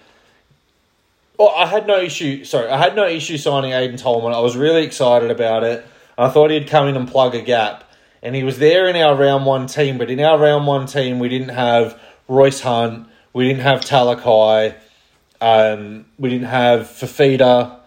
Well, 1.39 1.53
I 1.57 1.67
had 1.67 1.87
no 1.87 1.99
issue. 2.01 2.45
Sorry, 2.45 2.69
I 2.69 2.79
had 2.79 2.95
no 2.95 3.07
issue 3.07 3.39
signing 3.39 3.73
Aiden 3.73 4.01
Tolman. 4.01 4.33
I 4.33 4.41
was 4.41 4.57
really 4.57 4.85
excited 4.85 5.31
about 5.31 5.65
it. 5.65 5.85
I 6.17 6.29
thought 6.29 6.51
he'd 6.51 6.69
come 6.69 6.87
in 6.89 6.97
and 6.97 7.09
plug 7.09 7.35
a 7.35 7.43
gap, 7.43 7.91
and 8.23 8.35
he 8.35 8.45
was 8.45 8.59
there 8.59 8.89
in 8.89 8.97
our 8.97 9.17
round 9.17 9.47
one 9.47 9.67
team. 9.67 9.99
But 9.99 10.11
in 10.11 10.21
our 10.21 10.39
round 10.39 10.67
one 10.67 10.87
team, 10.87 11.19
we 11.19 11.29
didn't 11.29 11.51
have 11.51 11.99
Royce 12.29 12.61
Hunt, 12.61 13.09
we 13.33 13.49
didn't 13.49 13.63
have 13.63 13.81
Talakai, 13.81 14.75
um, 15.41 16.07
we 16.19 16.31
didn't 16.31 16.49
have 16.49 16.83
Fifita, 16.83 17.79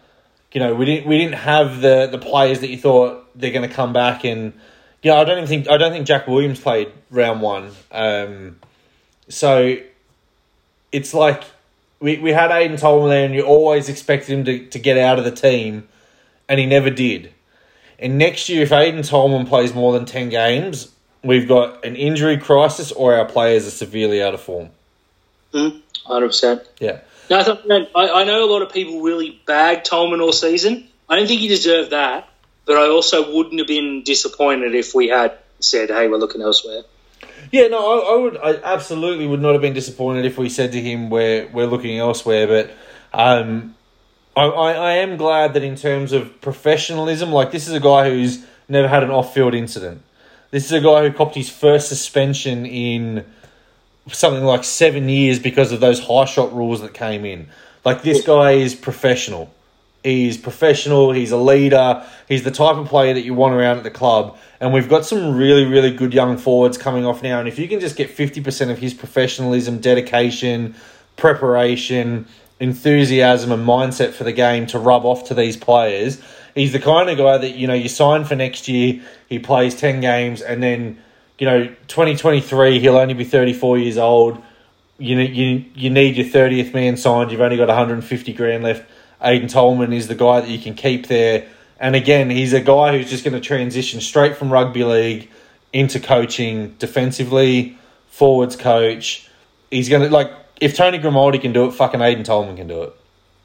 you 0.57 0.63
know, 0.63 0.73
we 0.73 0.85
didn't 0.85 1.07
we 1.07 1.19
didn't 1.19 1.35
have 1.35 1.81
the 1.81 2.07
the 2.07 2.17
players 2.17 2.61
that 2.61 2.69
you 2.69 2.77
thought 2.77 3.29
they're 3.35 3.51
going 3.51 3.67
to 3.67 3.73
come 3.73 3.93
back 3.93 4.23
and. 4.23 4.53
You 5.03 5.11
know, 5.11 5.21
I 5.21 5.25
don't 5.25 5.37
even 5.37 5.47
think 5.47 5.69
I 5.69 5.77
don't 5.77 5.91
think 5.91 6.07
Jack 6.07 6.27
Williams 6.27 6.59
played 6.59 6.91
round 7.11 7.39
one. 7.39 7.71
Um, 7.91 8.59
so 9.29 9.77
it's 10.91 11.13
like 11.13 11.43
we, 11.99 12.17
we 12.17 12.31
had 12.31 12.51
Aiden 12.51 12.79
Tolman 12.79 13.09
there, 13.09 13.25
and 13.25 13.33
you 13.33 13.43
always 13.43 13.89
expected 13.89 14.33
him 14.33 14.45
to, 14.45 14.65
to 14.67 14.79
get 14.79 14.97
out 14.97 15.19
of 15.19 15.23
the 15.23 15.31
team, 15.31 15.87
and 16.49 16.59
he 16.59 16.65
never 16.65 16.89
did. 16.89 17.31
And 17.99 18.17
next 18.17 18.49
year, 18.49 18.63
if 18.63 18.69
Aiden 18.69 19.07
Tolman 19.07 19.47
plays 19.47 19.73
more 19.73 19.93
than 19.93 20.05
10 20.05 20.29
games, 20.29 20.91
we've 21.23 21.47
got 21.47 21.83
an 21.83 21.95
injury 21.95 22.37
crisis 22.37 22.91
or 22.91 23.15
our 23.15 23.25
players 23.25 23.65
are 23.65 23.71
severely 23.71 24.21
out 24.21 24.33
of 24.33 24.41
form. 24.41 24.69
Mm, 25.53 25.81
100%. 26.05 26.65
Yeah. 26.79 26.99
No, 27.29 27.87
I, 27.95 28.21
I 28.21 28.23
know 28.23 28.43
a 28.43 28.49
lot 28.49 28.61
of 28.61 28.71
people 28.71 29.01
really 29.01 29.41
bagged 29.45 29.85
Tolman 29.85 30.21
all 30.21 30.31
season. 30.31 30.87
I 31.09 31.17
don't 31.17 31.27
think 31.27 31.41
he 31.41 31.47
deserved 31.47 31.91
that, 31.91 32.29
but 32.65 32.77
I 32.77 32.87
also 32.87 33.35
wouldn't 33.35 33.59
have 33.59 33.67
been 33.67 34.03
disappointed 34.03 34.75
if 34.75 34.93
we 34.93 35.07
had 35.07 35.37
said, 35.59 35.89
"Hey, 35.89 36.07
we're 36.07 36.17
looking 36.17 36.41
elsewhere." 36.41 36.83
Yeah, 37.51 37.67
no, 37.67 37.77
I, 37.77 38.13
I, 38.13 38.17
would. 38.17 38.37
I 38.37 38.73
absolutely 38.73 39.27
would 39.27 39.41
not 39.41 39.53
have 39.53 39.61
been 39.61 39.73
disappointed 39.73 40.25
if 40.25 40.37
we 40.37 40.49
said 40.49 40.71
to 40.73 40.81
him, 40.81 41.09
"We're 41.09 41.47
we're 41.51 41.67
looking 41.67 41.97
elsewhere." 41.97 42.47
But 42.47 42.71
um, 43.13 43.75
I, 44.35 44.43
I, 44.45 44.71
I 44.71 44.91
am 44.93 45.17
glad 45.17 45.53
that 45.53 45.63
in 45.63 45.75
terms 45.75 46.13
of 46.13 46.41
professionalism, 46.41 47.31
like 47.31 47.51
this 47.51 47.67
is 47.67 47.73
a 47.73 47.79
guy 47.79 48.09
who's 48.09 48.45
never 48.69 48.87
had 48.87 49.03
an 49.03 49.11
off-field 49.11 49.53
incident. 49.53 50.01
This 50.51 50.65
is 50.65 50.71
a 50.71 50.81
guy 50.81 51.07
who 51.07 51.13
copped 51.13 51.35
his 51.35 51.49
first 51.49 51.89
suspension 51.89 52.65
in 52.65 53.25
something 54.11 54.43
like 54.43 54.63
seven 54.63 55.09
years 55.09 55.39
because 55.39 55.71
of 55.71 55.79
those 55.79 55.99
high 55.99 56.25
shot 56.25 56.55
rules 56.55 56.81
that 56.81 56.93
came 56.93 57.25
in. 57.25 57.47
Like 57.85 58.03
this 58.03 58.25
guy 58.25 58.51
is 58.51 58.75
professional. 58.75 59.53
He's 60.03 60.37
professional. 60.37 61.11
He's 61.11 61.31
a 61.31 61.37
leader. 61.37 62.05
He's 62.27 62.43
the 62.43 62.51
type 62.51 62.77
of 62.77 62.87
player 62.87 63.13
that 63.13 63.21
you 63.21 63.33
want 63.33 63.55
around 63.55 63.77
at 63.77 63.83
the 63.83 63.91
club. 63.91 64.37
And 64.59 64.73
we've 64.73 64.87
got 64.87 65.05
some 65.05 65.35
really, 65.35 65.65
really 65.65 65.91
good 65.91 66.13
young 66.13 66.37
forwards 66.37 66.77
coming 66.77 67.05
off 67.05 67.21
now. 67.21 67.39
And 67.39 67.47
if 67.47 67.59
you 67.59 67.67
can 67.67 67.79
just 67.79 67.95
get 67.95 68.09
fifty 68.09 68.41
percent 68.41 68.71
of 68.71 68.77
his 68.77 68.93
professionalism, 68.93 69.79
dedication, 69.79 70.75
preparation, 71.15 72.27
enthusiasm, 72.59 73.51
and 73.51 73.67
mindset 73.67 74.13
for 74.13 74.23
the 74.23 74.31
game 74.31 74.65
to 74.67 74.79
rub 74.79 75.03
off 75.03 75.25
to 75.25 75.33
these 75.33 75.57
players, 75.57 76.21
he's 76.55 76.71
the 76.73 76.79
kind 76.79 77.09
of 77.09 77.17
guy 77.17 77.37
that 77.37 77.55
you 77.55 77.67
know 77.67 77.73
you 77.73 77.89
sign 77.89 78.23
for 78.23 78.35
next 78.35 78.67
year. 78.67 79.01
He 79.27 79.39
plays 79.39 79.75
ten 79.75 79.99
games 79.99 80.41
and 80.41 80.63
then 80.63 80.99
you 81.39 81.45
know, 81.45 81.67
2023, 81.87 82.79
he'll 82.79 82.97
only 82.97 83.13
be 83.13 83.23
34 83.23 83.77
years 83.77 83.97
old. 83.97 84.41
you 84.97 85.17
you 85.19 85.65
you 85.75 85.89
need 85.89 86.17
your 86.17 86.25
thirtieth 86.27 86.73
man 86.73 86.97
signed. 86.97 87.31
You've 87.31 87.41
only 87.41 87.57
got 87.57 87.67
one 87.67 87.77
hundred 87.77 87.93
and 87.95 88.03
fifty 88.03 88.33
grand 88.33 88.63
left. 88.63 88.83
Aiden 89.21 89.49
Tolman 89.49 89.93
is 89.93 90.07
the 90.07 90.15
guy 90.15 90.41
that 90.41 90.49
you 90.49 90.59
can 90.59 90.73
keep 90.75 91.07
there. 91.07 91.47
And 91.79 91.95
again, 91.95 92.29
he's 92.31 92.53
a 92.53 92.61
guy 92.61 92.97
who's 92.97 93.09
just 93.09 93.23
going 93.23 93.33
to 93.33 93.39
transition 93.39 94.01
straight 94.01 94.35
from 94.35 94.51
rugby 94.51 94.83
league 94.83 95.29
into 95.71 95.99
coaching 95.99 96.75
defensively, 96.79 97.77
forwards 98.07 98.55
coach. 98.55 99.29
He's 99.69 99.89
going 99.89 100.01
to 100.03 100.09
like 100.09 100.31
if 100.59 100.75
Tony 100.75 100.97
Grimaldi 100.97 101.37
can 101.37 101.53
do 101.53 101.65
it, 101.65 101.71
fucking 101.73 101.99
Aiden 101.99 102.25
Tolman 102.25 102.57
can 102.57 102.67
do 102.67 102.81
it. 102.83 102.95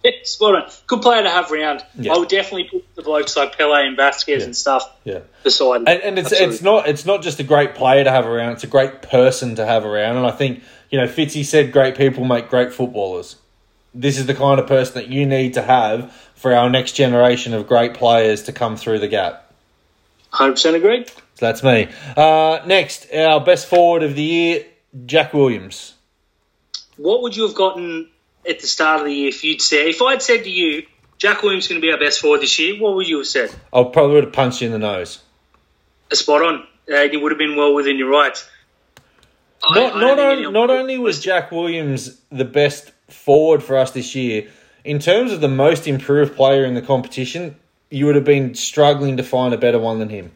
Yeah, 0.04 0.10
spot 0.24 0.54
on. 0.56 0.70
Good 0.86 1.00
player 1.02 1.22
to 1.22 1.30
have 1.30 1.52
around. 1.52 1.84
Yeah. 1.98 2.14
I 2.14 2.18
would 2.18 2.28
definitely 2.28 2.64
put 2.64 2.94
the 2.96 3.02
blokes 3.02 3.36
like 3.36 3.56
Pele 3.56 3.86
and 3.86 3.96
Vasquez 3.96 4.40
Yeah. 4.40 4.44
and 4.46 4.56
stuff 4.56 4.90
Yeah. 5.04 5.20
beside. 5.44 5.78
And, 5.86 5.88
and 5.88 6.18
it's 6.18 6.32
Absolutely. 6.32 6.54
it's 6.54 6.62
not 6.62 6.88
it's 6.88 7.06
not 7.06 7.22
just 7.22 7.38
a 7.40 7.44
great 7.44 7.74
player 7.74 8.02
to 8.04 8.10
have 8.10 8.26
around. 8.26 8.52
It's 8.52 8.64
a 8.64 8.68
great 8.68 9.02
person 9.02 9.54
to 9.56 9.66
have 9.66 9.84
around. 9.84 10.16
And 10.16 10.26
I 10.26 10.32
think 10.32 10.62
you 10.90 10.98
know 11.00 11.06
Fitzy 11.06 11.44
said, 11.44 11.72
"Great 11.72 11.96
people 11.96 12.24
make 12.24 12.48
great 12.48 12.72
footballers." 12.72 13.36
This 13.94 14.18
is 14.18 14.26
the 14.26 14.34
kind 14.34 14.58
of 14.58 14.66
person 14.66 14.94
that 14.94 15.08
you 15.08 15.26
need 15.26 15.54
to 15.54 15.62
have 15.62 16.10
for 16.34 16.54
our 16.54 16.68
next 16.70 16.92
generation 16.92 17.52
of 17.54 17.68
great 17.68 17.94
players 17.94 18.44
to 18.44 18.52
come 18.52 18.76
through 18.76 18.98
the 19.00 19.08
gap. 19.08 19.52
100% 20.32 20.74
agreed. 20.74 21.08
So 21.08 21.14
that's 21.40 21.62
me. 21.62 21.88
Uh, 22.16 22.60
next, 22.66 23.12
our 23.14 23.38
best 23.44 23.66
forward 23.66 24.02
of 24.02 24.14
the 24.14 24.22
year, 24.22 24.64
Jack 25.04 25.34
Williams. 25.34 25.92
What 26.96 27.20
would 27.22 27.36
you 27.36 27.42
have 27.46 27.54
gotten 27.54 28.08
at 28.48 28.60
the 28.60 28.66
start 28.66 29.00
of 29.00 29.06
the 29.06 29.12
year 29.14 29.28
if 29.28 29.44
you'd 29.44 29.62
said, 29.62 29.86
if 29.86 30.00
I'd 30.02 30.22
said 30.22 30.44
to 30.44 30.50
you, 30.50 30.86
Jack 31.18 31.42
Williams 31.42 31.64
is 31.64 31.68
going 31.68 31.80
to 31.80 31.86
be 31.86 31.92
our 31.92 31.98
best 31.98 32.20
forward 32.20 32.40
this 32.40 32.58
year, 32.58 32.80
what 32.80 32.94
would 32.96 33.06
you 33.08 33.18
have 33.18 33.26
said? 33.26 33.50
I 33.72 33.84
probably 33.84 34.14
would 34.14 34.24
have 34.24 34.32
punched 34.32 34.60
you 34.60 34.66
in 34.66 34.72
the 34.72 34.78
nose. 34.78 35.20
A 36.10 36.16
spot 36.16 36.42
on. 36.42 36.66
Uh, 36.92 37.02
you 37.02 37.20
would 37.20 37.30
have 37.30 37.38
been 37.38 37.54
well 37.56 37.74
within 37.74 37.96
your 37.96 38.10
rights. 38.10 38.48
I- 39.64 39.78
Not 39.78 39.94
I 39.96 40.00
not, 40.00 40.18
on, 40.18 40.52
not 40.52 40.70
only 40.70 40.98
was 40.98 41.20
Jack 41.22 41.52
Williams 41.52 42.18
the 42.30 42.44
best 42.44 42.90
forward 43.08 43.62
for 43.62 43.78
us 43.78 43.92
this 43.92 44.14
year, 44.14 44.48
in 44.84 44.98
terms 44.98 45.30
of 45.32 45.40
the 45.40 45.48
most 45.48 45.86
improved 45.86 46.34
player 46.34 46.64
in 46.64 46.74
the 46.74 46.82
competition, 46.82 47.54
you 47.90 48.06
would 48.06 48.16
have 48.16 48.24
been 48.24 48.54
struggling 48.56 49.18
to 49.18 49.22
find 49.22 49.54
a 49.54 49.58
better 49.58 49.78
one 49.78 50.00
than 50.00 50.08
him. 50.08 50.32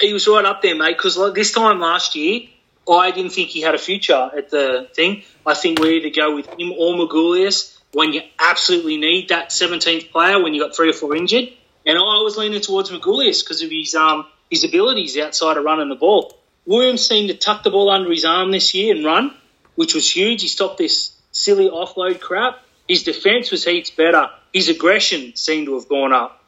he 0.00 0.12
was 0.12 0.26
right 0.28 0.44
up 0.44 0.60
there, 0.60 0.74
mate. 0.74 0.96
Because 0.96 1.16
like 1.16 1.32
this 1.34 1.52
time 1.52 1.80
last 1.80 2.14
year, 2.14 2.42
I 2.88 3.10
didn't 3.10 3.32
think 3.32 3.50
he 3.50 3.60
had 3.60 3.74
a 3.74 3.78
future 3.78 4.30
at 4.36 4.50
the 4.50 4.88
thing. 4.94 5.22
I 5.46 5.54
think 5.54 5.78
we 5.78 5.96
either 5.96 6.10
go 6.10 6.34
with 6.34 6.46
him 6.46 6.72
or 6.72 6.94
Magoulias 6.94 7.78
when 7.92 8.12
you 8.12 8.22
absolutely 8.38 8.96
need 8.96 9.28
that 9.28 9.50
17th 9.50 10.10
player 10.10 10.42
when 10.42 10.54
you 10.54 10.62
got 10.62 10.74
three 10.74 10.90
or 10.90 10.92
four 10.92 11.14
injured. 11.14 11.48
And 11.86 11.98
I 11.98 12.22
was 12.22 12.36
leaning 12.36 12.60
towards 12.60 12.90
Magoulias 12.90 13.44
because 13.44 13.62
of 13.62 13.70
his 13.70 13.94
um 13.94 14.26
his 14.50 14.64
abilities 14.64 15.16
outside 15.16 15.56
of 15.56 15.64
running 15.64 15.88
the 15.88 15.94
ball. 15.94 16.38
Williams 16.66 17.06
seemed 17.06 17.28
to 17.28 17.36
tuck 17.36 17.62
the 17.62 17.70
ball 17.70 17.90
under 17.90 18.10
his 18.10 18.24
arm 18.24 18.50
this 18.50 18.74
year 18.74 18.94
and 18.94 19.04
run, 19.04 19.34
which 19.74 19.94
was 19.94 20.14
huge. 20.14 20.42
He 20.42 20.48
stopped 20.48 20.78
this 20.78 21.16
silly 21.32 21.68
offload 21.68 22.20
crap. 22.20 22.62
His 22.86 23.02
defence 23.02 23.50
was 23.50 23.64
heaps 23.64 23.90
better. 23.90 24.28
His 24.52 24.68
aggression 24.68 25.34
seemed 25.34 25.66
to 25.66 25.74
have 25.74 25.88
gone 25.88 26.12
up 26.12 26.42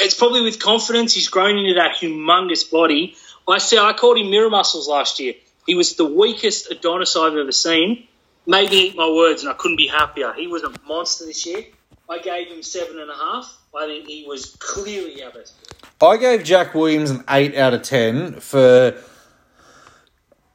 it's 0.00 0.14
probably 0.14 0.42
with 0.42 0.58
confidence. 0.58 1.14
He's 1.14 1.28
grown 1.28 1.58
into 1.58 1.74
that 1.74 1.96
humongous 1.96 2.70
body. 2.70 3.14
I 3.46 3.58
say 3.58 3.78
I 3.78 3.92
called 3.92 4.18
him 4.18 4.30
mirror 4.30 4.50
muscles 4.50 4.88
last 4.88 5.20
year. 5.20 5.34
He 5.66 5.74
was 5.74 5.96
the 5.96 6.04
weakest 6.04 6.70
Adonis 6.70 7.16
I've 7.16 7.36
ever 7.36 7.52
seen. 7.52 8.06
Made 8.46 8.70
me 8.70 8.88
eat 8.88 8.96
my 8.96 9.08
words, 9.08 9.42
and 9.42 9.50
I 9.50 9.54
couldn't 9.54 9.76
be 9.76 9.86
happier. 9.86 10.32
He 10.32 10.46
was 10.46 10.62
a 10.62 10.72
monster 10.86 11.26
this 11.26 11.46
year. 11.46 11.64
I 12.08 12.18
gave 12.18 12.48
him 12.48 12.62
seven 12.62 12.98
and 12.98 13.10
a 13.10 13.14
half. 13.14 13.56
I 13.74 13.86
think 13.86 14.06
he 14.08 14.24
was 14.26 14.56
clearly 14.58 15.22
our 15.22 15.30
best. 15.30 15.54
I 16.02 16.16
gave 16.16 16.42
Jack 16.42 16.74
Williams 16.74 17.10
an 17.10 17.22
8 17.28 17.54
out 17.56 17.74
of 17.74 17.82
10 17.82 18.40
for 18.40 18.96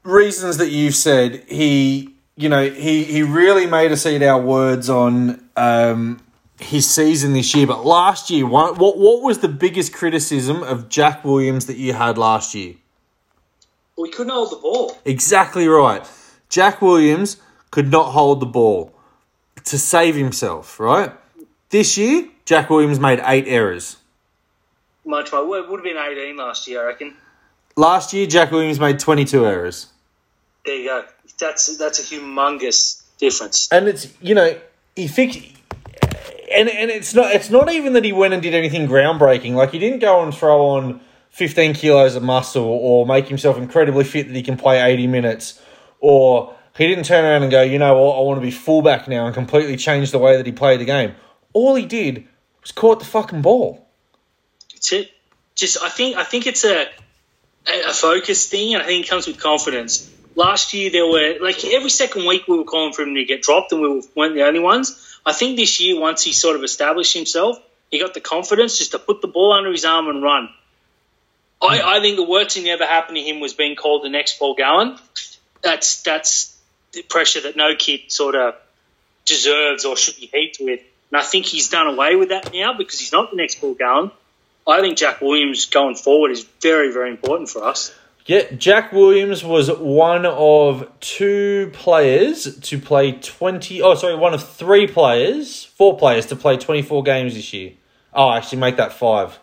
reasons 0.03 0.57
that 0.57 0.69
you've 0.69 0.95
said. 0.95 1.45
He, 1.47 2.15
you 2.35 2.49
know, 2.49 2.69
he, 2.69 3.03
he 3.03 3.23
really 3.23 3.67
made 3.67 3.91
us 3.91 4.05
eat 4.05 4.23
our 4.23 4.41
words 4.41 4.89
on 4.89 5.47
um, 5.55 6.19
his 6.59 6.89
season 6.89 7.33
this 7.33 7.55
year. 7.55 7.67
But 7.67 7.85
last 7.85 8.29
year, 8.29 8.45
what, 8.45 8.77
what, 8.77 8.97
what 8.97 9.21
was 9.21 9.39
the 9.39 9.47
biggest 9.47 9.93
criticism 9.93 10.63
of 10.63 10.89
Jack 10.89 11.23
Williams 11.23 11.67
that 11.67 11.77
you 11.77 11.93
had 11.93 12.17
last 12.17 12.55
year? 12.55 12.75
We 13.97 14.09
couldn't 14.09 14.33
hold 14.33 14.51
the 14.51 14.57
ball. 14.57 14.97
Exactly 15.05 15.67
right. 15.67 16.05
Jack 16.49 16.81
Williams 16.81 17.37
could 17.71 17.89
not 17.89 18.11
hold 18.11 18.39
the 18.39 18.45
ball 18.45 18.93
to 19.63 19.77
save 19.77 20.15
himself, 20.15 20.79
right? 20.79 21.11
This 21.69 21.97
year, 21.97 22.27
Jack 22.45 22.69
Williams 22.69 22.99
made 22.99 23.21
eight 23.25 23.47
errors. 23.47 23.97
Much 25.05 25.31
my 25.31 25.41
word 25.41 25.69
would 25.69 25.77
have 25.77 25.83
been 25.83 25.97
eighteen 25.97 26.37
last 26.37 26.67
year, 26.67 26.83
I 26.83 26.85
reckon. 26.87 27.15
Last 27.75 28.13
year, 28.13 28.25
Jack 28.25 28.51
Williams 28.51 28.79
made 28.79 28.99
22 28.99 29.45
errors. 29.45 29.87
There 30.65 30.75
you 30.75 30.87
go. 30.87 31.05
That's 31.37 31.77
that's 31.77 31.99
a 31.99 32.15
humongous 32.15 33.03
difference. 33.17 33.67
And 33.71 33.87
it's, 33.87 34.07
you 34.21 34.33
know, 34.33 34.57
he 34.95 35.07
fixed. 35.07 35.39
And, 36.51 36.69
and 36.69 36.89
it's 36.89 37.13
not 37.13 37.31
it's 37.33 37.49
not 37.49 37.71
even 37.71 37.93
that 37.93 38.05
he 38.05 38.13
went 38.13 38.33
and 38.33 38.41
did 38.41 38.53
anything 38.53 38.87
groundbreaking. 38.87 39.53
Like 39.53 39.71
he 39.71 39.79
didn't 39.79 39.99
go 39.99 40.23
and 40.23 40.33
throw 40.33 40.65
on 40.69 41.01
fifteen 41.35 41.73
kilos 41.73 42.15
of 42.15 42.23
muscle 42.23 42.63
or 42.63 43.05
make 43.05 43.27
himself 43.27 43.57
incredibly 43.57 44.05
fit 44.05 44.27
that 44.27 44.35
he 44.35 44.41
can 44.41 44.55
play 44.55 44.81
eighty 44.81 45.05
minutes, 45.05 45.61
or 45.99 46.55
he 46.77 46.87
didn't 46.87 47.03
turn 47.03 47.25
around 47.25 47.43
and 47.43 47.51
go, 47.51 47.61
you 47.61 47.77
know 47.77 47.93
what, 47.93 48.17
I 48.17 48.21
want 48.21 48.37
to 48.37 48.41
be 48.41 48.51
fullback 48.51 49.09
now 49.09 49.25
and 49.25 49.35
completely 49.35 49.75
change 49.75 50.11
the 50.11 50.17
way 50.17 50.37
that 50.37 50.45
he 50.45 50.53
played 50.53 50.79
the 50.79 50.85
game. 50.85 51.13
All 51.51 51.75
he 51.75 51.85
did 51.85 52.25
was 52.61 52.71
caught 52.71 52.99
the 52.99 53.05
fucking 53.05 53.41
ball. 53.41 53.85
That's 54.71 54.93
it. 54.93 55.11
Just 55.55 55.83
I 55.83 55.89
think 55.89 56.15
I 56.15 56.23
think 56.23 56.47
it's 56.47 56.63
a 56.63 56.87
a 57.67 57.93
focus 57.93 58.47
thing, 58.47 58.73
and 58.73 58.83
I 58.83 58.85
think 58.85 59.05
it 59.05 59.09
comes 59.09 59.27
with 59.27 59.37
confidence. 59.37 60.09
Last 60.35 60.73
year 60.73 60.89
there 60.89 61.05
were 61.05 61.37
like 61.41 61.65
every 61.65 61.89
second 61.89 62.25
week 62.25 62.47
we 62.47 62.57
were 62.57 62.63
calling 62.63 62.93
for 62.93 63.01
him 63.01 63.15
to 63.15 63.25
get 63.25 63.41
dropped, 63.41 63.73
and 63.73 63.81
we 63.81 64.01
weren't 64.15 64.35
the 64.35 64.43
only 64.43 64.61
ones. 64.61 65.19
I 65.25 65.33
think 65.33 65.57
this 65.57 65.81
year, 65.81 65.99
once 65.99 66.23
he 66.23 66.31
sort 66.31 66.55
of 66.55 66.63
established 66.63 67.13
himself, 67.13 67.57
he 67.91 67.99
got 67.99 68.13
the 68.13 68.21
confidence 68.21 68.77
just 68.77 68.91
to 68.91 68.99
put 68.99 69.21
the 69.21 69.27
ball 69.27 69.51
under 69.51 69.71
his 69.71 69.83
arm 69.83 70.07
and 70.07 70.23
run. 70.23 70.49
I, 71.61 71.97
I 71.97 71.99
think 72.01 72.17
the 72.17 72.23
worst 72.23 72.55
thing 72.55 72.65
that 72.65 72.71
ever 72.71 72.85
happened 72.85 73.17
to 73.17 73.23
him 73.23 73.39
was 73.39 73.53
being 73.53 73.75
called 73.75 74.03
the 74.03 74.09
next 74.09 74.39
Paul 74.39 74.55
Gallen. 74.55 74.97
That's 75.61 76.01
that's 76.03 76.55
the 76.91 77.01
pressure 77.01 77.41
that 77.41 77.55
no 77.55 77.75
kid 77.75 78.11
sort 78.11 78.35
of 78.35 78.55
deserves 79.25 79.85
or 79.85 79.97
should 79.97 80.17
be 80.17 80.29
heaped 80.31 80.57
with. 80.59 80.81
And 81.11 81.19
I 81.19 81.23
think 81.23 81.45
he's 81.45 81.69
done 81.69 81.87
away 81.87 82.15
with 82.15 82.29
that 82.29 82.53
now 82.53 82.73
because 82.77 82.99
he's 82.99 83.11
not 83.11 83.31
the 83.31 83.37
next 83.37 83.59
Paul 83.59 83.73
Gallen. 83.73 84.11
I 84.67 84.81
think 84.81 84.97
Jack 84.97 85.21
Williams 85.21 85.65
going 85.65 85.95
forward 85.95 86.31
is 86.31 86.43
very, 86.61 86.91
very 86.91 87.11
important 87.11 87.49
for 87.49 87.63
us. 87.63 87.93
Yeah, 88.25 88.51
Jack 88.57 88.91
Williams 88.91 89.43
was 89.43 89.71
one 89.71 90.25
of 90.25 90.91
two 90.99 91.69
players 91.73 92.59
to 92.59 92.79
play 92.79 93.11
20. 93.11 93.83
Oh, 93.83 93.93
sorry, 93.93 94.15
one 94.15 94.33
of 94.33 94.47
three 94.47 94.87
players, 94.87 95.63
four 95.63 95.95
players 95.95 96.25
to 96.27 96.35
play 96.35 96.57
24 96.57 97.03
games 97.03 97.35
this 97.35 97.53
year. 97.53 97.73
Oh, 98.15 98.31
actually, 98.31 98.59
make 98.59 98.77
that 98.77 98.93
five. 98.93 99.37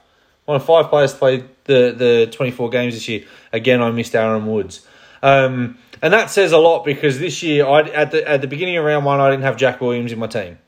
One 0.53 0.61
of 0.61 0.67
five 0.67 0.91
players 0.91 1.15
to 1.15 1.19
play 1.19 1.45
the, 1.65 1.95
the 1.97 2.29
24 2.31 2.69
games 2.69 2.93
this 2.93 3.09
year. 3.09 3.25
Again, 3.55 3.81
I 3.81 3.91
missed 3.91 4.15
Aaron 4.15 4.45
Woods. 4.45 4.87
Um, 5.23 5.79
and 6.03 6.13
that 6.13 6.29
says 6.29 6.53
a 6.53 6.59
lot 6.59 6.85
because 6.85 7.19
this 7.19 7.43
year, 7.43 7.67
I 7.67 7.89
at 7.89 8.11
the 8.11 8.29
at 8.29 8.43
the 8.43 8.47
beginning 8.47 8.77
of 8.77 8.85
round 8.85 9.07
one, 9.07 9.19
I 9.19 9.31
didn't 9.31 9.45
have 9.45 9.57
Jack 9.57 9.81
Williams 9.81 10.13
in 10.13 10.19
my 10.19 10.27
team. 10.27 10.59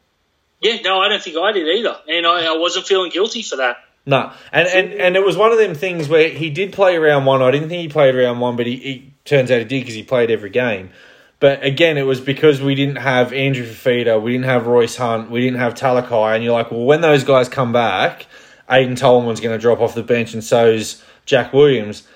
Yeah, 0.63 0.79
no, 0.83 1.01
I 1.01 1.11
don't 1.11 1.23
think 1.23 1.37
I 1.37 1.53
did 1.53 1.69
either. 1.69 1.99
And 2.09 2.27
I, 2.27 2.55
I 2.55 2.57
wasn't 2.57 2.87
feeling 2.87 3.11
guilty 3.11 3.43
for 3.43 3.57
that. 3.57 3.77
No, 4.07 4.33
and, 4.53 4.67
and 4.69 4.93
and 4.95 5.17
it 5.17 5.23
was 5.23 5.37
one 5.37 5.53
of 5.53 5.59
them 5.59 5.75
things 5.75 6.09
where 6.09 6.31
he 6.31 6.49
did 6.49 6.73
play 6.73 6.97
round 6.97 7.27
one. 7.27 7.43
I 7.43 7.51
didn't 7.51 7.69
think 7.69 7.83
he 7.83 7.89
played 7.89 8.15
round 8.15 8.41
one, 8.41 8.57
but 8.57 8.67
he, 8.67 8.77
he 8.77 9.13
turns 9.27 9.51
out 9.51 9.59
he 9.59 9.65
did 9.65 9.81
because 9.81 9.95
he 9.95 10.03
played 10.03 10.31
every 10.31 10.49
game. 10.49 10.89
But 11.41 11.63
again, 11.63 11.99
it 11.99 12.07
was 12.07 12.23
because 12.23 12.63
we 12.63 12.75
didn't 12.75 12.97
have 12.97 13.35
Andrew 13.35 13.67
Fifita, 13.67 14.23
we 14.23 14.33
didn't 14.33 14.47
have 14.47 14.67
Royce 14.67 14.97
Hunt, 14.97 15.31
we 15.31 15.43
didn't 15.43 15.59
have 15.59 15.75
Talakai, 15.75 16.37
and 16.37 16.43
you're 16.43 16.55
like, 16.55 16.71
well, 16.71 16.85
when 16.85 17.03
those 17.03 17.25
guys 17.25 17.51
come 17.51 17.71
back, 17.71 18.25
Aiden 18.69 18.97
Tolman's 18.97 19.41
going 19.41 19.57
to 19.57 19.61
drop 19.61 19.81
off 19.81 19.95
the 19.95 20.03
bench, 20.03 20.35
and 20.35 20.43
so's 20.43 21.03
Jack 21.27 21.53
Williams. 21.53 22.07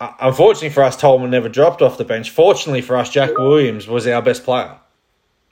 Uh, 0.00 0.12
unfortunately 0.20 0.70
for 0.70 0.82
us, 0.82 0.96
Tolman 0.96 1.30
never 1.30 1.48
dropped 1.48 1.82
off 1.82 1.98
the 1.98 2.04
bench. 2.04 2.30
Fortunately 2.30 2.80
for 2.80 2.96
us, 2.96 3.10
Jack 3.10 3.36
Williams 3.36 3.86
was 3.86 4.06
our 4.06 4.22
best 4.22 4.44
player, 4.44 4.76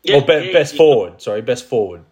Yeah, 0.03 0.17
or 0.17 0.23
be- 0.23 0.47
yeah, 0.47 0.53
best 0.53 0.75
yeah. 0.75 0.79
forward. 0.79 1.21
Sorry, 1.21 1.43
best 1.43 1.67
forward. 1.67 2.03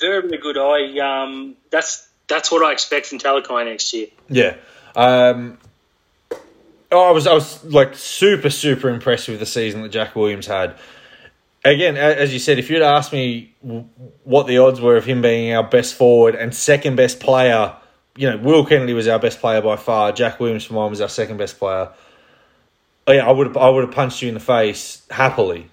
Very, 0.00 0.28
very 0.28 0.38
good. 0.38 0.56
I 0.58 0.98
um, 1.22 1.56
that's 1.70 2.08
that's 2.28 2.50
what 2.50 2.64
I 2.64 2.72
expect 2.72 3.06
from 3.06 3.18
Talakai 3.18 3.64
next 3.66 3.92
year. 3.92 4.06
Yeah. 4.28 4.56
Um, 4.96 5.58
oh, 6.90 7.08
I 7.08 7.10
was 7.10 7.26
I 7.26 7.34
was 7.34 7.64
like 7.64 7.94
super 7.94 8.50
super 8.50 8.88
impressed 8.88 9.28
with 9.28 9.38
the 9.40 9.46
season 9.46 9.82
that 9.82 9.90
Jack 9.90 10.16
Williams 10.16 10.46
had. 10.46 10.76
Again, 11.64 11.96
as 11.96 12.32
you 12.32 12.38
said, 12.38 12.58
if 12.58 12.68
you'd 12.68 12.82
asked 12.82 13.12
me 13.12 13.54
what 14.24 14.46
the 14.46 14.58
odds 14.58 14.80
were 14.80 14.96
of 14.96 15.06
him 15.06 15.22
being 15.22 15.54
our 15.54 15.62
best 15.62 15.94
forward 15.94 16.34
and 16.34 16.54
second 16.54 16.96
best 16.96 17.20
player, 17.20 17.74
you 18.16 18.30
know, 18.30 18.36
Will 18.36 18.66
Kennedy 18.66 18.92
was 18.92 19.08
our 19.08 19.18
best 19.18 19.40
player 19.40 19.62
by 19.62 19.76
far. 19.76 20.12
Jack 20.12 20.38
Williams 20.38 20.64
for 20.64 20.74
mine 20.74 20.90
was 20.90 21.00
our 21.00 21.08
second 21.08 21.38
best 21.38 21.58
player. 21.58 21.90
Oh 23.06 23.12
yeah, 23.12 23.26
I 23.26 23.32
would 23.32 23.46
have 23.48 23.56
I 23.56 23.68
would 23.70 23.84
have 23.84 23.94
punched 23.94 24.20
you 24.22 24.28
in 24.28 24.34
the 24.34 24.40
face 24.40 25.06
happily. 25.10 25.70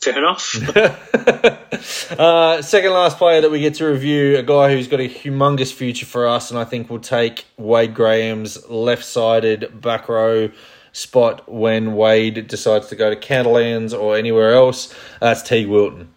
Fair 0.00 0.18
enough. 0.18 1.58
Uh, 2.16 2.62
second 2.62 2.92
last 2.92 3.18
player 3.18 3.40
that 3.40 3.50
we 3.50 3.58
get 3.58 3.74
to 3.74 3.84
review, 3.84 4.38
a 4.38 4.42
guy 4.42 4.70
who's 4.70 4.86
got 4.86 5.00
a 5.00 5.08
humongous 5.08 5.72
future 5.72 6.06
for 6.06 6.28
us, 6.28 6.50
and 6.50 6.60
I 6.60 6.64
think 6.64 6.88
will 6.88 7.00
take 7.00 7.44
Wade 7.56 7.92
Graham's 7.92 8.68
left-sided 8.68 9.80
back 9.80 10.08
row 10.08 10.50
spot 10.92 11.50
when 11.50 11.94
Wade 11.94 12.46
decides 12.48 12.88
to 12.88 12.96
go 12.96 13.10
to 13.10 13.16
Catalans 13.16 13.94
or 13.94 14.16
anywhere 14.16 14.54
else. 14.54 14.94
That's 15.20 15.42
Teig 15.42 15.68
Wilton. 15.68 16.08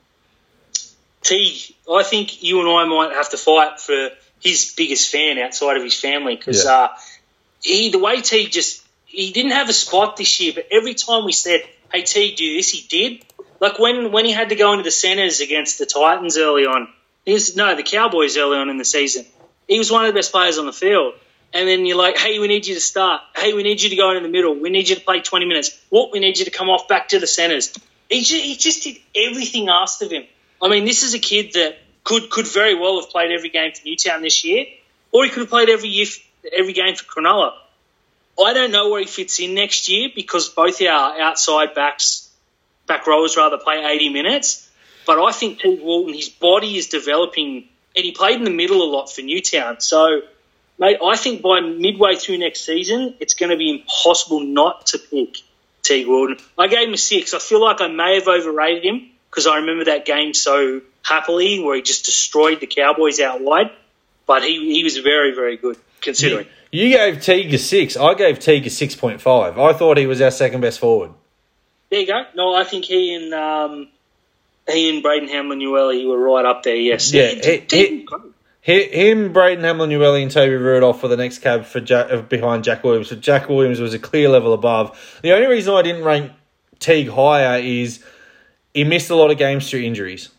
T, 1.22 1.76
I 1.92 2.04
think 2.04 2.44
you 2.44 2.60
and 2.60 2.70
I 2.70 2.86
might 2.86 3.14
have 3.16 3.30
to 3.32 3.38
fight 3.38 3.80
for 3.80 4.10
his 4.42 4.74
biggest 4.78 5.12
fan 5.12 5.40
outside 5.40 5.78
of 5.78 5.84
his 5.84 6.00
family 6.00 6.36
because 6.36 6.66
Yeah. 6.66 6.72
uh, 6.72 6.88
he, 7.62 7.90
the 7.90 8.00
way 8.00 8.22
T 8.22 8.48
just, 8.48 8.84
he 9.06 9.32
didn't 9.32 9.52
have 9.52 9.70
a 9.70 9.74
spot 9.74 10.18
this 10.18 10.40
year, 10.40 10.54
but 10.54 10.68
every 10.72 10.94
time 10.94 11.26
we 11.26 11.32
said, 11.32 11.62
"Hey 11.92 12.04
T, 12.04 12.36
do 12.36 12.58
this," 12.58 12.70
he 12.70 12.86
did. 12.88 13.26
Like 13.60 13.80
when 13.80 14.12
when 14.12 14.26
he 14.26 14.34
had 14.34 14.50
to 14.50 14.56
go 14.56 14.74
into 14.74 14.84
the 14.84 14.92
centers 14.92 15.40
against 15.40 15.80
the 15.80 15.86
Titans 15.86 16.38
early 16.38 16.66
on, 16.66 16.90
he 17.26 17.34
was 17.34 17.56
no 17.56 17.76
the 17.76 17.82
Cowboys 17.84 18.38
early 18.38 18.58
on 18.58 18.70
in 18.70 18.78
the 18.78 18.86
season. 18.86 19.26
He 19.68 19.80
was 19.80 19.90
one 19.92 20.06
of 20.06 20.14
the 20.14 20.18
best 20.20 20.32
players 20.32 20.60
on 20.60 20.66
the 20.68 20.74
field. 20.74 21.14
And 21.54 21.68
then 21.68 21.86
you're 21.86 21.98
like, 21.98 22.18
hey, 22.18 22.40
we 22.40 22.48
need 22.48 22.68
you 22.68 22.76
to 22.76 22.82
start. 22.82 23.22
Hey, 23.36 23.54
we 23.54 23.64
need 23.64 23.82
you 23.82 23.90
to 23.90 23.96
go 23.96 24.12
in 24.12 24.24
the 24.24 24.30
middle. 24.30 24.56
We 24.56 24.70
need 24.70 24.90
you 24.90 24.96
to 24.96 25.02
play 25.02 25.22
20 25.22 25.46
minutes. 25.46 25.80
What? 25.90 26.12
We 26.12 26.20
need 26.20 26.38
you 26.38 26.46
to 26.46 26.52
come 26.52 26.70
off 26.70 26.88
back 26.88 27.10
to 27.10 27.20
the 27.20 27.28
centers. 27.28 27.74
He 28.10 28.22
just, 28.22 28.44
he 28.44 28.56
just 28.56 28.84
did 28.84 28.98
everything 29.16 29.70
asked 29.70 30.02
of 30.02 30.12
him. 30.12 30.24
I 30.62 30.68
mean, 30.68 30.86
this 30.86 31.04
is 31.04 31.14
a 31.14 31.20
kid 31.20 31.54
that 31.54 31.78
could 32.04 32.30
could 32.30 32.48
very 32.48 32.76
well 32.76 33.00
have 33.02 33.10
played 33.10 33.32
every 33.32 33.50
game 33.50 33.72
for 33.74 33.82
Newtown 33.86 34.22
this 34.22 34.46
year, 34.46 34.66
or 35.12 35.24
he 35.24 35.30
could 35.30 35.42
have 35.42 35.50
played 35.50 35.70
every 35.70 35.90
year, 35.90 36.06
every 36.56 36.74
game 36.74 36.96
for 36.96 37.04
Cronulla. 37.06 37.54
I 38.44 38.54
don't 38.54 38.72
know 38.72 38.90
where 38.90 39.00
he 39.00 39.08
fits 39.08 39.40
in 39.40 39.54
next 39.54 39.90
year 39.90 40.10
because 40.14 40.50
both 40.50 40.82
our 40.82 41.20
outside 41.20 41.74
backs, 41.74 42.30
back 42.86 43.08
rowers 43.08 43.38
rather, 43.38 43.58
play 43.58 43.84
80 43.84 44.10
minutes. 44.10 44.70
But 45.06 45.20
I 45.20 45.32
think 45.32 45.60
Pete 45.60 45.82
Walton, 45.82 46.14
his 46.14 46.30
body 46.30 46.78
is 46.78 46.88
developing, 46.88 47.68
and 47.96 48.06
he 48.06 48.12
played 48.12 48.38
in 48.38 48.44
the 48.44 48.52
middle 48.52 48.82
a 48.82 48.90
lot 48.90 49.12
for 49.12 49.22
Newtown. 49.22 49.80
So, 49.80 50.22
mate, 50.80 50.98
I 51.04 51.16
think 51.18 51.42
by 51.42 51.60
midway 51.62 52.16
through 52.16 52.38
next 52.40 52.66
season, 52.66 53.16
it's 53.20 53.34
going 53.34 53.50
to 53.52 53.58
be 53.58 53.70
impossible 53.70 54.42
not 54.42 54.88
to 54.88 54.98
pick 55.00 55.38
Teig 55.84 56.08
Wilton. 56.08 56.38
I 56.58 56.68
gave 56.68 56.88
him 56.88 56.94
a 56.94 56.98
six. 56.98 57.34
I 57.34 57.40
feel 57.40 57.62
like 57.62 57.82
I 57.82 57.88
may 57.88 58.16
have 58.16 58.28
overrated 58.28 58.84
him 58.84 59.10
because 59.30 59.48
I 59.48 59.58
remember 59.58 59.86
that 59.86 60.06
game 60.06 60.34
so 60.34 60.82
happily 61.04 61.62
where 61.64 61.76
he 61.76 61.82
just 61.82 62.06
destroyed 62.06 62.60
the 62.60 62.68
Cowboys 62.68 63.20
out 63.20 63.42
wide. 63.42 63.72
But 64.28 64.44
he, 64.44 64.74
he 64.74 64.84
was 64.84 64.98
very, 64.98 65.36
very 65.36 65.56
good 65.58 65.78
considering. 66.02 66.48
You 66.72 66.90
gave 66.90 67.18
Teig 67.18 67.54
a 67.54 67.58
six. 67.60 67.96
I 67.96 68.16
gave 68.16 68.40
Teig 68.40 68.66
a 68.66 68.70
six 68.72 68.96
point 68.96 69.22
five. 69.22 69.60
I 69.60 69.74
thought 69.74 69.98
he 69.98 70.08
was 70.08 70.20
our 70.20 70.32
second 70.32 70.62
best 70.62 70.80
forward. 70.80 71.12
There 71.92 72.00
you 72.00 72.08
go. 72.08 72.24
No, 72.36 72.56
I 72.56 72.64
think 72.64 72.86
he 72.86 73.14
and 73.14 73.32
um, 73.36 73.88
he 74.68 74.90
and 74.90 75.04
Braden 75.04 75.30
Hamlin 75.30 75.60
Uele 75.60 76.08
were 76.08 76.18
right 76.18 76.44
up 76.44 76.64
there. 76.64 76.76
Yes. 76.76 77.14
Yeah, 77.14 77.28
He- 77.30 77.64
he- 77.70 77.78
he- 77.78 78.08
Him, 78.68 79.32
Braden 79.32 79.64
Hamlin, 79.64 79.92
Uele, 79.92 80.24
and 80.24 80.32
Toby 80.32 80.56
Rudolph 80.56 81.00
for 81.00 81.08
the 81.08 81.16
next 81.16 81.38
cab 81.38 81.66
for 81.66 81.80
Jack, 81.80 82.12
uh, 82.12 82.22
behind 82.24 82.64
Jack 82.64 82.84
Williams. 82.84 83.10
So 83.10 83.16
Jack 83.16 83.48
Williams 83.48 83.80
was 83.80 83.94
a 83.94 84.00
clear 84.00 84.28
level 84.28 84.54
above. 84.54 85.20
The 85.22 85.34
only 85.34 85.46
reason 85.46 85.76
I 85.76 85.84
didn't 85.84 86.04
rank 86.04 86.32
Teig 86.80 87.10
higher 87.10 87.60
is 87.60 88.04
he 88.74 88.84
missed 88.84 89.12
a 89.12 89.16
lot 89.16 89.30
of 89.30 89.38
games 89.38 89.70
through 89.70 89.82
injuries. 89.82 90.30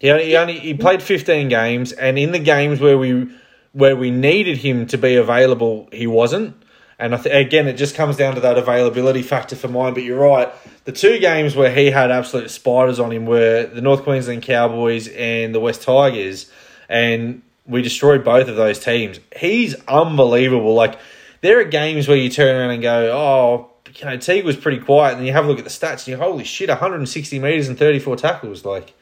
He 0.00 0.10
only, 0.10 0.24
he 0.24 0.36
only 0.36 0.58
he 0.58 0.74
played 0.74 1.00
fifteen 1.00 1.48
games, 1.48 1.92
and 1.92 2.18
in 2.18 2.32
the 2.32 2.40
games 2.40 2.80
where 2.80 2.98
we 2.98 3.28
where 3.72 3.94
we 3.94 4.10
needed 4.10 4.58
him 4.58 4.86
to 4.88 4.98
be 4.98 5.14
available, 5.14 5.88
he 5.92 6.08
wasn't. 6.08 6.60
And 6.98 7.14
I 7.14 7.18
th- 7.18 7.46
again, 7.46 7.68
it 7.68 7.74
just 7.74 7.94
comes 7.94 8.16
down 8.16 8.34
to 8.34 8.40
that 8.40 8.58
availability 8.58 9.22
factor 9.22 9.54
for 9.54 9.68
mine. 9.68 9.94
But 9.94 10.02
you're 10.02 10.18
right. 10.18 10.48
The 10.86 10.92
two 10.92 11.20
games 11.20 11.54
where 11.54 11.72
he 11.72 11.92
had 11.92 12.10
absolute 12.10 12.50
spiders 12.50 12.98
on 12.98 13.12
him 13.12 13.26
were 13.26 13.66
the 13.66 13.80
North 13.80 14.02
Queensland 14.02 14.42
Cowboys 14.42 15.06
and 15.06 15.54
the 15.54 15.60
West 15.60 15.82
Tigers, 15.82 16.50
and 16.88 17.42
we 17.66 17.82
destroyed 17.82 18.24
both 18.24 18.48
of 18.48 18.56
those 18.56 18.78
teams. 18.78 19.20
He's 19.36 19.74
unbelievable. 19.86 20.74
Like 20.74 20.98
there 21.40 21.60
are 21.60 21.64
games 21.64 22.08
where 22.08 22.16
you 22.16 22.28
turn 22.30 22.56
around 22.56 22.70
and 22.70 22.82
go, 22.82 23.12
"Oh, 23.12 23.70
you 23.96 24.04
know, 24.04 24.16
Teig 24.16 24.44
was 24.44 24.56
pretty 24.56 24.78
quiet," 24.78 25.16
and 25.18 25.26
you 25.26 25.32
have 25.32 25.44
a 25.44 25.48
look 25.48 25.58
at 25.58 25.64
the 25.64 25.70
stats, 25.70 26.06
and 26.06 26.08
you 26.08 26.16
holy 26.16 26.44
shit, 26.44 26.68
160 26.68 27.38
meters 27.38 27.68
and 27.68 27.78
34 27.78 28.16
tackles. 28.16 28.64
Like 28.64 28.92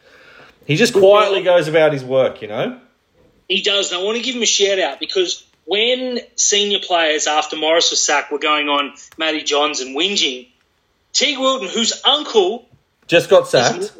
he 0.66 0.76
just 0.76 0.92
quietly 0.94 1.42
goes 1.42 1.68
about 1.68 1.92
his 1.92 2.04
work, 2.04 2.42
you 2.42 2.48
know. 2.48 2.80
He 3.48 3.62
does, 3.62 3.90
and 3.92 4.00
I 4.00 4.04
want 4.04 4.18
to 4.18 4.22
give 4.22 4.34
him 4.36 4.42
a 4.42 4.46
shout 4.46 4.78
out 4.78 5.00
because 5.00 5.44
when 5.64 6.18
senior 6.36 6.78
players 6.80 7.26
after 7.26 7.56
Morris 7.56 7.90
was 7.90 8.00
sacked 8.00 8.30
were 8.30 8.38
going 8.38 8.68
on 8.68 8.94
Matty 9.16 9.42
Johns 9.42 9.80
and 9.80 9.96
whinging, 9.96 10.48
Teig 11.14 11.38
Wilton, 11.40 11.68
whose 11.68 12.02
uncle 12.04 12.68
Just 13.06 13.30
got 13.30 13.48
sacked. 13.48 13.92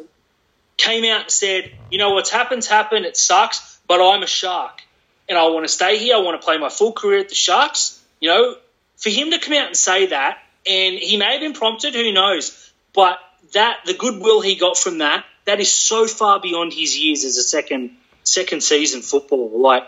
came 0.77 1.03
out 1.03 1.21
and 1.21 1.31
said, 1.31 1.71
"You 1.91 1.97
know 1.97 2.11
what's 2.11 2.29
happened's 2.29 2.67
happened. 2.67 3.05
It 3.05 3.17
sucks, 3.17 3.68
but 3.89 3.99
I'm 4.01 4.23
a 4.23 4.27
shark, 4.27 4.81
and 5.27 5.37
I 5.37 5.47
want 5.47 5.65
to 5.65 5.67
stay 5.67 5.97
here. 5.97 6.15
I 6.15 6.19
want 6.19 6.39
to 6.39 6.45
play 6.45 6.57
my 6.57 6.69
full 6.69 6.93
career 6.93 7.19
at 7.19 7.27
the 7.27 7.35
Sharks." 7.35 8.01
You 8.21 8.29
know, 8.29 8.55
for 8.95 9.09
him 9.09 9.31
to 9.31 9.39
come 9.39 9.53
out 9.53 9.67
and 9.67 9.75
say 9.75 10.05
that, 10.05 10.37
and 10.65 10.97
he 10.97 11.17
may 11.17 11.33
have 11.33 11.41
been 11.41 11.53
prompted, 11.53 11.95
who 11.95 12.13
knows? 12.13 12.71
But 12.93 13.19
that 13.53 13.79
the 13.85 13.93
goodwill 13.93 14.41
he 14.41 14.55
got 14.55 14.77
from 14.77 14.99
that, 14.99 15.25
that 15.45 15.59
is 15.59 15.71
so 15.71 16.05
far 16.05 16.39
beyond 16.39 16.71
his 16.71 16.97
years 16.97 17.25
as 17.25 17.37
a 17.37 17.43
second 17.43 17.97
second 18.23 18.61
season 18.61 19.01
footballer. 19.01 19.57
Like 19.57 19.83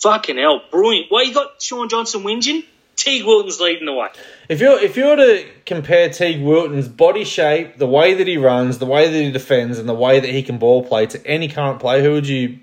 fucking 0.00 0.38
hell, 0.38 0.62
brilliant. 0.70 1.10
Well, 1.10 1.24
you 1.24 1.34
got 1.34 1.60
Shaun 1.62 1.88
Johnson 1.88 2.22
whinging. 2.22 2.64
Teig 2.94 3.24
Wilton's 3.24 3.58
leading 3.58 3.86
the 3.86 3.94
way. 3.94 4.08
If 4.48 4.60
you 4.60 4.78
if 4.78 4.96
you 4.96 5.06
were 5.06 5.16
to 5.16 5.46
compare 5.64 6.08
Teig 6.08 6.44
Wilton's 6.44 6.88
body 6.88 7.24
shape, 7.24 7.78
the 7.78 7.86
way 7.86 8.14
that 8.14 8.26
he 8.26 8.36
runs, 8.36 8.78
the 8.78 8.86
way 8.86 9.08
that 9.08 9.18
he 9.18 9.30
defends, 9.30 9.78
and 9.78 9.88
the 9.88 9.94
way 9.94 10.20
that 10.20 10.28
he 10.28 10.42
can 10.42 10.58
ball 10.58 10.84
play 10.84 11.06
to 11.06 11.26
any 11.26 11.48
current 11.48 11.80
player, 11.80 12.02
who 12.02 12.12
would 12.12 12.28
you 12.28 12.60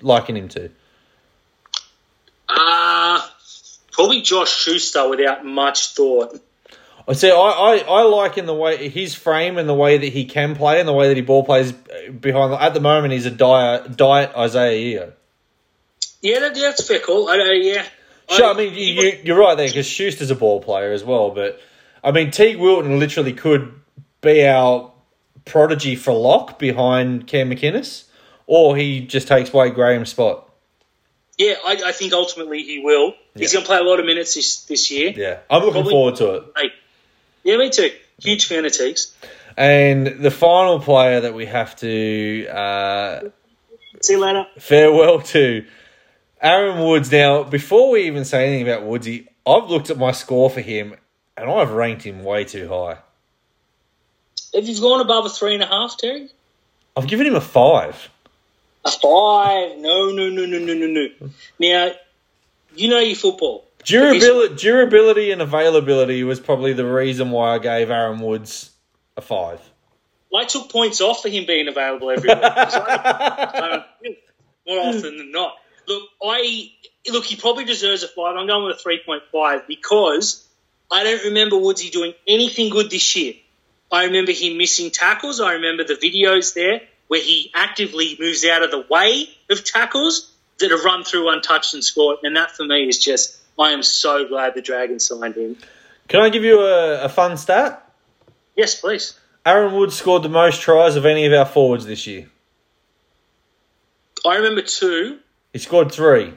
liken 0.00 0.36
him 0.36 0.48
to? 0.48 0.70
Uh 2.48 3.20
probably 3.92 4.20
Josh 4.22 4.50
Schuster 4.50 5.08
without 5.08 5.44
much 5.44 5.94
thought. 5.94 6.40
I 7.08 7.12
see. 7.12 7.30
I, 7.30 7.34
I, 7.34 7.76
I 7.86 8.02
like 8.02 8.36
in 8.36 8.46
the 8.46 8.54
way 8.54 8.88
his 8.88 9.14
frame 9.14 9.58
and 9.58 9.68
the 9.68 9.74
way 9.74 9.96
that 9.98 10.12
he 10.12 10.24
can 10.24 10.56
play 10.56 10.80
and 10.80 10.88
the 10.88 10.92
way 10.92 11.08
that 11.08 11.16
he 11.16 11.22
ball 11.22 11.44
plays 11.44 11.72
behind. 11.72 12.52
At 12.54 12.74
the 12.74 12.80
moment, 12.80 13.12
he's 13.12 13.26
a 13.26 13.30
diet 13.30 13.96
diet 13.96 14.32
Isaiah 14.36 14.80
Yeo. 14.80 15.12
Yeah, 16.20 16.40
that, 16.40 16.54
that's 16.54 16.86
fair 16.86 16.98
call. 16.98 17.28
I, 17.28 17.38
uh, 17.38 17.44
yeah. 17.52 17.86
Sure, 18.28 18.46
I 18.46 18.54
mean 18.54 18.74
you, 18.74 19.02
you, 19.02 19.20
you're 19.22 19.38
right 19.38 19.56
there 19.56 19.68
because 19.68 19.86
Schuster's 19.86 20.32
a 20.32 20.34
ball 20.34 20.60
player 20.60 20.92
as 20.92 21.04
well. 21.04 21.30
But 21.30 21.60
I 22.02 22.10
mean 22.10 22.28
Teig 22.28 22.58
Wilton 22.58 22.98
literally 22.98 23.32
could 23.32 23.72
be 24.20 24.44
our 24.44 24.90
prodigy 25.44 25.94
for 25.94 26.12
lock 26.12 26.58
behind 26.58 27.28
Cam 27.28 27.50
McInnes, 27.50 28.05
or 28.46 28.76
he 28.76 29.00
just 29.00 29.28
takes 29.28 29.52
Wade 29.52 29.74
Graham's 29.74 30.10
spot. 30.10 30.48
yeah, 31.38 31.54
I, 31.66 31.80
I 31.86 31.92
think 31.92 32.12
ultimately 32.12 32.62
he 32.62 32.78
will. 32.80 33.14
He's 33.34 33.52
going 33.52 33.64
to 33.64 33.66
play 33.66 33.78
a 33.78 33.82
lot 33.82 34.00
of 34.00 34.06
minutes 34.06 34.34
this, 34.34 34.64
this 34.64 34.90
year. 34.90 35.12
Yeah, 35.14 35.38
I'm 35.50 35.60
looking 35.60 35.72
Probably- 35.82 35.90
forward 35.92 36.16
to 36.16 36.34
it. 36.36 36.44
Hey, 36.56 36.68
yeah, 37.44 37.56
me 37.58 37.70
too. 37.70 37.90
Huge 38.22 38.46
fan 38.46 38.64
of 38.64 38.72
Teigs. 38.72 39.14
And 39.58 40.06
the 40.06 40.30
final 40.30 40.80
player 40.80 41.20
that 41.20 41.34
we 41.34 41.46
have 41.46 41.76
to 41.76 42.46
uh, 42.48 43.20
See 44.00 44.14
you 44.14 44.20
later. 44.20 44.46
farewell 44.58 45.20
to 45.20 45.64
Aaron 46.40 46.82
Woods. 46.84 47.10
Now, 47.12 47.42
before 47.42 47.90
we 47.90 48.02
even 48.06 48.24
say 48.24 48.46
anything 48.46 48.68
about 48.68 48.86
Woodsy, 48.86 49.28
I've 49.46 49.68
looked 49.70 49.90
at 49.90 49.96
my 49.98 50.12
score 50.12 50.48
for 50.50 50.60
him 50.60 50.94
and 51.36 51.50
I've 51.50 51.70
ranked 51.72 52.02
him 52.04 52.22
way 52.24 52.44
too 52.44 52.68
high. 52.68 52.98
Have 54.54 54.66
you 54.66 54.80
gone 54.80 55.00
above 55.00 55.26
a 55.26 55.28
three 55.28 55.54
and 55.54 55.62
a 55.62 55.66
half, 55.66 55.96
Terry? 55.98 56.28
I've 56.96 57.06
given 57.06 57.26
him 57.26 57.34
a 57.34 57.40
five. 57.42 58.08
A 58.86 58.90
five? 58.90 59.78
No, 59.78 60.10
no, 60.10 60.30
no, 60.30 60.46
no, 60.46 60.58
no, 60.58 60.74
no, 60.74 60.86
no. 60.86 61.30
Now, 61.58 61.92
you 62.74 62.88
know 62.88 62.98
your 63.00 63.16
football. 63.16 63.66
Durability, 63.84 64.54
durability 64.56 65.30
and 65.30 65.40
availability 65.42 66.24
was 66.24 66.40
probably 66.40 66.72
the 66.72 66.84
reason 66.86 67.30
why 67.30 67.54
I 67.54 67.58
gave 67.58 67.90
Aaron 67.90 68.20
Woods 68.20 68.70
a 69.16 69.20
five. 69.20 69.60
I 70.34 70.44
took 70.44 70.70
points 70.70 71.00
off 71.00 71.22
for 71.22 71.28
him 71.28 71.46
being 71.46 71.68
available 71.68 72.10
every 72.10 72.28
week. 72.28 72.38
I- 72.42 73.82
uh, 74.04 74.10
more 74.66 74.80
often 74.80 75.16
than 75.16 75.30
not. 75.30 75.54
Look, 75.88 76.02
I 76.22 76.70
look. 77.10 77.24
He 77.24 77.36
probably 77.36 77.64
deserves 77.64 78.02
a 78.02 78.08
five. 78.08 78.36
I'm 78.36 78.46
going 78.46 78.66
with 78.66 78.76
a 78.76 78.78
three 78.78 79.00
point 79.06 79.22
five 79.32 79.66
because 79.68 80.46
I 80.90 81.04
don't 81.04 81.24
remember 81.26 81.56
Woodsy 81.56 81.90
doing 81.90 82.12
anything 82.26 82.70
good 82.70 82.90
this 82.90 83.14
year. 83.16 83.34
I 83.90 84.04
remember 84.06 84.32
him 84.32 84.58
missing 84.58 84.90
tackles. 84.90 85.40
I 85.40 85.54
remember 85.54 85.84
the 85.84 85.94
videos 85.94 86.54
there 86.54 86.82
where 87.08 87.22
he 87.22 87.50
actively 87.54 88.16
moves 88.18 88.44
out 88.44 88.62
of 88.62 88.70
the 88.70 88.84
way 88.88 89.28
of 89.50 89.64
tackles 89.64 90.32
that 90.58 90.70
have 90.70 90.84
run 90.84 91.04
through 91.04 91.30
untouched 91.30 91.74
and 91.74 91.84
scored. 91.84 92.18
And 92.22 92.36
that 92.36 92.52
for 92.52 92.64
me 92.64 92.88
is 92.88 92.98
just. 92.98 93.40
I 93.58 93.72
am 93.72 93.82
so 93.82 94.28
glad 94.28 94.54
the 94.54 94.60
Dragons 94.60 95.06
signed 95.06 95.34
him. 95.34 95.56
Can 96.08 96.20
I 96.20 96.28
give 96.28 96.44
you 96.44 96.60
a, 96.60 97.04
a 97.04 97.08
fun 97.08 97.38
stat? 97.38 97.90
Yes, 98.54 98.78
please. 98.78 99.18
Aaron 99.46 99.74
Wood 99.74 99.92
scored 99.92 100.22
the 100.22 100.28
most 100.28 100.60
tries 100.60 100.96
of 100.96 101.06
any 101.06 101.24
of 101.24 101.32
our 101.32 101.46
forwards 101.46 101.86
this 101.86 102.06
year. 102.06 102.28
I 104.26 104.36
remember 104.36 104.62
two. 104.62 105.20
He 105.52 105.58
scored 105.58 105.92
three. 105.92 106.34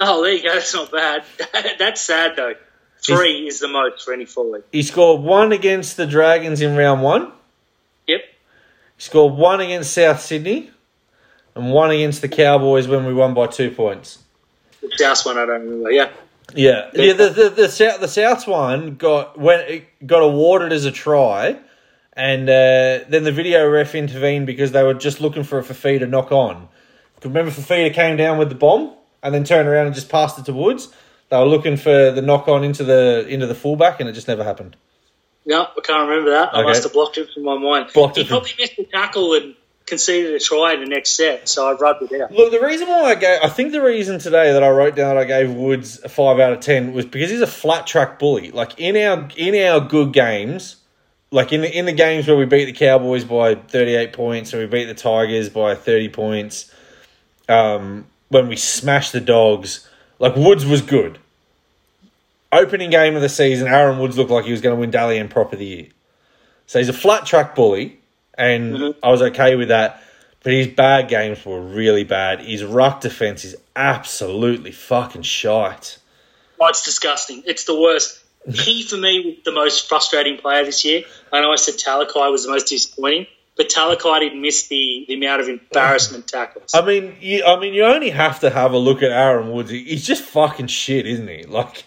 Oh, 0.00 0.22
there 0.22 0.34
you 0.34 0.42
go. 0.42 0.54
That's 0.54 0.74
not 0.74 0.92
bad. 0.92 1.24
That's 1.78 2.00
sad 2.00 2.36
though. 2.36 2.54
Three 3.02 3.46
is 3.46 3.60
the 3.60 3.68
most 3.68 4.04
for 4.04 4.12
any 4.12 4.24
forward. 4.24 4.64
He 4.72 4.82
scored 4.82 5.22
one 5.22 5.52
against 5.52 5.96
the 5.96 6.06
Dragons 6.06 6.60
in 6.60 6.76
round 6.76 7.02
one. 7.02 7.32
Scored 8.98 9.34
one 9.34 9.60
against 9.60 9.92
South 9.92 10.20
Sydney 10.20 10.70
and 11.54 11.70
one 11.72 11.90
against 11.90 12.22
the 12.22 12.28
Cowboys 12.28 12.88
when 12.88 13.04
we 13.06 13.14
won 13.14 13.34
by 13.34 13.46
two 13.46 13.70
points. 13.70 14.20
The 14.80 14.90
South 14.96 15.26
one, 15.26 15.38
I 15.38 15.46
don't 15.46 15.62
remember. 15.62 15.90
Yeah. 15.90 16.10
Yeah, 16.54 16.90
yeah. 16.94 17.12
The 17.12 17.28
the 17.28 17.50
the 17.50 17.68
south 17.68 17.98
the 17.98 18.06
Souths 18.06 18.46
one 18.46 18.94
got 18.94 19.36
went 19.36 19.68
it 19.68 20.06
got 20.06 20.22
awarded 20.22 20.72
as 20.72 20.84
a 20.84 20.92
try, 20.92 21.58
and 22.12 22.48
uh, 22.48 23.00
then 23.08 23.24
the 23.24 23.32
video 23.32 23.68
ref 23.68 23.96
intervened 23.96 24.46
because 24.46 24.70
they 24.70 24.84
were 24.84 24.94
just 24.94 25.20
looking 25.20 25.42
for 25.42 25.58
a 25.58 25.62
Fifita 25.62 26.00
to 26.00 26.06
knock 26.06 26.30
on. 26.30 26.68
Remember, 27.24 27.50
Fifita 27.50 27.92
came 27.92 28.16
down 28.16 28.38
with 28.38 28.48
the 28.48 28.54
bomb 28.54 28.94
and 29.24 29.34
then 29.34 29.42
turned 29.42 29.68
around 29.68 29.86
and 29.86 29.94
just 29.94 30.08
passed 30.08 30.38
it 30.38 30.44
to 30.44 30.52
Woods. 30.52 30.88
They 31.30 31.36
were 31.36 31.46
looking 31.46 31.76
for 31.76 32.12
the 32.12 32.22
knock 32.22 32.46
on 32.46 32.62
into 32.62 32.84
the 32.84 33.26
into 33.28 33.48
the 33.48 33.54
fullback, 33.54 33.98
and 33.98 34.08
it 34.08 34.12
just 34.12 34.28
never 34.28 34.44
happened. 34.44 34.76
No, 35.46 35.62
I 35.62 35.80
can't 35.80 36.08
remember 36.08 36.32
that. 36.32 36.54
I 36.54 36.62
must 36.64 36.82
have 36.82 36.92
blocked 36.92 37.18
it 37.18 37.30
from 37.32 37.44
my 37.44 37.56
mind. 37.56 37.90
Blocked 37.94 38.16
he 38.16 38.22
it 38.22 38.26
from- 38.26 38.38
probably 38.38 38.52
missed 38.58 38.76
the 38.76 38.84
tackle 38.84 39.34
and 39.34 39.54
conceded 39.86 40.34
a 40.34 40.40
try 40.40 40.74
in 40.74 40.80
the 40.80 40.86
next 40.86 41.12
set, 41.12 41.48
so 41.48 41.68
I 41.68 41.72
rubbed 41.74 42.10
it 42.10 42.20
out. 42.20 42.32
Look, 42.32 42.50
the 42.50 42.60
reason 42.60 42.88
why 42.88 43.02
I 43.02 43.14
gave, 43.14 43.38
I 43.40 43.48
think 43.48 43.70
the 43.70 43.80
reason 43.80 44.18
today 44.18 44.52
that 44.52 44.62
I 44.64 44.68
wrote 44.70 44.96
down 44.96 45.14
that 45.14 45.18
I 45.18 45.24
gave 45.24 45.52
Woods 45.52 46.00
a 46.02 46.08
five 46.08 46.40
out 46.40 46.52
of 46.52 46.58
ten 46.58 46.92
was 46.92 47.04
because 47.06 47.30
he's 47.30 47.40
a 47.40 47.46
flat 47.46 47.86
track 47.86 48.18
bully. 48.18 48.50
Like 48.50 48.72
in 48.78 48.96
our 48.96 49.28
in 49.36 49.54
our 49.64 49.80
good 49.80 50.12
games, 50.12 50.76
like 51.30 51.52
in 51.52 51.60
the 51.60 51.72
in 51.72 51.84
the 51.86 51.92
games 51.92 52.26
where 52.26 52.36
we 52.36 52.46
beat 52.46 52.64
the 52.64 52.72
Cowboys 52.72 53.22
by 53.24 53.54
thirty 53.54 53.94
eight 53.94 54.12
points 54.12 54.52
and 54.52 54.60
we 54.60 54.66
beat 54.66 54.86
the 54.86 54.94
Tigers 54.94 55.48
by 55.50 55.76
thirty 55.76 56.08
points, 56.08 56.72
um, 57.48 58.06
when 58.28 58.48
we 58.48 58.56
smashed 58.56 59.12
the 59.12 59.20
Dogs, 59.20 59.88
like 60.18 60.34
Woods 60.34 60.66
was 60.66 60.82
good. 60.82 61.20
Opening 62.56 62.90
game 62.90 63.16
of 63.16 63.22
the 63.22 63.28
season, 63.28 63.68
Aaron 63.68 63.98
Woods 63.98 64.16
looked 64.16 64.30
like 64.30 64.44
he 64.44 64.50
was 64.50 64.60
going 64.60 64.74
to 64.74 64.80
win 64.80 64.90
Dally 64.90 65.18
and 65.18 65.30
Prop 65.30 65.52
of 65.52 65.58
the 65.58 65.66
Year. 65.66 65.86
So 66.66 66.78
he's 66.78 66.88
a 66.88 66.92
flat 66.92 67.26
track 67.26 67.54
bully, 67.54 68.00
and 68.36 68.74
mm-hmm. 68.74 68.98
I 69.02 69.10
was 69.10 69.22
okay 69.22 69.56
with 69.56 69.68
that. 69.68 70.02
But 70.42 70.52
his 70.52 70.68
bad 70.68 71.08
games 71.08 71.44
were 71.44 71.60
really 71.60 72.04
bad. 72.04 72.40
His 72.40 72.64
ruck 72.64 73.00
defense 73.00 73.44
is 73.44 73.56
absolutely 73.74 74.70
fucking 74.70 75.22
shite. 75.22 75.98
Oh, 76.60 76.68
it's 76.68 76.84
disgusting. 76.84 77.42
It's 77.46 77.64
the 77.64 77.78
worst. 77.78 78.22
He, 78.48 78.84
for 78.84 78.96
me, 78.96 79.22
was 79.24 79.44
the 79.44 79.52
most 79.52 79.88
frustrating 79.88 80.38
player 80.38 80.64
this 80.64 80.84
year. 80.84 81.02
I 81.32 81.40
know 81.40 81.50
I 81.50 81.56
said 81.56 81.74
Talakai 81.74 82.30
was 82.30 82.44
the 82.44 82.52
most 82.52 82.68
disappointing, 82.68 83.26
but 83.56 83.68
Talakai 83.68 84.20
didn't 84.20 84.40
miss 84.40 84.68
the, 84.68 85.04
the 85.08 85.14
amount 85.14 85.40
of 85.40 85.48
embarrassment 85.48 86.28
tackles. 86.28 86.72
I 86.72 86.86
mean, 86.86 87.16
you, 87.20 87.44
I 87.44 87.58
mean, 87.58 87.74
you 87.74 87.84
only 87.84 88.10
have 88.10 88.38
to 88.40 88.50
have 88.50 88.72
a 88.72 88.78
look 88.78 89.02
at 89.02 89.10
Aaron 89.10 89.50
Woods. 89.50 89.70
He's 89.70 90.06
just 90.06 90.22
fucking 90.22 90.68
shit, 90.68 91.06
isn't 91.06 91.26
he? 91.26 91.42
Like, 91.42 91.86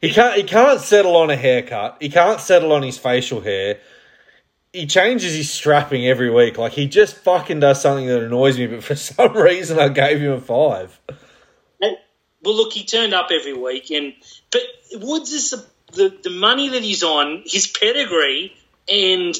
he 0.00 0.10
can't, 0.10 0.36
he 0.36 0.42
can't 0.44 0.80
settle 0.80 1.16
on 1.16 1.30
a 1.30 1.36
haircut. 1.36 1.96
He 2.00 2.08
can't 2.08 2.40
settle 2.40 2.72
on 2.72 2.82
his 2.82 2.98
facial 2.98 3.40
hair. 3.40 3.78
He 4.72 4.86
changes 4.86 5.34
his 5.34 5.50
strapping 5.50 6.06
every 6.06 6.30
week. 6.30 6.58
Like, 6.58 6.72
he 6.72 6.86
just 6.86 7.16
fucking 7.16 7.60
does 7.60 7.80
something 7.80 8.06
that 8.06 8.22
annoys 8.22 8.58
me. 8.58 8.66
But 8.66 8.84
for 8.84 8.94
some 8.96 9.36
reason, 9.36 9.78
I 9.78 9.88
gave 9.88 10.20
him 10.20 10.32
a 10.32 10.40
five. 10.40 10.98
well, 11.80 11.96
look, 12.42 12.72
he 12.72 12.84
turned 12.84 13.14
up 13.14 13.30
every 13.32 13.54
week, 13.54 13.90
and 13.90 14.14
but 14.50 14.62
Woods 14.94 15.32
is 15.32 15.50
the, 15.50 15.66
the, 15.92 16.18
the 16.24 16.30
money 16.30 16.68
that 16.70 16.82
he's 16.82 17.02
on, 17.02 17.42
his 17.44 17.66
pedigree, 17.66 18.54
and 18.88 19.34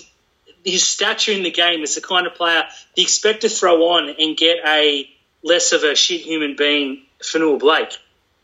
his 0.64 0.86
stature 0.86 1.32
in 1.32 1.42
the 1.42 1.50
game 1.50 1.82
is 1.82 1.94
the 1.94 2.00
kind 2.00 2.26
of 2.26 2.34
player 2.34 2.64
you 2.96 3.02
expect 3.02 3.42
to 3.42 3.48
throw 3.48 3.90
on 3.90 4.09
and 4.18 4.36
get 4.36 4.59
a 4.66 5.09
less 5.42 5.72
of 5.72 5.84
a 5.84 5.94
shit 5.94 6.22
human 6.22 6.56
being, 6.56 7.02
Fanua 7.22 7.59
Blake. 7.59 7.96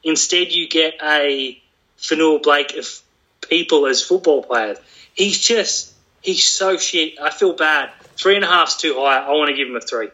Instead, 0.03 0.53
you 0.53 0.69
get 0.69 0.95
a 1.03 1.61
Fanua 2.05 2.39
Blake 2.39 2.77
of 2.77 3.01
people 3.49 3.87
as 3.87 4.03
football 4.03 4.43
players. 4.43 4.79
He's 5.15 5.39
just, 5.39 5.93
he's 6.23 6.45
so 6.45 6.77
shit. 6.77 7.15
I 7.21 7.31
feel 7.31 7.55
bad. 7.55 7.91
Three 8.17 8.37
and 8.37 8.45
a 8.45 8.49
half's 8.49 8.77
too 8.77 8.95
high. 8.97 9.25
I 9.27 9.31
want 9.31 9.49
to 9.49 9.57
give 9.57 9.69
him 9.69 9.77
a 9.77 9.81
three. 9.81 10.11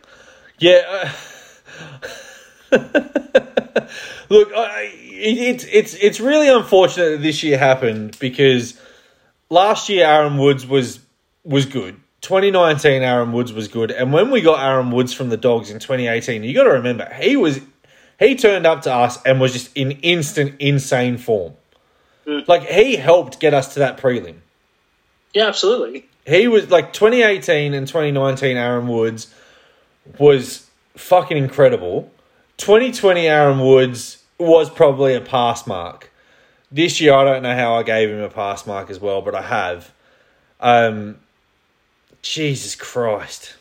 Yeah. 0.59 1.11
Uh, 2.73 2.79
look, 4.29 4.53
I, 4.55 4.93
it, 4.95 5.39
it's 5.39 5.65
it's 5.65 5.95
it's 5.95 6.21
really 6.21 6.49
unfortunate 6.49 7.11
that 7.11 7.23
this 7.23 7.43
year 7.43 7.59
happened 7.59 8.17
because 8.21 8.81
last 9.49 9.89
year 9.89 10.07
Aaron 10.07 10.39
Woods 10.39 10.67
was 10.67 11.01
was 11.43 11.67
good. 11.67 11.97
2019 12.21 13.03
Aaron 13.03 13.33
Woods 13.33 13.53
was 13.53 13.69
good, 13.69 13.91
and 13.91 14.13
when 14.13 14.31
we 14.31 14.41
got 14.43 14.65
Aaron 14.65 14.91
Woods 14.93 15.13
from 15.13 15.31
the 15.31 15.37
Dogs 15.37 15.71
in 15.71 15.81
2018, 15.81 16.45
you 16.45 16.55
got 16.55 16.65
to 16.65 16.71
remember 16.71 17.13
he 17.15 17.37
was 17.37 17.61
he 18.21 18.37
turned 18.37 18.67
up 18.67 18.83
to 18.83 18.95
us 18.95 19.21
and 19.25 19.41
was 19.41 19.53
just 19.53 19.77
in 19.77 19.93
instant 19.93 20.55
insane 20.61 21.19
form. 21.19 21.55
Like 22.47 22.65
he 22.67 22.97
helped 22.97 23.41
get 23.41 23.55
us 23.55 23.75
to 23.75 23.81
that 23.81 23.99
prelim 23.99 24.37
Yeah, 25.35 25.47
absolutely. 25.49 26.07
he 26.27 26.49
was 26.49 26.71
like 26.71 26.93
2018 26.93 27.75
and 27.75 27.87
2019 27.87 28.57
Aaron 28.57 28.89
Woods 28.89 29.33
was 30.19 30.69
fucking 30.97 31.37
incredible. 31.37 32.11
2020 32.59 33.27
Aaron 33.27 33.61
Woods 33.61 34.23
was 34.39 34.69
probably 34.71 35.15
a 35.15 35.21
pass 35.21 35.67
mark. 35.67 36.11
This 36.73 37.01
year 37.01 37.15
I 37.15 37.25
don't 37.25 37.43
know 37.43 37.55
how 37.55 37.75
I 37.75 37.83
gave 37.83 38.11
him 38.11 38.21
a 38.21 38.29
pass 38.31 38.67
mark 38.67 38.91
as 38.91 38.99
well, 39.01 39.23
but 39.23 39.35
I 39.35 39.43
have. 39.43 39.91
Um 40.61 41.17
Jesus 42.23 42.75
Christ. 42.75 43.55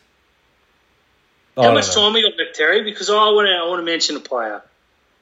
I 1.56 1.64
How 1.64 1.72
much 1.74 1.88
know. 1.88 1.94
time 2.04 2.12
we 2.12 2.22
got 2.22 2.38
left, 2.38 2.54
Terry? 2.54 2.82
Because 2.84 3.10
I 3.10 3.14
want 3.14 3.46
to 3.48 3.52
I 3.52 3.66
want 3.68 3.80
to 3.80 3.84
mention 3.84 4.16
a 4.16 4.20
player. 4.20 4.62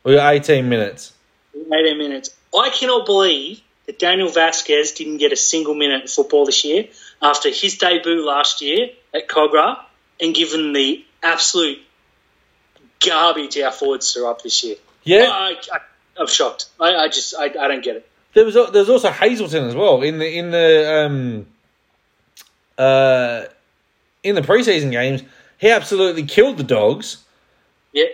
We 0.04 0.14
got 0.14 0.34
18 0.34 0.68
minutes. 0.68 1.12
18 1.56 1.98
minutes. 1.98 2.30
I 2.54 2.70
cannot 2.70 3.06
believe 3.06 3.60
that 3.86 3.98
Daniel 3.98 4.28
Vasquez 4.28 4.92
didn't 4.92 5.18
get 5.18 5.32
a 5.32 5.36
single 5.36 5.74
minute 5.74 6.04
of 6.04 6.10
football 6.10 6.46
this 6.46 6.64
year 6.64 6.88
after 7.20 7.50
his 7.50 7.78
debut 7.78 8.24
last 8.24 8.60
year 8.60 8.90
at 9.14 9.28
Kogarah 9.28 9.80
and 10.20 10.34
given 10.34 10.72
the 10.72 11.04
absolute 11.22 11.78
garbage 13.04 13.58
our 13.58 13.72
forwards 13.72 14.12
threw 14.12 14.28
up 14.28 14.42
this 14.42 14.64
year. 14.64 14.76
Yeah. 15.04 15.26
I, 15.30 15.56
I, 15.72 15.78
I'm 16.18 16.26
shocked. 16.26 16.66
I, 16.80 16.94
I 16.94 17.08
just 17.08 17.34
I, 17.34 17.44
I 17.44 17.68
don't 17.68 17.82
get 17.82 17.96
it. 17.96 18.08
There 18.34 18.44
was 18.44 18.54
there 18.54 18.64
was 18.72 18.90
also 18.90 19.10
Hazelton 19.10 19.64
as 19.64 19.74
well 19.74 20.02
in 20.02 20.18
the 20.18 20.38
in 20.38 20.50
the 20.50 21.04
um 21.06 21.46
uh 22.76 23.44
in 24.22 24.34
the 24.34 24.42
preseason 24.42 24.90
games. 24.90 25.22
He 25.58 25.70
absolutely 25.70 26.24
killed 26.24 26.56
the 26.56 26.64
dogs 26.64 27.24
Yeah. 27.92 28.04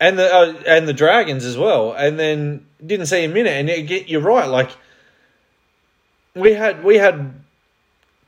And 0.00 0.18
the 0.18 0.34
uh, 0.34 0.54
and 0.66 0.88
the 0.88 0.94
dragons 0.94 1.44
as 1.44 1.56
well, 1.56 1.92
and 1.92 2.18
then 2.18 2.66
didn't 2.84 3.06
see 3.06 3.24
a 3.24 3.28
minute. 3.28 3.52
And 3.52 3.86
get 3.86 4.08
you're 4.08 4.22
right, 4.22 4.48
like 4.48 4.70
we 6.34 6.54
had 6.54 6.82
we 6.82 6.96
had 6.96 7.34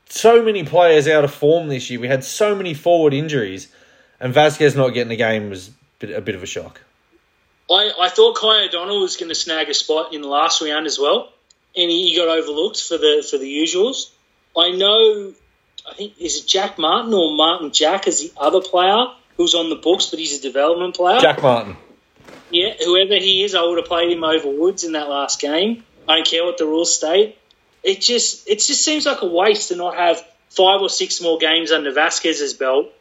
so 0.07 0.43
many 0.43 0.63
players 0.63 1.07
out 1.07 1.23
of 1.23 1.33
form 1.33 1.67
this 1.67 1.89
year. 1.89 1.99
We 1.99 2.07
had 2.07 2.23
so 2.23 2.55
many 2.55 2.75
forward 2.75 3.13
injuries, 3.13 3.67
and 4.19 4.33
Vasquez 4.33 4.75
not 4.75 4.89
getting 4.89 5.09
the 5.09 5.15
game 5.15 5.49
was 5.49 5.69
a 5.69 5.71
bit, 5.99 6.15
a 6.15 6.21
bit 6.21 6.35
of 6.35 6.43
a 6.43 6.45
shock. 6.45 6.81
I, 7.71 7.91
I 7.99 8.09
thought 8.09 8.35
Kai 8.35 8.67
O'Donnell 8.67 9.01
was 9.01 9.17
going 9.17 9.29
to 9.29 9.35
snag 9.35 9.69
a 9.69 9.73
spot 9.73 10.13
in 10.13 10.21
the 10.21 10.27
last 10.27 10.61
round 10.61 10.85
as 10.85 10.99
well, 10.99 11.31
and 11.75 11.89
he, 11.89 12.09
he 12.09 12.15
got 12.15 12.27
overlooked 12.27 12.81
for 12.81 12.97
the 12.99 13.25
for 13.27 13.39
the 13.39 13.51
usuals. 13.51 14.11
I 14.55 14.71
know, 14.71 15.33
I 15.89 15.93
think 15.95 16.13
is 16.19 16.37
it 16.37 16.47
Jack 16.47 16.77
Martin 16.77 17.13
or 17.15 17.35
Martin 17.35 17.71
Jack 17.71 18.07
as 18.07 18.19
the 18.19 18.31
other 18.37 18.61
player 18.61 19.07
who's 19.37 19.55
on 19.55 19.69
the 19.69 19.75
books, 19.75 20.07
but 20.07 20.19
he's 20.19 20.39
a 20.39 20.41
development 20.41 20.95
player. 20.95 21.19
Jack 21.19 21.41
Martin. 21.41 21.77
Yeah, 22.49 22.73
whoever 22.83 23.15
he 23.15 23.43
is, 23.43 23.55
I 23.55 23.63
would 23.63 23.79
have 23.79 23.87
played 23.87 24.11
him 24.11 24.23
over 24.23 24.47
Woods 24.47 24.83
in 24.83 24.91
that 24.91 25.09
last 25.09 25.41
game. 25.41 25.83
I 26.07 26.17
don't 26.17 26.27
care 26.27 26.43
what 26.45 26.57
the 26.57 26.65
rules 26.65 26.93
state. 26.93 27.37
It 27.83 27.99
just 27.99 28.47
it 28.47 28.59
just 28.59 28.83
seems 28.83 29.05
like 29.05 29.21
a 29.21 29.27
waste 29.27 29.69
to 29.69 29.75
not 29.75 29.95
have 29.95 30.23
five 30.49 30.81
or 30.81 30.89
six 30.89 31.21
more 31.21 31.37
games 31.37 31.71
under 31.71 31.91
Vasquez's 31.91 32.53
belt. 32.53 32.93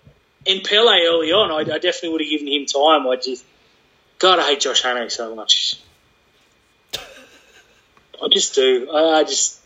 And 0.47 0.64
Pele 0.64 1.07
early 1.07 1.33
on, 1.33 1.51
I, 1.53 1.74
I 1.74 1.78
definitely 1.78 2.09
would 2.11 2.20
have 2.22 2.30
given 2.30 2.49
him 2.49 2.66
time. 2.66 3.07
I 3.07 3.16
just 3.16 3.45
God, 4.18 4.39
I 4.39 4.49
hate 4.49 4.61
Josh 4.61 4.83
Hannay 4.83 5.11
so 5.11 5.35
much. 5.35 5.76
I 6.95 8.28
just 8.30 8.55
do. 8.55 8.89
I, 8.91 9.20
I 9.20 9.24
just 9.24 9.61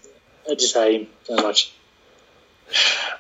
I 0.50 0.54
just 0.54 0.74
hate 0.74 1.02
him 1.02 1.08
so 1.24 1.36
much. 1.36 1.72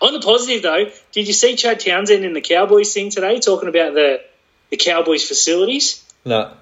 On 0.00 0.12
the 0.12 0.20
positive 0.20 0.62
though, 0.62 0.90
did 1.12 1.26
you 1.26 1.32
see 1.32 1.56
Chad 1.56 1.80
Townsend 1.80 2.24
in 2.24 2.32
the 2.32 2.40
Cowboys 2.40 2.92
thing 2.92 3.10
today 3.10 3.40
talking 3.40 3.68
about 3.68 3.94
the 3.94 4.22
the 4.70 4.76
Cowboys 4.76 5.26
facilities? 5.26 6.04
No. 6.24 6.52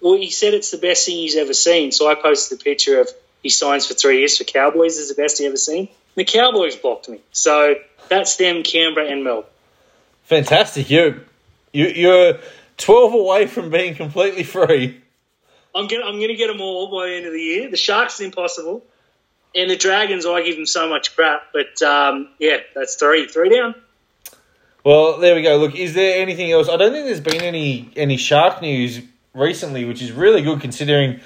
Well, 0.00 0.16
he 0.16 0.30
said 0.30 0.54
it's 0.54 0.70
the 0.70 0.78
best 0.78 1.06
thing 1.06 1.16
he's 1.16 1.36
ever 1.36 1.54
seen. 1.54 1.92
So 1.92 2.10
I 2.10 2.14
posted 2.14 2.60
a 2.60 2.62
picture 2.62 3.00
of 3.00 3.08
he 3.42 3.48
signs 3.48 3.86
for 3.86 3.94
three 3.94 4.18
years 4.18 4.36
for 4.36 4.44
Cowboys 4.44 4.96
is 4.98 5.08
the 5.08 5.20
best 5.20 5.38
he 5.38 5.46
ever 5.46 5.56
seen. 5.56 5.88
The 6.14 6.24
Cowboys 6.24 6.76
blocked 6.76 7.08
me. 7.08 7.20
So 7.32 7.76
that's 8.08 8.36
them, 8.36 8.62
Canberra 8.62 9.06
and 9.06 9.24
Melbourne. 9.24 9.50
Fantastic. 10.24 10.90
You 10.90 11.20
you 11.72 11.86
you're 11.86 12.38
twelve 12.76 13.14
away 13.14 13.46
from 13.46 13.70
being 13.70 13.94
completely 13.94 14.42
free. 14.42 15.00
I'm 15.74 15.86
gonna 15.86 16.04
I'm 16.04 16.20
gonna 16.20 16.36
get 16.36 16.48
them 16.48 16.60
all 16.60 16.90
by 16.90 17.08
the 17.08 17.14
end 17.14 17.26
of 17.26 17.32
the 17.32 17.40
year. 17.40 17.70
The 17.70 17.76
Sharks 17.76 18.14
is 18.14 18.20
impossible, 18.20 18.84
and 19.54 19.70
the 19.70 19.76
Dragons 19.76 20.26
I 20.26 20.42
give 20.42 20.56
them 20.56 20.66
so 20.66 20.88
much 20.88 21.14
crap. 21.16 21.52
But 21.52 21.82
um, 21.82 22.28
yeah, 22.38 22.58
that's 22.74 22.96
three 22.96 23.26
three 23.26 23.50
down. 23.50 23.74
Well, 24.84 25.18
there 25.18 25.34
we 25.34 25.42
go. 25.42 25.58
Look, 25.58 25.74
is 25.74 25.94
there 25.94 26.20
anything 26.22 26.50
else? 26.50 26.68
I 26.68 26.76
don't 26.76 26.92
think 26.92 27.06
there's 27.06 27.20
been 27.20 27.42
any 27.42 27.90
any 27.96 28.16
shark 28.16 28.62
news 28.62 29.00
recently, 29.34 29.84
which 29.84 30.02
is 30.02 30.12
really 30.12 30.42
good 30.42 30.60
considering 30.60 31.20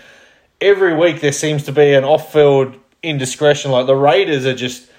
every 0.60 0.94
week 0.94 1.20
there 1.20 1.32
seems 1.32 1.64
to 1.64 1.72
be 1.72 1.92
an 1.94 2.04
off-field 2.04 2.76
indiscretion. 3.02 3.70
Like 3.70 3.86
the 3.86 3.96
Raiders 3.96 4.46
are 4.46 4.54
just 4.54 4.90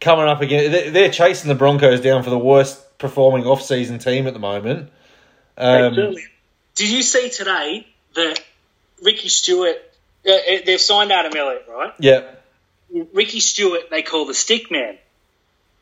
coming 0.00 0.26
up 0.26 0.40
again. 0.40 0.92
They're, 0.92 1.10
chasing 1.10 1.48
the 1.48 1.54
Broncos 1.54 2.00
down 2.00 2.22
for 2.22 2.30
the 2.30 2.38
worst 2.38 2.98
performing 2.98 3.46
off-season 3.46 3.98
team 3.98 4.26
at 4.26 4.32
the 4.32 4.40
moment. 4.40 4.90
Um, 5.56 5.94
Did 6.74 6.88
you 6.90 7.02
see 7.02 7.30
today 7.30 7.86
that 8.14 8.40
Ricky 9.02 9.28
Stuart 9.28 9.76
uh, 10.26 10.38
they've 10.64 10.80
signed 10.80 11.12
Adam 11.12 11.36
Elliott, 11.36 11.66
right? 11.68 11.92
Yeah. 11.98 12.22
Ricky 13.12 13.40
Stuart, 13.40 13.90
they 13.90 14.02
call 14.02 14.26
the 14.26 14.34
stick 14.34 14.70
man. 14.70 14.96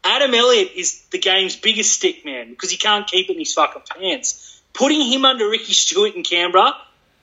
Adam 0.03 0.33
Elliott 0.35 0.73
is 0.77 1.03
the 1.11 1.19
game's 1.19 1.57
biggest 1.57 1.93
stick 1.93 2.25
man 2.25 2.51
because 2.51 2.71
he 2.71 2.77
can't 2.77 3.07
keep 3.07 3.29
it 3.29 3.33
in 3.33 3.39
his 3.39 3.53
fucking 3.53 3.83
pants. 3.91 4.61
Putting 4.73 5.03
him 5.03 5.25
under 5.25 5.49
Ricky 5.49 5.73
Stuart 5.73 6.15
in 6.15 6.23
Canberra 6.23 6.75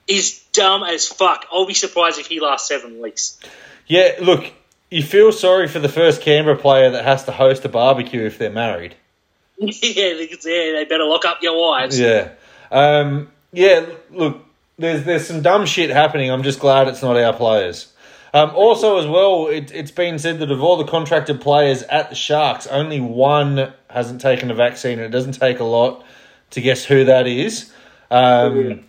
is 0.07 0.43
dumb 0.53 0.83
as 0.83 1.07
fuck. 1.07 1.45
I'll 1.51 1.65
be 1.65 1.73
surprised 1.73 2.19
if 2.19 2.27
he 2.27 2.39
lasts 2.39 2.67
seven 2.67 3.01
weeks. 3.01 3.39
Yeah, 3.87 4.15
look, 4.21 4.51
you 4.91 5.01
feel 5.01 5.31
sorry 5.31 5.67
for 5.67 5.79
the 5.79 5.89
first 5.89 6.21
Canberra 6.21 6.57
player 6.57 6.91
that 6.91 7.03
has 7.03 7.25
to 7.25 7.31
host 7.31 7.65
a 7.65 7.69
barbecue 7.69 8.25
if 8.25 8.37
they're 8.37 8.49
married. 8.49 8.95
yeah, 9.57 9.69
they, 9.81 10.29
yeah, 10.29 10.71
they 10.73 10.85
better 10.87 11.05
lock 11.05 11.25
up 11.25 11.41
your 11.41 11.59
wives. 11.59 11.99
Yeah. 11.99 12.31
Um, 12.71 13.31
yeah, 13.51 13.85
look, 14.11 14.45
there's 14.77 15.03
there's 15.03 15.25
some 15.25 15.41
dumb 15.41 15.65
shit 15.65 15.89
happening. 15.89 16.29
I'm 16.29 16.43
just 16.43 16.59
glad 16.59 16.87
it's 16.87 17.01
not 17.01 17.17
our 17.17 17.33
players. 17.33 17.91
Um, 18.33 18.51
also, 18.55 18.99
as 18.99 19.07
well, 19.07 19.47
it, 19.47 19.71
it's 19.73 19.91
been 19.91 20.19
said 20.19 20.39
that 20.39 20.51
of 20.51 20.61
all 20.61 20.77
the 20.77 20.85
contracted 20.85 21.41
players 21.41 21.83
at 21.83 22.09
the 22.09 22.15
Sharks, 22.15 22.67
only 22.67 22.99
one 22.99 23.73
hasn't 23.89 24.21
taken 24.21 24.51
a 24.51 24.53
vaccine, 24.53 24.99
and 24.99 25.01
it 25.01 25.11
doesn't 25.11 25.33
take 25.33 25.59
a 25.59 25.63
lot 25.63 26.05
to 26.51 26.61
guess 26.61 26.83
who 26.85 27.05
that 27.05 27.27
is. 27.27 27.71
Um, 28.11 28.85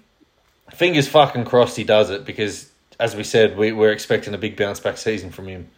fingers 0.71 1.09
fucking 1.09 1.45
crossed 1.45 1.77
he 1.77 1.85
does 1.85 2.11
it 2.11 2.25
because, 2.25 2.71
as 2.99 3.17
we 3.17 3.25
said, 3.25 3.57
we, 3.57 3.73
we're 3.73 3.93
expecting 3.93 4.35
a 4.35 4.39
big 4.39 4.57
bounce 4.57 4.81
back 4.81 4.97
season 4.97 5.31
from 5.31 5.49
him. 5.49 5.69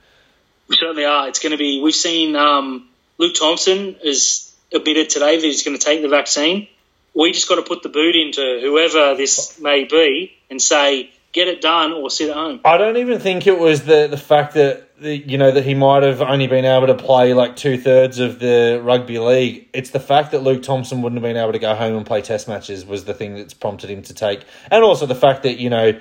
We 0.69 0.77
certainly 0.77 1.05
are. 1.05 1.29
It's 1.29 1.41
going 1.41 1.53
to 1.53 1.59
be. 1.59 1.83
We've 1.83 1.95
seen 1.95 2.37
um, 2.37 2.89
Luke 3.19 3.35
Thompson 3.35 3.97
is 4.03 4.55
admitted 4.73 5.11
today 5.11 5.37
that 5.37 5.45
he's 5.45 5.65
going 5.65 5.77
to 5.77 5.85
take 5.85 6.03
the 6.03 6.09
vaccine. 6.09 6.69
We 7.15 7.33
just 7.33 7.49
got 7.49 7.57
to 7.57 7.63
put 7.63 7.83
the 7.83 7.89
boot 7.89 8.15
into 8.15 8.61
whoever 8.63 9.17
this 9.17 9.61
may 9.61 9.85
be 9.85 10.33
and 10.49 10.63
say, 10.63 11.11
get 11.33 11.49
it 11.49 11.61
done 11.61 11.93
or 11.93 12.11
sit 12.11 12.31
at 12.31 12.37
home. 12.37 12.61
I 12.65 12.77
don't 12.77 12.97
even 12.97 13.21
think 13.21 13.47
it 13.47 13.59
was 13.59 13.85
the 13.85 14.09
the 14.09 14.17
fact 14.17 14.55
that 14.55 14.99
the, 15.01 15.17
you 15.17 15.39
know 15.39 15.51
that 15.51 15.65
he 15.65 15.75
might 15.75 16.03
have 16.03 16.21
only 16.21 16.47
been 16.47 16.65
able 16.65 16.87
to 16.89 16.95
play 16.95 17.33
like 17.35 17.57
two 17.57 17.79
thirds 17.79 18.19
of 18.19 18.39
the 18.39 18.81
rugby 18.83 19.19
league. 19.19 19.69
It's 19.73 19.91
the 19.91 20.01
fact 20.01 20.33
that 20.33 20.43
Luke 20.43 20.63
Thompson 20.63 21.03
wouldn't 21.03 21.23
have 21.23 21.29
been 21.29 21.41
able 21.41 21.53
to 21.53 21.59
go 21.59 21.75
home 21.75 21.97
and 21.97 22.07
play 22.07 22.23
Test 22.23 22.49
matches 22.49 22.85
was 22.85 23.05
the 23.05 23.15
thing 23.15 23.35
that's 23.37 23.55
prompted 23.55 23.91
him 23.91 24.03
to 24.03 24.15
take, 24.15 24.45
and 24.71 24.85
also 24.85 25.07
the 25.07 25.15
fact 25.15 25.43
that 25.45 25.59
you 25.59 25.71
know 25.71 25.99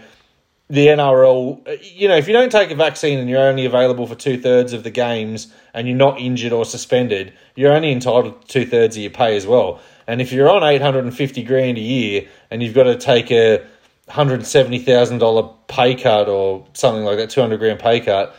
the 0.70 0.86
NRL, 0.88 1.80
you 1.96 2.08
know, 2.08 2.16
if 2.16 2.28
you 2.28 2.34
don't 2.34 2.52
take 2.52 2.70
a 2.70 2.76
vaccine 2.76 3.18
and 3.18 3.28
you're 3.28 3.42
only 3.42 3.66
available 3.66 4.06
for 4.06 4.14
two 4.14 4.40
thirds 4.40 4.72
of 4.72 4.84
the 4.84 4.92
games 4.92 5.52
and 5.74 5.88
you're 5.88 5.98
not 5.98 6.20
injured 6.20 6.54
or 6.54 6.64
suspended, 6.64 7.34
you're 7.56 7.74
only 7.74 7.92
entitled 7.92 8.40
to 8.42 8.48
two 8.48 8.66
thirds 8.68 8.96
of 8.96 9.02
your 9.02 9.12
pay 9.12 9.36
as 9.36 9.48
well. 9.48 9.82
And 10.06 10.22
if 10.22 10.32
you're 10.32 10.50
on 10.50 10.64
850 10.64 11.44
grand 11.44 11.80
a 11.80 11.82
year 11.82 12.28
and 12.52 12.62
you've 12.62 12.76
got 12.76 12.84
to 12.84 12.96
take 12.96 13.32
a 13.32 13.66
$170,000 14.10 15.56
pay 15.68 15.96
cut 15.96 16.28
or 16.28 16.66
something 16.74 17.04
like 17.04 17.18
that, 17.18 17.30
200 17.30 17.58
grand 17.58 17.80
pay 17.80 18.00
cut, 18.00 18.36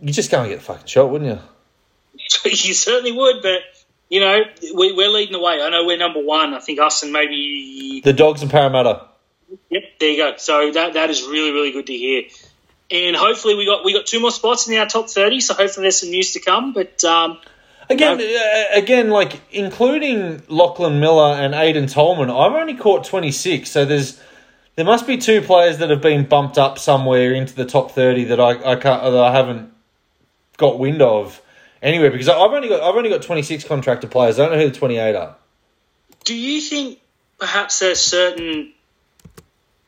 you 0.00 0.12
just 0.12 0.30
go 0.30 0.40
and 0.40 0.48
get 0.48 0.56
the 0.56 0.64
fucking 0.64 0.86
shot, 0.86 1.10
wouldn't 1.10 1.30
you? 1.30 1.40
you 2.50 2.74
certainly 2.74 3.12
would, 3.12 3.42
but, 3.42 3.60
you 4.08 4.20
know, 4.20 4.42
we, 4.74 4.92
we're 4.92 5.08
leading 5.08 5.32
the 5.32 5.40
way. 5.40 5.62
I 5.62 5.70
know 5.70 5.84
we're 5.84 5.98
number 5.98 6.20
one. 6.20 6.54
I 6.54 6.60
think 6.60 6.78
us 6.80 7.02
and 7.02 7.12
maybe. 7.12 8.00
The 8.04 8.12
Dogs 8.12 8.42
and 8.42 8.50
Parramatta. 8.50 9.06
Yep, 9.70 9.82
there 9.98 10.10
you 10.10 10.16
go. 10.16 10.36
So 10.36 10.72
that 10.72 10.92
that 10.92 11.08
is 11.08 11.22
really, 11.22 11.52
really 11.52 11.72
good 11.72 11.86
to 11.86 11.94
hear. 11.94 12.24
And 12.90 13.16
hopefully 13.16 13.54
we 13.54 13.64
got 13.64 13.82
we 13.82 13.94
got 13.94 14.04
two 14.04 14.20
more 14.20 14.30
spots 14.30 14.68
in 14.68 14.76
our 14.76 14.86
top 14.86 15.08
thirty. 15.08 15.40
So 15.40 15.54
hopefully 15.54 15.84
there's 15.84 16.00
some 16.00 16.10
news 16.10 16.32
to 16.32 16.40
come. 16.40 16.74
But 16.74 17.02
um, 17.04 17.38
Again, 17.90 18.20
uh, 18.20 18.78
again, 18.78 19.08
like 19.08 19.40
including 19.50 20.42
Lachlan 20.48 21.00
Miller 21.00 21.34
and 21.34 21.54
Aiden 21.54 21.90
Tolman, 21.90 22.28
I've 22.28 22.52
only 22.52 22.74
caught 22.74 23.04
twenty 23.04 23.32
six. 23.32 23.70
So 23.70 23.86
there's 23.86 24.20
there 24.78 24.86
must 24.86 25.08
be 25.08 25.16
two 25.18 25.42
players 25.42 25.78
that 25.78 25.90
have 25.90 26.00
been 26.00 26.24
bumped 26.24 26.56
up 26.56 26.78
somewhere 26.78 27.32
into 27.32 27.52
the 27.52 27.64
top 27.64 27.90
thirty 27.90 28.22
that 28.26 28.38
I, 28.38 28.50
I 28.50 28.76
can't 28.76 29.02
that 29.02 29.12
I 29.12 29.32
haven't 29.32 29.72
got 30.56 30.78
wind 30.78 31.02
of 31.02 31.42
anywhere 31.82 32.12
because 32.12 32.28
I've 32.28 32.52
only 32.52 32.68
got 32.68 32.80
I've 32.80 32.94
only 32.94 33.10
got 33.10 33.22
twenty 33.22 33.42
six 33.42 33.64
contracted 33.64 34.12
players. 34.12 34.38
I 34.38 34.44
don't 34.44 34.52
know 34.52 34.62
who 34.64 34.70
the 34.70 34.78
twenty 34.78 34.98
eight 34.98 35.16
are. 35.16 35.34
do 36.24 36.32
you 36.32 36.60
think 36.60 37.00
perhaps 37.40 37.82
a 37.82 37.96
certain 37.96 38.72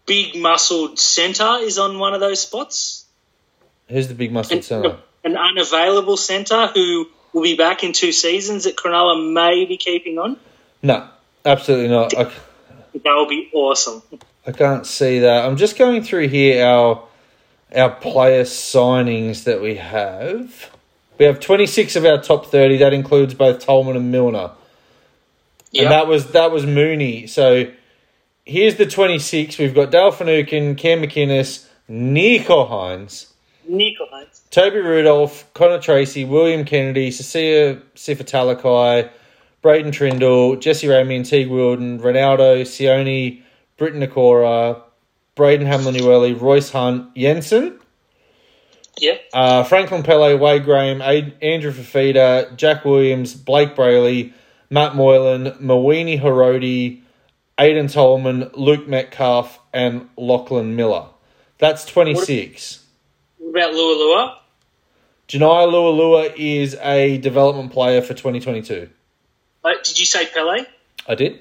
big 0.07 0.35
muscled 0.35 0.99
centre 0.99 1.59
is 1.61 1.79
on 1.79 2.01
one 2.01 2.15
of 2.15 2.19
those 2.19 2.41
spots? 2.41 3.05
Who's 3.89 4.09
the 4.09 4.15
big 4.15 4.33
muscled 4.33 4.65
centre? 4.65 4.99
an 5.23 5.37
unavailable 5.37 6.17
centre 6.17 6.67
who 6.67 7.07
will 7.33 7.43
be 7.43 7.55
back 7.55 7.85
in 7.85 7.93
two 7.93 8.11
seasons 8.11 8.65
that 8.65 8.75
Cronulla 8.75 9.33
may 9.33 9.67
be 9.67 9.77
keeping 9.77 10.19
on? 10.19 10.37
No, 10.83 11.09
absolutely 11.45 11.91
not. 11.91 12.13
I, 12.17 12.25
That 12.25 13.05
would 13.05 13.29
be 13.29 13.51
awesome. 13.53 14.03
I 14.47 14.53
can't 14.53 14.87
see 14.87 15.21
that. 15.21 15.45
I'm 15.45 15.57
just 15.57 15.79
going 15.79 16.03
through 16.03 16.29
here 16.29 16.65
our 16.65 17.05
our 17.75 17.91
player 17.91 18.43
signings 18.43 19.45
that 19.45 19.61
we 19.61 19.77
have. 19.77 20.71
We 21.19 21.27
have 21.27 21.39
26 21.39 21.97
of 21.97 22.05
our 22.05 22.21
top 22.21 22.47
30. 22.47 22.79
That 22.79 22.93
includes 22.93 23.35
both 23.35 23.61
Tolman 23.61 23.97
and 23.97 24.11
Milner. 24.11 24.51
Yeah. 25.71 25.83
And 25.83 25.93
that 25.93 26.07
was 26.07 26.33
that 26.33 26.51
was 26.51 26.67
Mooney. 26.67 27.27
So 27.27 27.71
here's 28.45 28.77
the 28.77 28.87
26. 28.87 29.59
We've 29.59 29.75
got 29.75 29.91
Dale 29.91 30.11
Finucane, 30.11 30.75
Cam 30.75 31.03
McInnes, 31.03 31.67
Nicho 31.89 32.69
Hynes, 32.69 33.31
Nicho 33.71 34.11
Hynes. 34.13 34.41
Toby 34.51 34.79
Rudolph, 34.79 35.53
Connor 35.55 35.81
Tracey, 35.81 36.25
William 36.25 36.65
Kennedy, 36.65 37.11
Siosifa 37.11 37.83
Talakai, 37.95 39.09
Braydon 39.63 39.93
Trindall, 39.93 40.59
Jesse 40.59 40.89
Ramien, 40.89 41.21
Teig 41.21 41.49
Wilton, 41.49 42.01
Ronaldo, 42.01 42.63
Sione, 42.63 43.43
Briton 43.81 44.03
Nikora, 44.03 44.83
Braden 45.37 45.67
Hamlin 45.67 46.39
Royce 46.39 46.69
Hunt, 46.69 47.17
Jensen, 47.17 47.81
Yep. 48.99 49.23
uh, 49.33 49.65
Franklin 49.65 50.03
Pele, 50.03 50.35
Wade 50.35 50.65
Graham, 50.65 51.01
A- 51.01 51.33
Andrew 51.41 51.73
Fifita, 51.73 52.55
Jack 52.57 52.85
Williams, 52.85 53.35
Blayke 53.35 53.75
Brailey, 53.75 54.35
Matt 54.69 54.95
Moylan, 54.95 55.53
Mawene 55.63 56.21
Hiroti, 56.21 57.01
Aiden 57.59 57.91
Tolman, 57.91 58.51
Luke 58.53 58.87
Metcalf, 58.87 59.59
and 59.73 60.11
Lachlan 60.19 60.77
Miller. 60.77 61.07
That's 61.57 61.87
26. 61.87 62.85
What 63.39 63.49
about 63.49 63.73
Lua 63.73 63.95
Lua? 63.97 64.39
Janai 65.27 65.73
Lualua 65.73 66.35
is 66.37 66.75
a 66.83 67.17
development 67.17 67.73
player 67.73 68.03
for 68.03 68.13
2022. 68.13 68.91
Uh, 69.65 69.71
did 69.83 69.99
you 69.99 70.05
say 70.05 70.27
Pele? 70.27 70.67
I 71.09 71.15
did. 71.15 71.41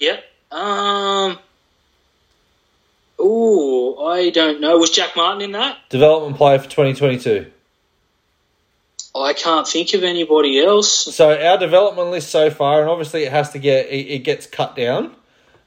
Yep. 0.00 0.24
Um. 0.52 1.38
Ooh, 3.20 3.98
I 3.98 4.30
don't 4.30 4.60
know. 4.60 4.78
Was 4.78 4.90
Jack 4.90 5.14
Martin 5.16 5.42
in 5.42 5.52
that? 5.52 5.78
Development 5.88 6.36
player 6.36 6.58
for 6.58 6.68
2022. 6.68 7.50
I 9.14 9.32
can't 9.34 9.68
think 9.68 9.94
of 9.94 10.02
anybody 10.02 10.58
else. 10.58 10.90
So 10.90 11.30
our 11.30 11.58
development 11.58 12.10
list 12.10 12.30
so 12.30 12.50
far, 12.50 12.80
and 12.80 12.90
obviously 12.90 13.24
it 13.24 13.30
has 13.30 13.50
to 13.50 13.58
get 13.58 13.86
it, 13.86 14.06
it 14.08 14.18
gets 14.20 14.46
cut 14.46 14.74
down. 14.74 15.14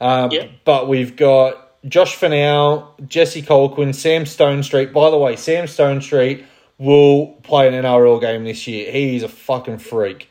Um, 0.02 0.32
Yeah. 0.32 0.48
But 0.66 0.88
we've 0.90 1.16
got 1.16 1.62
Josh 1.88 2.18
Fanau, 2.18 2.88
Jesse 3.08 3.44
Colquhoun, 3.44 3.94
Sam 3.94 4.24
Stonestreet. 4.26 4.92
By 4.92 5.12
the 5.12 5.18
way, 5.18 5.36
Sam 5.36 5.66
Stonestreet 5.66 6.44
will 6.78 7.28
play 7.44 7.68
an 7.68 7.74
NRL 7.74 8.20
game 8.20 8.44
this 8.44 8.68
year. 8.68 8.92
He's 8.92 9.24
a 9.24 9.30
fucking 9.30 9.78
freak. 9.78 10.30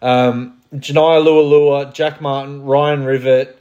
Um, 0.00 0.60
Janai 0.74 1.24
Lualua, 1.24 1.92
Jack 1.92 2.20
Martin, 2.20 2.62
Ryan 2.62 3.04
Rivet, 3.04 3.58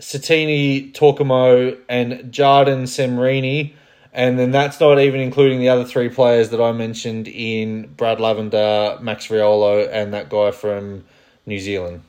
Satini 0.00 0.92
Torkamo, 0.92 1.78
and 1.88 2.32
Jarden 2.32 2.84
Semrini. 2.84 3.74
And 4.12 4.38
then 4.38 4.50
that's 4.50 4.80
not 4.80 4.98
even 4.98 5.20
including 5.20 5.60
the 5.60 5.68
other 5.68 5.84
three 5.84 6.08
players 6.08 6.50
that 6.50 6.60
I 6.60 6.72
mentioned 6.72 7.28
in 7.28 7.86
Brad 7.96 8.20
Lavender, 8.20 8.98
Max 9.00 9.28
Riolo, 9.28 9.88
and 9.92 10.14
that 10.14 10.28
guy 10.28 10.50
from 10.50 11.04
New 11.46 11.58
Zealand. 11.58 12.02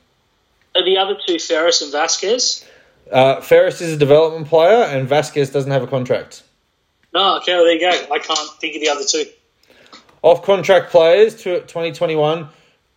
Are 0.75 0.83
the 0.83 0.97
other 0.97 1.15
two 1.27 1.39
Ferris 1.39 1.81
and 1.81 1.91
Vasquez? 1.91 2.65
Uh, 3.11 3.41
Ferris 3.41 3.81
is 3.81 3.93
a 3.93 3.97
development 3.97 4.47
player, 4.47 4.83
and 4.83 5.07
Vasquez 5.07 5.49
doesn't 5.49 5.71
have 5.71 5.83
a 5.83 5.87
contract. 5.87 6.43
No, 7.13 7.37
okay, 7.37 7.55
well, 7.55 7.65
there 7.65 7.73
you 7.73 7.79
go. 7.79 8.13
I 8.13 8.19
can't 8.19 8.51
think 8.59 8.75
of 8.75 8.81
the 8.81 8.89
other 8.89 9.03
two. 9.03 9.25
Off 10.21 10.43
contract 10.43 10.91
players 10.91 11.35
to 11.43 11.61
2021, 11.61 12.47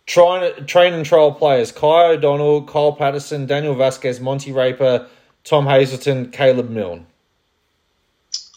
train, 0.05 0.65
train 0.65 0.93
and 0.93 1.05
trial 1.05 1.31
players 1.33 1.71
Kai 1.71 2.11
O'Donnell, 2.11 2.63
Kyle 2.63 2.93
Patterson, 2.93 3.45
Daniel 3.45 3.75
Vasquez, 3.75 4.19
Monty 4.19 4.51
Raper, 4.51 5.07
Tom 5.43 5.65
Hazelton, 5.67 6.31
Caleb 6.31 6.69
Milne. 6.69 7.05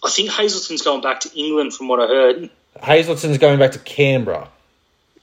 I 0.05 0.11
think 0.11 0.31
Hazelton's 0.31 0.83
going 0.83 1.01
back 1.01 1.21
to 1.21 1.31
England 1.39 1.75
from 1.75 1.89
what 1.89 2.01
I 2.01 2.07
heard. 2.07 2.51
Hazelton's 2.83 3.39
going 3.39 3.59
back 3.59 3.73
to 3.73 3.79
Canberra. 3.79 4.49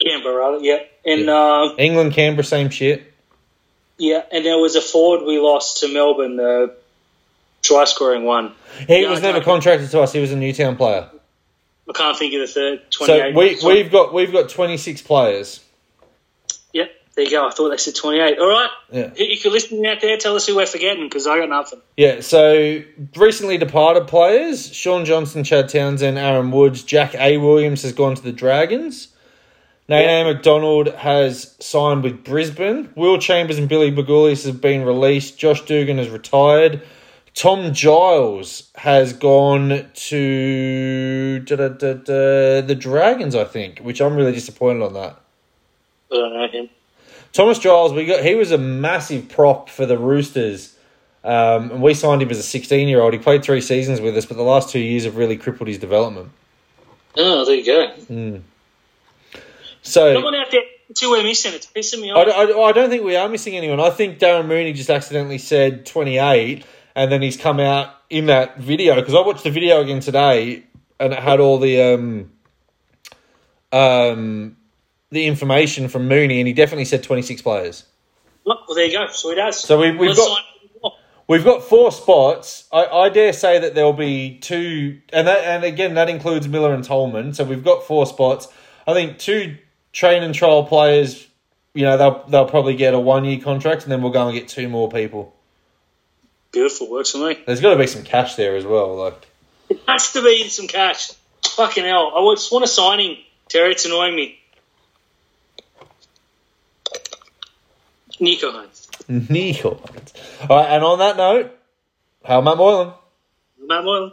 Canberra, 0.00 0.34
rather, 0.36 0.58
yeah. 0.64 0.80
And 1.06 1.28
uh, 1.30 1.74
England, 1.78 2.12
Canberra, 2.12 2.44
same 2.44 2.68
shit. 2.70 3.12
yeah, 3.98 4.22
and 4.32 4.44
there 4.44 4.58
was 4.58 4.74
a 4.76 4.80
forward 4.80 5.24
we 5.26 5.38
lost 5.38 5.80
to 5.80 5.88
Melbourne, 5.92 6.36
the 6.36 6.74
try 7.62 7.84
scoring 7.84 8.24
one. 8.24 8.52
He 8.88 9.02
Yeah, 9.02 9.10
was 9.10 9.22
never 9.22 9.40
contracted 9.40 9.90
to 9.92 10.00
us. 10.00 10.12
He 10.12 10.20
was 10.20 10.32
a 10.32 10.36
Newtown 10.36 10.76
player. 10.76 11.08
I 11.88 11.92
can't 11.92 12.18
think 12.18 12.34
of 12.34 12.40
the 12.40 12.46
third. 12.46 12.82
So 12.90 13.30
we 13.30 13.58
we've 13.64 13.90
got 13.92 14.12
we've 14.12 14.32
got 14.32 14.48
twenty 14.48 14.76
six 14.76 15.00
players. 15.00 15.60
There 17.16 17.24
you 17.24 17.30
go. 17.30 17.46
I 17.46 17.50
thought 17.50 17.70
they 17.70 17.76
said 17.76 17.94
28. 17.94 18.38
All 18.38 18.48
right. 18.48 18.70
Yeah. 18.90 19.10
If 19.14 19.44
you're 19.44 19.52
listening 19.52 19.86
out 19.86 20.00
there, 20.00 20.16
tell 20.16 20.34
us 20.34 20.46
who 20.46 20.56
we're 20.56 20.66
forgetting 20.66 21.04
because 21.04 21.26
I 21.28 21.38
got 21.38 21.48
nothing. 21.48 21.80
Yeah, 21.96 22.20
so 22.20 22.82
recently 23.14 23.56
departed 23.56 24.08
players 24.08 24.74
Shaun 24.74 25.04
Johnson, 25.04 25.44
Chad 25.44 25.68
Townsend, 25.68 26.18
Aaron 26.18 26.50
Woods, 26.50 26.82
Jack 26.82 27.14
A. 27.14 27.36
Williams 27.38 27.82
has 27.82 27.92
gone 27.92 28.16
to 28.16 28.22
the 28.22 28.32
Dragons. 28.32 29.08
Nate 29.88 30.06
Yeah. 30.06 30.32
McDonald 30.32 30.88
has 30.88 31.54
signed 31.60 32.02
with 32.02 32.24
Brisbane. 32.24 32.90
Will 32.96 33.18
Chambers 33.18 33.58
and 33.58 33.68
Billy 33.68 33.92
Magoulias 33.92 34.44
have 34.46 34.60
been 34.60 34.84
released. 34.84 35.38
Josh 35.38 35.60
Dugan 35.66 35.98
has 35.98 36.08
retired. 36.08 36.82
Tom 37.34 37.72
Giles 37.74 38.70
has 38.76 39.12
gone 39.12 39.86
to 39.94 41.40
da, 41.40 41.56
da, 41.56 41.68
da, 41.68 42.60
the 42.60 42.76
Dragons, 42.78 43.34
I 43.34 43.44
think, 43.44 43.80
which 43.80 44.00
I'm 44.00 44.16
really 44.16 44.32
disappointed 44.32 44.82
on 44.82 44.94
that. 44.94 45.20
I 46.10 46.16
don't 46.16 46.32
know 46.32 46.48
him. 46.48 46.70
Thomas 47.34 47.58
Giles, 47.58 47.92
we 47.92 48.06
got 48.06 48.24
he 48.24 48.36
was 48.36 48.52
a 48.52 48.58
massive 48.58 49.28
prop 49.28 49.68
for 49.68 49.84
the 49.86 49.98
Roosters, 49.98 50.78
um, 51.24 51.72
and 51.72 51.82
we 51.82 51.92
signed 51.92 52.22
him 52.22 52.30
as 52.30 52.38
a 52.38 52.44
16 52.44 52.86
year 52.86 53.00
old. 53.00 53.12
He 53.12 53.18
played 53.18 53.42
three 53.42 53.60
seasons 53.60 54.00
with 54.00 54.16
us, 54.16 54.24
but 54.24 54.36
the 54.36 54.44
last 54.44 54.70
two 54.70 54.78
years 54.78 55.04
have 55.04 55.16
really 55.16 55.36
crippled 55.36 55.66
his 55.68 55.78
development. 55.78 56.30
Oh, 57.16 57.44
there 57.44 57.56
you 57.56 57.66
go. 57.66 58.40
So 59.82 60.14
Someone 60.14 60.36
out 60.36 60.46
there, 60.52 60.62
too, 60.94 61.10
we're 61.10 61.24
missing. 61.24 61.52
It's 61.54 61.66
pissing 61.66 62.02
me 62.02 62.12
I, 62.12 62.14
off. 62.14 62.28
I, 62.28 62.42
I 62.60 62.72
don't 62.72 62.88
think 62.88 63.02
we 63.02 63.16
are 63.16 63.28
missing 63.28 63.56
anyone. 63.56 63.80
I 63.80 63.90
think 63.90 64.20
Darren 64.20 64.46
Mooney 64.46 64.72
just 64.72 64.88
accidentally 64.88 65.38
said 65.38 65.86
28, 65.86 66.64
and 66.94 67.10
then 67.10 67.20
he's 67.20 67.36
come 67.36 67.58
out 67.58 67.94
in 68.10 68.26
that 68.26 68.58
video 68.58 68.94
because 68.94 69.14
I 69.14 69.20
watched 69.20 69.42
the 69.42 69.50
video 69.50 69.80
again 69.80 69.98
today, 69.98 70.64
and 71.00 71.12
it 71.12 71.18
had 71.18 71.40
all 71.40 71.58
the 71.58 71.82
um, 71.82 72.30
um, 73.72 74.56
the 75.14 75.26
information 75.26 75.88
from 75.88 76.08
Mooney, 76.08 76.40
and 76.40 76.46
he 76.46 76.52
definitely 76.52 76.84
said 76.84 77.02
26 77.02 77.40
players. 77.42 77.84
Well, 78.44 78.58
there 78.74 78.84
you 78.84 78.92
go. 78.92 79.06
So 79.08 79.30
he 79.30 79.36
does. 79.36 79.58
So 79.60 79.80
we- 79.80 79.92
we've 79.92 80.10
Let's 80.10 80.20
got-. 80.20 80.40
We've 81.26 81.44
got 81.44 81.62
four 81.62 81.90
spots. 81.90 82.68
I, 82.70 82.84
I 82.84 83.08
dare 83.08 83.32
say 83.32 83.58
that 83.58 83.74
there'll 83.74 83.94
be 83.94 84.38
two, 84.40 85.00
and 85.10 85.26
that, 85.26 85.38
and 85.38 85.64
again 85.64 85.94
that 85.94 86.10
includes 86.10 86.46
Miller 86.46 86.74
and 86.74 86.84
Tolman. 86.84 87.32
So 87.32 87.44
we've 87.44 87.64
got 87.64 87.84
four 87.84 88.04
spots. 88.04 88.46
I 88.86 88.92
think 88.92 89.16
two 89.18 89.56
train 89.90 90.22
and 90.22 90.34
trial 90.34 90.64
players. 90.64 91.26
You 91.72 91.84
know 91.84 91.96
they'll 91.96 92.24
they'll 92.28 92.44
probably 92.48 92.76
get 92.76 92.92
a 92.92 92.98
one 92.98 93.24
year 93.24 93.40
contract, 93.40 93.84
and 93.84 93.90
then 93.92 94.02
we'll 94.02 94.12
go 94.12 94.28
and 94.28 94.36
get 94.36 94.48
two 94.48 94.68
more 94.68 94.90
people. 94.90 95.34
Beautiful. 96.52 96.90
Works 96.90 97.12
for 97.12 97.26
me. 97.26 97.38
There's 97.46 97.62
got 97.62 97.70
to 97.72 97.78
be 97.78 97.86
some 97.86 98.02
cash 98.02 98.34
there 98.34 98.56
as 98.56 98.66
well. 98.66 98.94
Like 98.94 99.26
It 99.70 99.80
has 99.88 100.12
to 100.12 100.22
be 100.22 100.46
some 100.48 100.68
cash. 100.68 101.10
Fucking 101.56 101.84
hell. 101.84 102.12
I 102.14 102.34
just 102.34 102.52
want 102.52 102.64
a 102.64 102.68
signing. 102.68 103.16
Terry, 103.48 103.72
it's 103.72 103.86
annoying 103.86 104.14
me. 104.14 104.38
Nicho 108.20 108.52
Hynes. 108.52 108.88
Neil. 109.30 109.80
All 110.48 110.56
right, 110.56 110.68
and 110.68 110.84
on 110.84 110.98
that 110.98 111.16
note, 111.16 111.56
how 112.24 112.40
Matt 112.40 112.56
Moylan. 112.56 112.92
Matt 113.58 113.84
Moylan. 113.84 114.12